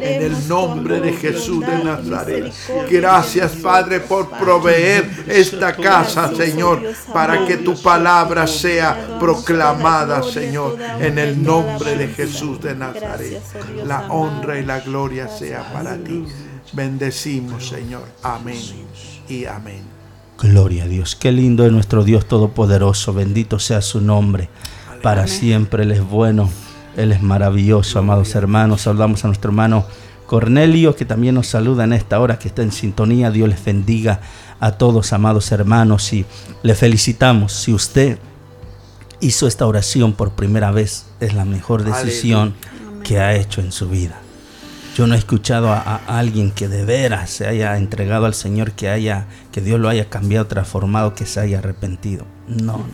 En 0.00 0.22
el 0.22 0.48
nombre 0.48 1.00
de 1.00 1.12
Jesús 1.12 1.60
de 1.60 1.84
Nazaret. 1.84 2.52
Gracias, 2.90 3.52
Padre, 3.52 4.00
por 4.00 4.30
proveer 4.30 5.24
esta 5.28 5.74
casa, 5.74 6.34
Señor, 6.34 6.82
para 7.12 7.44
que 7.46 7.58
tu 7.58 7.80
palabra 7.80 8.46
sea 8.46 9.18
proclamada, 9.18 10.22
Señor, 10.22 10.78
en 11.00 11.18
el 11.18 11.42
nombre 11.42 11.96
de 11.96 12.08
Jesús 12.08 12.60
de 12.60 12.74
Nazaret. 12.74 13.42
La 13.84 13.93
honra 14.02 14.58
y 14.58 14.64
la 14.64 14.80
gloria 14.80 15.28
sea 15.28 15.72
para 15.72 15.96
ti. 15.96 16.24
Bendecimos, 16.72 17.68
Señor. 17.68 18.04
Amén 18.22 18.60
y 19.28 19.44
amén. 19.44 19.82
Gloria 20.38 20.84
a 20.84 20.86
Dios. 20.86 21.16
Qué 21.16 21.32
lindo 21.32 21.64
es 21.64 21.72
nuestro 21.72 22.04
Dios 22.04 22.26
Todopoderoso. 22.26 23.14
Bendito 23.14 23.58
sea 23.58 23.80
su 23.80 24.00
nombre. 24.00 24.48
Para 25.02 25.26
siempre 25.26 25.84
Él 25.84 25.92
es 25.92 26.02
bueno. 26.02 26.50
Él 26.96 27.12
es 27.12 27.22
maravilloso, 27.22 27.98
amados 27.98 28.34
hermanos. 28.34 28.82
Saludamos 28.82 29.24
a 29.24 29.28
nuestro 29.28 29.50
hermano 29.50 29.84
Cornelio, 30.26 30.96
que 30.96 31.04
también 31.04 31.34
nos 31.34 31.48
saluda 31.48 31.84
en 31.84 31.92
esta 31.92 32.20
hora, 32.20 32.38
que 32.38 32.48
está 32.48 32.62
en 32.62 32.72
sintonía. 32.72 33.30
Dios 33.30 33.48
les 33.48 33.64
bendiga 33.64 34.20
a 34.60 34.72
todos, 34.72 35.12
amados 35.12 35.52
hermanos, 35.52 36.12
y 36.12 36.24
le 36.62 36.74
felicitamos. 36.74 37.52
Si 37.52 37.72
usted 37.72 38.18
hizo 39.20 39.46
esta 39.46 39.66
oración 39.66 40.12
por 40.12 40.32
primera 40.32 40.70
vez, 40.70 41.06
es 41.20 41.34
la 41.34 41.44
mejor 41.44 41.84
decisión 41.84 42.54
que 43.04 43.20
ha 43.20 43.34
hecho 43.36 43.60
en 43.60 43.70
su 43.70 43.88
vida. 43.88 44.16
Yo 44.96 45.06
no 45.06 45.14
he 45.14 45.18
escuchado 45.18 45.72
a, 45.72 45.96
alguien 46.06 46.50
que 46.50 46.68
de 46.68 46.84
veras 46.84 47.30
se 47.30 47.46
haya 47.46 47.76
entregado 47.76 48.26
al 48.26 48.34
Señor, 48.34 48.72
que 48.72 48.88
haya, 48.88 49.26
que 49.52 49.60
Dios 49.60 49.78
lo 49.78 49.88
haya 49.88 50.08
cambiado, 50.08 50.46
transformado, 50.46 51.14
que 51.14 51.26
se 51.26 51.40
haya 51.40 51.58
arrepentido. 51.58 52.24
No, 52.46 52.84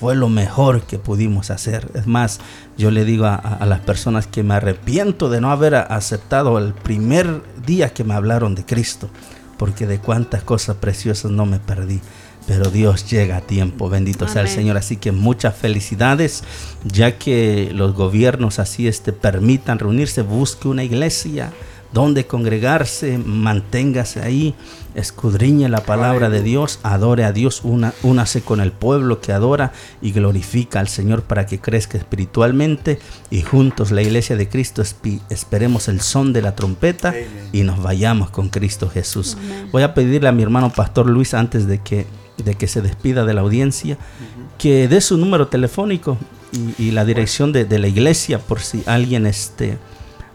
fue 0.00 0.16
lo 0.16 0.28
mejor 0.28 0.82
que 0.82 0.98
pudimos 0.98 1.50
hacer. 1.50 1.88
Es 1.94 2.06
más, 2.06 2.40
yo 2.76 2.90
le 2.90 3.04
digo 3.04 3.26
a, 3.26 3.36
a, 3.36 3.64
las 3.64 3.80
personas 3.80 4.26
que 4.26 4.42
me 4.42 4.54
arrepiento 4.54 5.30
de 5.30 5.40
no 5.40 5.50
haber 5.52 5.76
aceptado 5.76 6.58
el 6.58 6.74
primer 6.74 7.42
día 7.64 7.94
que 7.94 8.02
me 8.02 8.14
hablaron 8.14 8.56
de 8.56 8.66
Cristo, 8.66 9.08
porque 9.56 9.86
de 9.86 10.00
cuántas 10.00 10.42
cosas 10.42 10.76
preciosas 10.76 11.30
no 11.30 11.46
me 11.46 11.60
perdí. 11.60 12.00
Pero 12.46 12.70
Dios 12.70 13.10
llega 13.10 13.38
a 13.38 13.40
tiempo, 13.40 13.88
bendito 13.88 14.24
Amén. 14.24 14.32
sea 14.32 14.42
el 14.42 14.48
Señor. 14.48 14.76
Así 14.76 14.96
que 14.96 15.12
muchas 15.12 15.56
felicidades, 15.56 16.44
ya 16.84 17.18
que 17.18 17.70
los 17.74 17.94
gobiernos 17.94 18.58
así 18.58 18.86
este, 18.86 19.12
permitan 19.12 19.78
reunirse, 19.78 20.22
busque 20.22 20.68
una 20.68 20.84
iglesia 20.84 21.52
donde 21.94 22.26
congregarse, 22.26 23.18
manténgase 23.18 24.20
ahí, 24.20 24.56
escudriñe 24.96 25.68
la 25.68 25.84
palabra 25.84 26.28
de 26.28 26.42
Dios, 26.42 26.80
adore 26.82 27.24
a 27.24 27.30
Dios, 27.30 27.60
una, 27.62 27.94
únase 28.02 28.42
con 28.42 28.60
el 28.60 28.72
pueblo 28.72 29.20
que 29.20 29.32
adora 29.32 29.72
y 30.02 30.10
glorifica 30.10 30.80
al 30.80 30.88
Señor 30.88 31.22
para 31.22 31.46
que 31.46 31.60
crezca 31.60 31.96
espiritualmente 31.96 32.98
y 33.30 33.42
juntos 33.42 33.92
la 33.92 34.02
iglesia 34.02 34.36
de 34.36 34.48
Cristo 34.48 34.82
esperemos 35.30 35.86
el 35.86 36.00
son 36.00 36.32
de 36.32 36.42
la 36.42 36.56
trompeta 36.56 37.10
Amén. 37.10 37.28
y 37.52 37.62
nos 37.62 37.80
vayamos 37.80 38.30
con 38.30 38.48
Cristo 38.48 38.90
Jesús. 38.90 39.36
Amén. 39.38 39.68
Voy 39.70 39.84
a 39.84 39.94
pedirle 39.94 40.28
a 40.28 40.32
mi 40.32 40.42
hermano 40.42 40.72
Pastor 40.72 41.08
Luis 41.08 41.32
antes 41.32 41.68
de 41.68 41.78
que, 41.78 42.06
de 42.36 42.54
que 42.54 42.66
se 42.66 42.82
despida 42.82 43.24
de 43.24 43.34
la 43.34 43.42
audiencia, 43.42 43.94
uh 43.94 43.96
-huh. 43.96 44.58
que 44.58 44.88
dé 44.88 45.00
su 45.00 45.16
número 45.16 45.48
telefónico 45.48 46.18
y, 46.52 46.82
y 46.82 46.90
la 46.90 47.04
dirección 47.04 47.52
de, 47.52 47.64
de, 47.64 47.78
la 47.78 47.88
iglesia 47.88 48.38
por 48.38 48.60
si 48.60 48.82
alguien 48.86 49.26
este, 49.26 49.78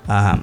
uh, 0.07 0.39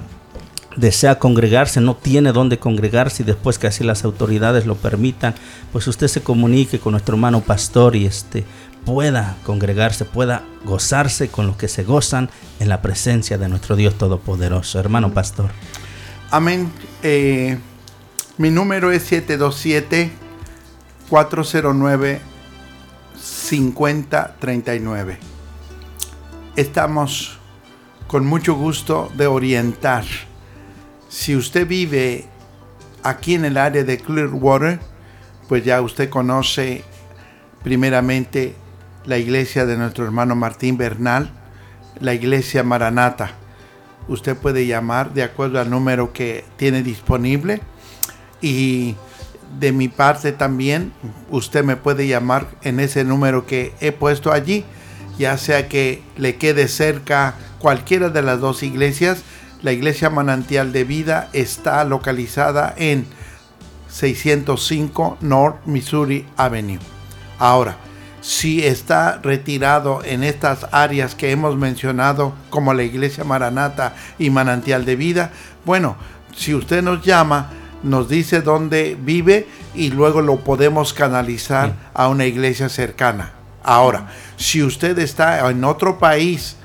desea 0.75 1.19
congregarse, 1.19 1.81
no 1.81 1.95
tiene 1.95 2.31
dónde 2.31 2.59
congregarse 2.59 3.23
y 3.23 3.25
después 3.25 3.57
que 3.59 3.67
así 3.67 3.83
las 3.83 4.05
autoridades 4.05 4.65
lo 4.65 4.75
permitan, 4.75 5.33
pues 5.71 5.87
usted 5.87 6.07
se 6.07 6.21
comunique 6.21 6.79
con 6.79 6.91
nuestro 6.91 7.15
hermano 7.15 7.41
pastor 7.41 7.95
y 7.95 8.05
este 8.05 8.45
pueda 8.85 9.35
congregarse, 9.43 10.05
pueda 10.05 10.43
gozarse 10.63 11.27
con 11.27 11.45
lo 11.45 11.57
que 11.57 11.67
se 11.67 11.83
gozan 11.83 12.29
en 12.59 12.69
la 12.69 12.81
presencia 12.81 13.37
de 13.37 13.49
nuestro 13.49 13.75
Dios 13.75 13.97
Todopoderoso. 13.97 14.79
Hermano 14.79 15.13
pastor. 15.13 15.49
Amén. 16.31 16.71
Eh, 17.03 17.57
mi 18.37 18.49
número 18.49 18.91
es 18.91 19.03
727 19.03 20.26
409 21.09 22.21
5039. 23.19 25.17
Estamos 26.55 27.39
con 28.07 28.25
mucho 28.25 28.55
gusto 28.55 29.11
de 29.15 29.27
orientar 29.27 30.03
si 31.09 31.35
usted 31.35 31.67
vive 31.67 32.25
aquí 33.03 33.35
en 33.35 33.45
el 33.45 33.57
área 33.57 33.83
de 33.83 33.97
Clearwater, 33.97 34.79
pues 35.47 35.63
ya 35.63 35.81
usted 35.81 36.09
conoce 36.09 36.83
primeramente 37.63 38.55
la 39.05 39.17
iglesia 39.17 39.65
de 39.65 39.77
nuestro 39.77 40.03
hermano 40.03 40.35
Martín 40.35 40.77
Bernal, 40.77 41.31
la 41.99 42.13
iglesia 42.13 42.63
Maranata. 42.63 43.31
Usted 44.09 44.35
puede 44.35 44.67
llamar 44.67 45.13
de 45.13 45.23
acuerdo 45.23 45.59
al 45.59 45.69
número 45.69 46.11
que 46.11 46.43
tiene 46.57 46.83
disponible 46.83 47.61
y 48.41 48.95
de 49.59 49.71
mi 49.71 49.87
parte 49.87 50.31
también 50.31 50.93
usted 51.29 51.63
me 51.63 51.75
puede 51.75 52.07
llamar 52.07 52.47
en 52.61 52.79
ese 52.79 53.03
número 53.03 53.45
que 53.45 53.73
he 53.79 53.91
puesto 53.91 54.31
allí, 54.31 54.65
ya 55.17 55.37
sea 55.37 55.67
que 55.67 56.01
le 56.15 56.35
quede 56.35 56.67
cerca 56.67 57.35
cualquiera 57.59 58.09
de 58.09 58.21
las 58.21 58.39
dos 58.39 58.63
iglesias 58.63 59.23
la 59.61 59.71
iglesia 59.71 60.09
manantial 60.09 60.71
de 60.71 60.83
vida 60.83 61.29
está 61.33 61.83
localizada 61.83 62.73
en 62.77 63.07
605 63.89 65.17
North 65.21 65.65
Missouri 65.65 66.27
Avenue. 66.37 66.79
Ahora, 67.39 67.77
si 68.21 68.65
está 68.65 69.19
retirado 69.23 70.03
en 70.03 70.23
estas 70.23 70.67
áreas 70.71 71.15
que 71.15 71.31
hemos 71.31 71.57
mencionado 71.57 72.33
como 72.49 72.73
la 72.73 72.83
iglesia 72.83 73.23
Maranata 73.23 73.95
y 74.19 74.29
manantial 74.29 74.85
de 74.85 74.95
vida, 74.95 75.31
bueno, 75.65 75.95
si 76.35 76.53
usted 76.53 76.83
nos 76.83 77.03
llama, 77.03 77.49
nos 77.83 78.09
dice 78.09 78.41
dónde 78.41 78.97
vive 78.99 79.47
y 79.75 79.89
luego 79.91 80.21
lo 80.21 80.37
podemos 80.37 80.93
canalizar 80.93 81.73
a 81.93 82.07
una 82.07 82.25
iglesia 82.25 82.69
cercana. 82.69 83.33
Ahora, 83.63 84.07
si 84.37 84.63
usted 84.63 84.97
está 84.99 85.49
en 85.49 85.63
otro 85.63 85.99
país, 85.99 86.57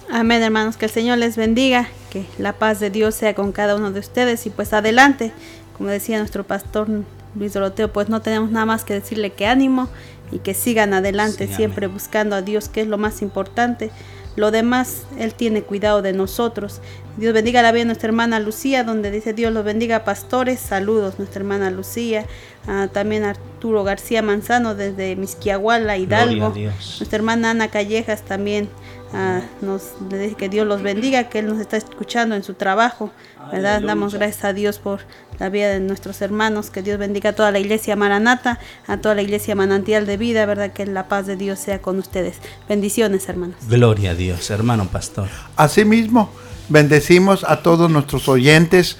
Amén, 0.09 0.41
hermanos. 0.41 0.77
Que 0.77 0.85
el 0.85 0.91
Señor 0.91 1.19
les 1.19 1.35
bendiga. 1.35 1.87
Que 2.09 2.25
la 2.39 2.53
paz 2.53 2.79
de 2.79 2.89
Dios 2.89 3.13
sea 3.13 3.35
con 3.35 3.51
cada 3.51 3.75
uno 3.75 3.91
de 3.91 3.99
ustedes. 3.99 4.45
Y 4.47 4.49
pues 4.49 4.73
adelante, 4.73 5.31
como 5.77 5.89
decía 5.89 6.17
nuestro 6.17 6.43
pastor 6.43 6.87
Luis 7.35 7.53
Doroteo, 7.53 7.93
pues 7.93 8.09
no 8.09 8.21
tenemos 8.21 8.49
nada 8.49 8.65
más 8.65 8.83
que 8.83 8.95
decirle 8.95 9.33
que 9.33 9.45
ánimo 9.45 9.89
y 10.31 10.39
que 10.39 10.53
sigan 10.53 10.93
adelante, 10.93 11.47
sí, 11.47 11.53
siempre 11.53 11.87
buscando 11.87 12.35
a 12.35 12.41
Dios, 12.41 12.67
que 12.67 12.81
es 12.81 12.87
lo 12.87 12.97
más 12.97 13.21
importante. 13.21 13.91
Lo 14.37 14.51
demás, 14.51 15.01
Él 15.17 15.33
tiene 15.33 15.63
cuidado 15.63 16.03
de 16.03 16.13
nosotros. 16.13 16.79
Dios 17.17 17.33
bendiga 17.33 17.63
la 17.63 17.71
vida 17.71 17.81
de 17.81 17.85
nuestra 17.87 18.09
hermana 18.09 18.39
Lucía, 18.39 18.83
donde 18.83 19.09
dice 19.09 19.33
Dios 19.33 19.51
los 19.51 19.65
bendiga 19.65 20.03
pastores. 20.03 20.59
Saludos, 20.59 21.15
nuestra 21.17 21.39
hermana 21.39 21.71
Lucía. 21.71 22.23
Uh, 22.67 22.87
también 22.87 23.23
Arturo 23.23 23.83
García 23.83 24.21
Manzano 24.21 24.75
desde 24.75 25.15
Misquiahuala, 25.15 25.97
Hidalgo. 25.97 26.53
Nuestra 26.55 27.17
hermana 27.17 27.49
Ana 27.49 27.69
Callejas 27.69 28.21
también 28.21 28.69
uh, 29.13 29.65
nos 29.65 29.93
dice 30.09 30.35
que 30.35 30.49
Dios 30.49 30.67
los 30.67 30.81
bendiga, 30.81 31.29
que 31.29 31.39
Él 31.39 31.47
nos 31.47 31.59
está 31.59 31.77
escuchando 31.77 32.35
en 32.35 32.43
su 32.43 32.53
trabajo. 32.53 33.11
¿verdad? 33.51 33.81
Damos 33.81 34.13
gracias 34.13 34.43
a 34.45 34.53
Dios 34.53 34.79
por 34.79 35.01
la 35.39 35.49
vida 35.49 35.69
de 35.69 35.79
nuestros 35.79 36.21
hermanos. 36.21 36.69
Que 36.69 36.81
Dios 36.81 36.97
bendiga 36.97 37.31
a 37.31 37.33
toda 37.33 37.51
la 37.51 37.59
iglesia 37.59 37.95
Maranata, 37.95 38.59
a 38.87 38.97
toda 38.97 39.15
la 39.15 39.21
iglesia 39.21 39.55
Manantial 39.55 40.05
de 40.05 40.17
Vida, 40.17 40.45
¿verdad? 40.45 40.73
Que 40.73 40.85
la 40.85 41.07
paz 41.07 41.27
de 41.27 41.35
Dios 41.35 41.59
sea 41.59 41.81
con 41.81 41.97
ustedes. 41.99 42.37
Bendiciones, 42.67 43.27
hermanos. 43.29 43.55
Gloria 43.67 44.11
a 44.11 44.15
Dios, 44.15 44.49
hermano 44.49 44.87
pastor. 44.87 45.29
Asimismo, 45.55 46.31
bendecimos 46.69 47.43
a 47.43 47.61
todos 47.61 47.89
nuestros 47.89 48.27
oyentes, 48.27 48.97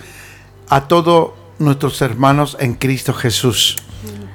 a 0.70 0.88
todos 0.88 1.32
nuestros 1.60 2.02
hermanos 2.02 2.58
en 2.60 2.76
Cristo 2.76 3.14
Jesús. 3.14 3.78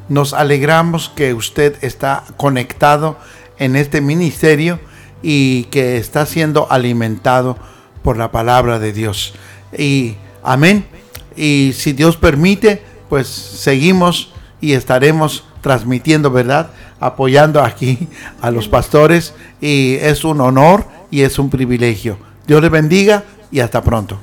Nos 0.09 0.35
alegramos 0.35 1.09
que 1.09 1.32
usted 1.32 1.77
está 1.82 2.24
conectado 2.36 3.16
en 3.59 3.77
este 3.77 4.01
ministerio 4.01 4.81
y 5.23 5.65
que 5.65 5.97
está 5.97 6.27
siendo 6.27 6.70
alimentado 6.70 7.57
por 8.03 8.16
la 8.16 8.32
palabra 8.32 8.78
de 8.78 8.93
Dios. 8.93 9.35
Y 9.77 10.16
amén. 10.43 10.85
Y 11.36 11.73
si 11.74 11.93
Dios 11.93 12.16
permite, 12.16 12.82
pues 13.09 13.28
seguimos 13.28 14.32
y 14.61 14.73
estaremos 14.73 15.44
transmitiendo, 15.61 16.31
¿verdad? 16.31 16.70
Apoyando 17.01 17.62
aquí 17.62 18.09
a 18.40 18.51
los 18.51 18.69
pastores. 18.69 19.35
Y 19.61 19.94
es 20.01 20.24
un 20.24 20.40
honor 20.40 20.86
y 21.11 21.23
es 21.23 21.39
un 21.39 21.51
privilegio. 21.51 22.19
Dios 22.47 22.61
les 22.61 22.70
bendiga 22.70 23.24
y 23.51 23.61
hasta 23.61 23.82
pronto. 23.82 24.19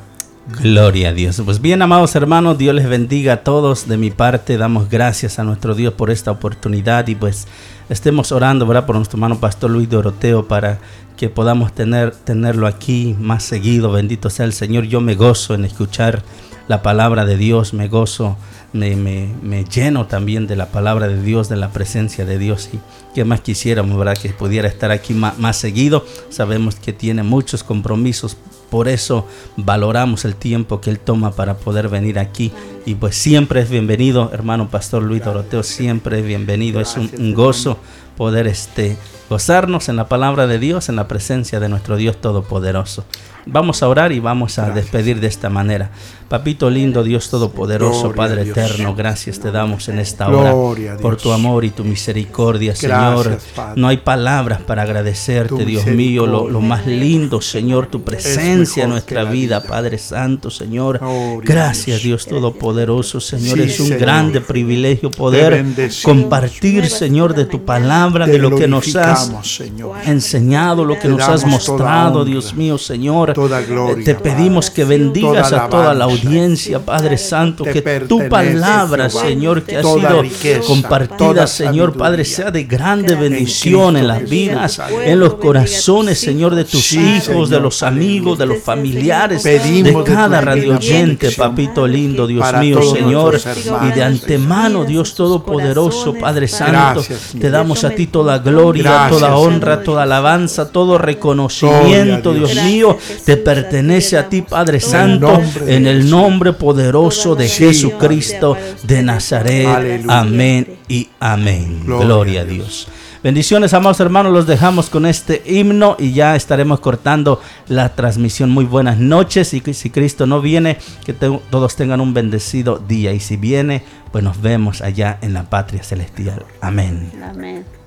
Gloria 0.62 1.10
a 1.10 1.14
Dios. 1.14 1.42
Pues 1.46 1.62
bien, 1.62 1.82
amados 1.82 2.16
hermanos, 2.16 2.58
Dios 2.58 2.74
les 2.74 2.90
bendiga 2.90 3.34
a 3.34 3.44
todos. 3.44 3.88
De 3.88 3.98
mi 3.98 4.10
parte, 4.10 4.58
damos 4.58 4.90
gracias 4.90 5.38
a 5.38 5.44
nuestro 5.44 5.76
Dios 5.76 5.94
por 5.94 6.10
esta 6.10 6.32
oportunidad 6.32 7.08
y 7.08 7.16
pues 7.16 7.48
estemos 7.90 8.32
orando, 8.32 8.66
¿verdad? 8.66 8.86
Por 8.86 8.96
nuestro 8.96 9.18
hermano 9.18 9.40
Pastor 9.40 9.72
Luis 9.72 9.90
Doroteo 9.90 10.48
para 10.48 10.80
que 11.18 11.30
podamos 11.30 11.74
tener, 11.74 12.12
tenerlo 12.12 12.68
aquí 12.68 13.16
más 13.20 13.44
seguido. 13.44 13.92
Bendito 13.92 14.30
sea 14.30 14.46
el 14.46 14.54
Señor. 14.54 14.86
Yo 14.86 15.02
me 15.02 15.16
gozo 15.16 15.54
en 15.54 15.66
escuchar 15.66 16.24
la 16.68 16.82
palabra 16.84 17.26
de 17.26 17.36
Dios, 17.36 17.74
me 17.74 17.88
gozo, 17.88 18.38
me, 18.74 18.96
me, 18.96 19.34
me 19.42 19.66
lleno 19.66 20.06
también 20.06 20.46
de 20.46 20.56
la 20.56 20.68
palabra 20.68 21.08
de 21.08 21.22
Dios, 21.22 21.50
de 21.50 21.56
la 21.56 21.72
presencia 21.72 22.26
de 22.26 22.38
Dios. 22.38 22.70
Y 22.72 22.80
que 23.16 23.26
más 23.26 23.42
quisiéramos, 23.42 23.98
¿verdad? 23.98 24.18
Que 24.18 24.30
pudiera 24.30 24.68
estar 24.68 24.92
aquí 24.92 25.14
más, 25.14 25.40
más 25.40 25.58
seguido. 25.58 26.06
Sabemos 26.30 26.76
que 26.76 26.94
tiene 26.94 27.24
muchos 27.24 27.64
compromisos 27.64 28.38
por 28.70 28.88
eso 28.88 29.28
valoramos 29.58 30.26
el 30.26 30.36
tiempo 30.36 30.82
que 30.82 30.90
Él 30.90 31.00
toma 31.00 31.32
para 31.32 31.58
poder 31.58 31.90
venir 31.90 32.20
aquí. 32.20 32.52
Y 32.86 32.96
pues 32.96 33.16
siempre 33.16 33.62
es 33.62 33.70
bienvenido, 33.70 34.32
hermano 34.34 34.70
Pastor 34.70 35.04
Luis 35.04 35.24
Doroteo, 35.24 35.64
siempre 35.64 36.20
es 36.20 36.26
bienvenido. 36.26 36.80
Es 36.80 36.96
un, 36.96 37.10
un 37.18 37.34
gozo 37.34 37.78
poder 38.20 38.48
este, 38.48 38.98
gozarnos 39.30 39.88
en 39.88 39.96
la 39.96 40.10
palabra 40.10 40.46
de 40.46 40.60
Dios, 40.60 40.90
en 40.90 40.98
la 40.98 41.08
presencia 41.08 41.62
de 41.62 41.70
nuestro 41.70 41.96
Dios 41.96 42.20
Todopoderoso. 42.20 43.06
Vamos 43.46 43.82
a 43.82 43.88
orar 43.88 44.12
y 44.12 44.20
vamos 44.20 44.60
a 44.60 44.66
gracias. 44.66 44.84
despedir 44.84 45.22
de 45.22 45.28
esta 45.28 45.50
manera. 45.50 45.90
Papito 46.28 46.70
lindo, 46.70 47.04
Dios 47.04 47.30
Todopoderoso, 47.32 48.12
Gloria 48.12 48.16
Padre 48.16 48.42
Eterno, 48.44 48.94
gracias 48.94 49.40
te 49.40 49.50
damos 49.50 49.90
en 49.90 49.98
esta 49.98 50.28
Gloria 50.28 50.94
hora 50.94 51.02
por 51.02 51.18
tu 51.18 51.32
amor 51.32 51.66
y 51.66 51.72
tu 51.72 51.84
misericordia, 51.84 52.74
gracias, 52.80 52.92
Señor. 52.92 53.40
Padre. 53.56 53.82
No 53.82 53.88
hay 53.88 53.98
palabras 53.98 54.62
para 54.62 54.84
agradecerte, 54.84 55.66
Dios 55.66 55.88
mío, 55.88 56.28
lo, 56.28 56.48
lo, 56.48 56.62
más 56.62 56.86
lindo, 56.86 57.42
Señor, 57.42 57.88
tu 57.88 58.04
presencia 58.04 58.84
en 58.84 58.92
nuestra 58.92 59.24
vida, 59.24 59.60
vida, 59.60 59.64
Padre 59.64 59.98
Santo, 59.98 60.52
Señor. 60.52 61.00
Gloria 61.00 61.42
gracias, 61.44 62.04
Dios. 62.04 62.26
Dios 62.26 62.28
Todopoderoso, 62.28 63.20
Señor. 63.20 63.58
Sí, 63.58 63.64
es 63.64 63.80
un 63.80 63.88
Señor. 63.88 64.02
grande 64.02 64.42
privilegio 64.42 65.10
poder 65.10 65.66
compartir, 66.04 66.88
Señor, 66.90 67.34
de 67.34 67.46
tu 67.46 67.66
palabra, 67.66 68.09
te 68.14 68.32
de 68.32 68.38
lo 68.38 68.56
que 68.56 68.68
nos 68.68 68.96
has 68.96 69.32
Señor. 69.44 69.98
enseñado, 70.06 70.86
lo 70.86 70.96
que 70.96 71.02
te 71.02 71.08
nos 71.10 71.22
has 71.22 71.46
mostrado, 71.46 72.26
Dios 72.26 72.54
mío, 72.54 72.78
Señor. 72.78 73.34
Toda 73.34 73.62
gloria, 73.62 74.04
te 74.04 74.16
pedimos 74.16 74.70
que 74.70 74.84
bendigas 74.84 75.50
toda 75.50 75.66
a 75.66 75.70
toda 75.70 75.94
la 75.94 76.06
audiencia, 76.06 76.80
Padre 76.80 77.18
Santo, 77.18 77.64
que 77.64 77.82
tu 78.08 78.28
palabra, 78.30 79.10
Señor, 79.10 79.64
que 79.64 79.78
ha 79.78 79.84
sido 79.84 80.22
riqueza, 80.22 80.62
compartida, 80.68 81.48
Señor, 81.48 81.96
Padre, 81.96 82.26
sea 82.26 82.52
de 82.52 82.64
grande 82.64 83.16
bendición 83.16 83.98
en 83.98 84.08
las 84.08 84.30
vidas, 84.30 84.82
en 85.06 85.20
los 85.20 85.36
corazones, 85.36 86.20
Señor, 86.20 86.56
de 86.56 86.66
tus 86.66 86.86
sí, 86.86 87.00
hijos, 87.00 87.26
Señor, 87.26 87.48
de 87.50 87.60
los 87.60 87.84
amigos, 87.84 88.38
de 88.38 88.46
los 88.46 88.60
familiares, 88.60 89.44
de 89.44 90.04
cada 90.06 90.42
radio 90.42 90.76
oyente, 90.76 91.32
papito 91.32 91.88
lindo, 91.88 92.28
Dios 92.28 92.46
mío, 92.60 92.82
Señor, 92.82 93.40
y 93.88 93.92
de 93.92 94.04
antemano, 94.04 94.86
Dios 94.86 95.16
Todopoderoso, 95.16 96.14
Padre 96.14 96.48
Santo, 96.48 97.04
te 97.40 97.50
damos 97.50 97.84
a 97.84 97.90
ti 97.92 97.99
toda 98.08 98.40
gloria, 98.40 99.08
toda 99.10 99.36
honra, 99.36 99.84
toda 99.84 100.04
alabanza, 100.04 100.72
todo 100.72 100.98
reconocimiento, 100.98 102.34
Dios 102.34 102.56
mío, 102.56 102.98
te 103.26 103.38
pertenece 103.38 104.18
a 104.18 104.30
ti, 104.30 104.42
Padre 104.42 104.80
Santo, 104.80 105.42
en 105.66 105.88
el 105.88 106.10
nombre 106.10 106.54
poderoso 106.54 107.36
de 107.36 107.48
Jesucristo 107.48 108.56
de 108.84 109.04
Nazaret. 109.04 110.04
Amén 110.08 110.78
y 110.88 111.10
amén. 111.20 111.84
Gloria 111.86 112.42
a 112.42 112.46
Dios. 112.46 112.88
Bendiciones, 113.22 113.74
amados 113.74 114.00
hermanos, 114.00 114.32
los 114.32 114.48
dejamos 114.48 114.90
con 114.90 115.06
este 115.06 115.44
himno 115.46 115.98
y 116.00 116.14
ya 116.14 116.38
estaremos 116.38 116.80
cortando 116.80 117.42
la 117.68 117.94
transmisión. 117.94 118.50
Muy 118.50 118.64
buenas 118.64 118.98
noches 118.98 119.54
y 119.54 119.62
si 119.74 119.90
Cristo 119.90 120.26
no 120.26 120.40
viene, 120.40 120.78
que 121.06 121.12
te, 121.12 121.30
todos 121.50 121.76
tengan 121.76 122.00
un 122.00 122.14
bendecido 122.14 122.78
día 122.78 123.12
y 123.12 123.20
si 123.20 123.36
viene, 123.36 123.84
pues 124.14 124.24
nos 124.24 124.42
vemos 124.42 124.82
allá 124.82 125.18
en 125.22 125.34
la 125.34 125.50
patria 125.50 125.84
celestial. 125.84 126.46
Amén. 126.62 127.12
Amén. 127.22 127.79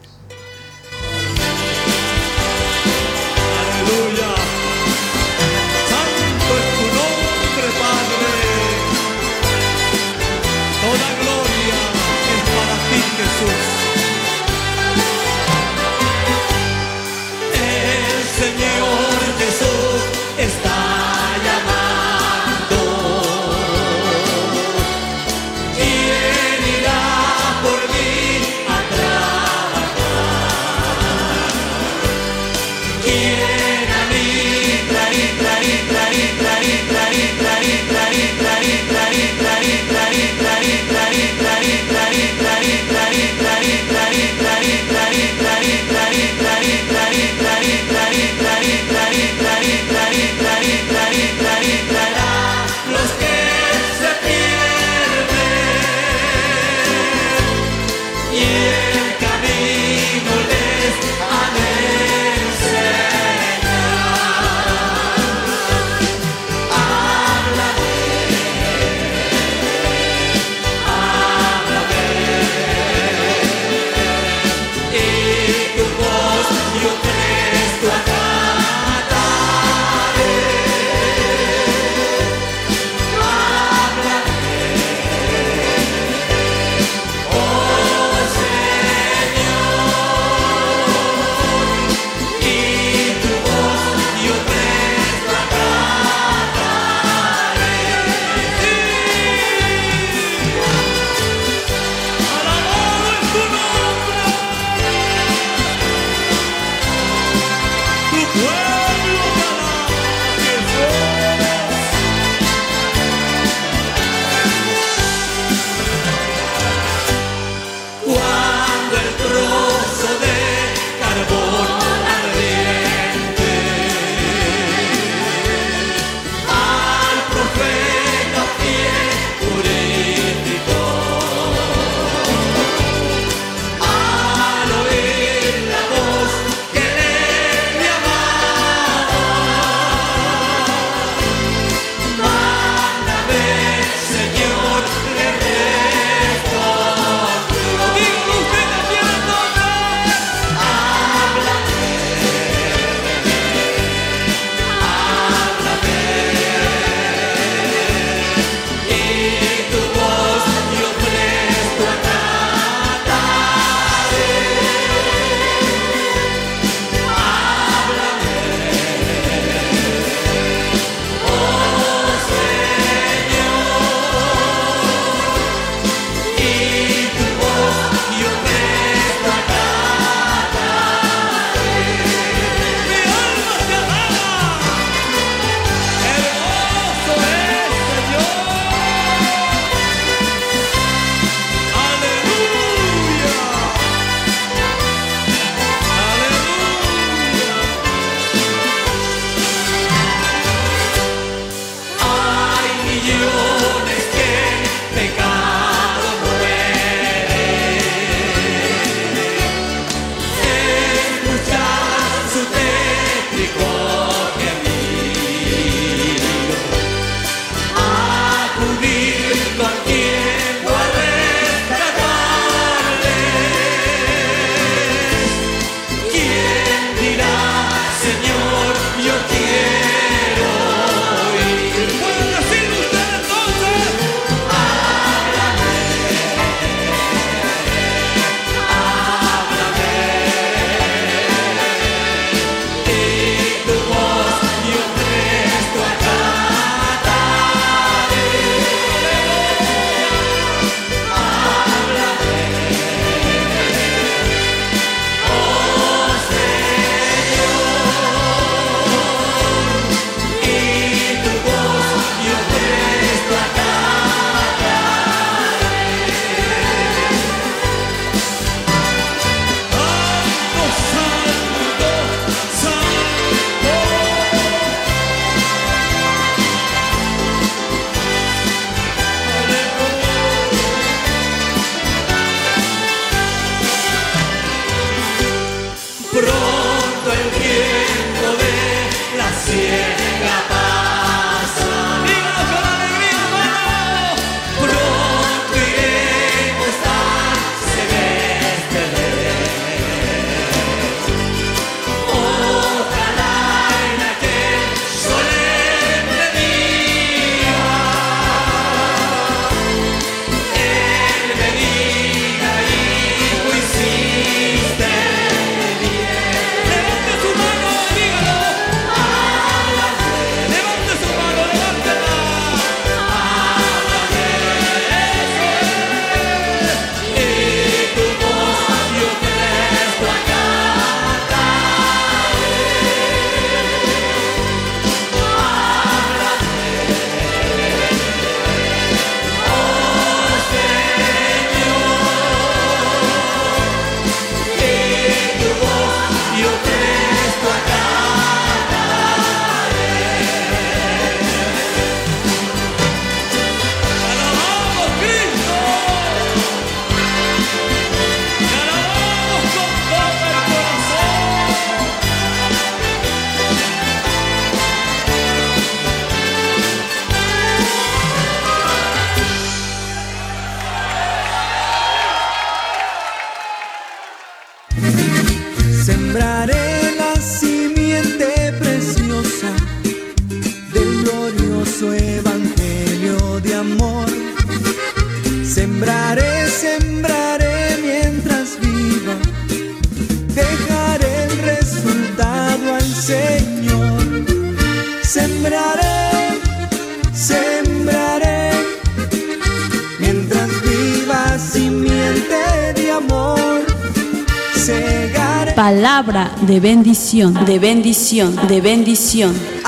De 406.47 406.61
bendición, 406.61 407.45
de 407.45 407.59
bendición, 407.59 408.37
de 408.49 408.61
bendición. 408.61 409.62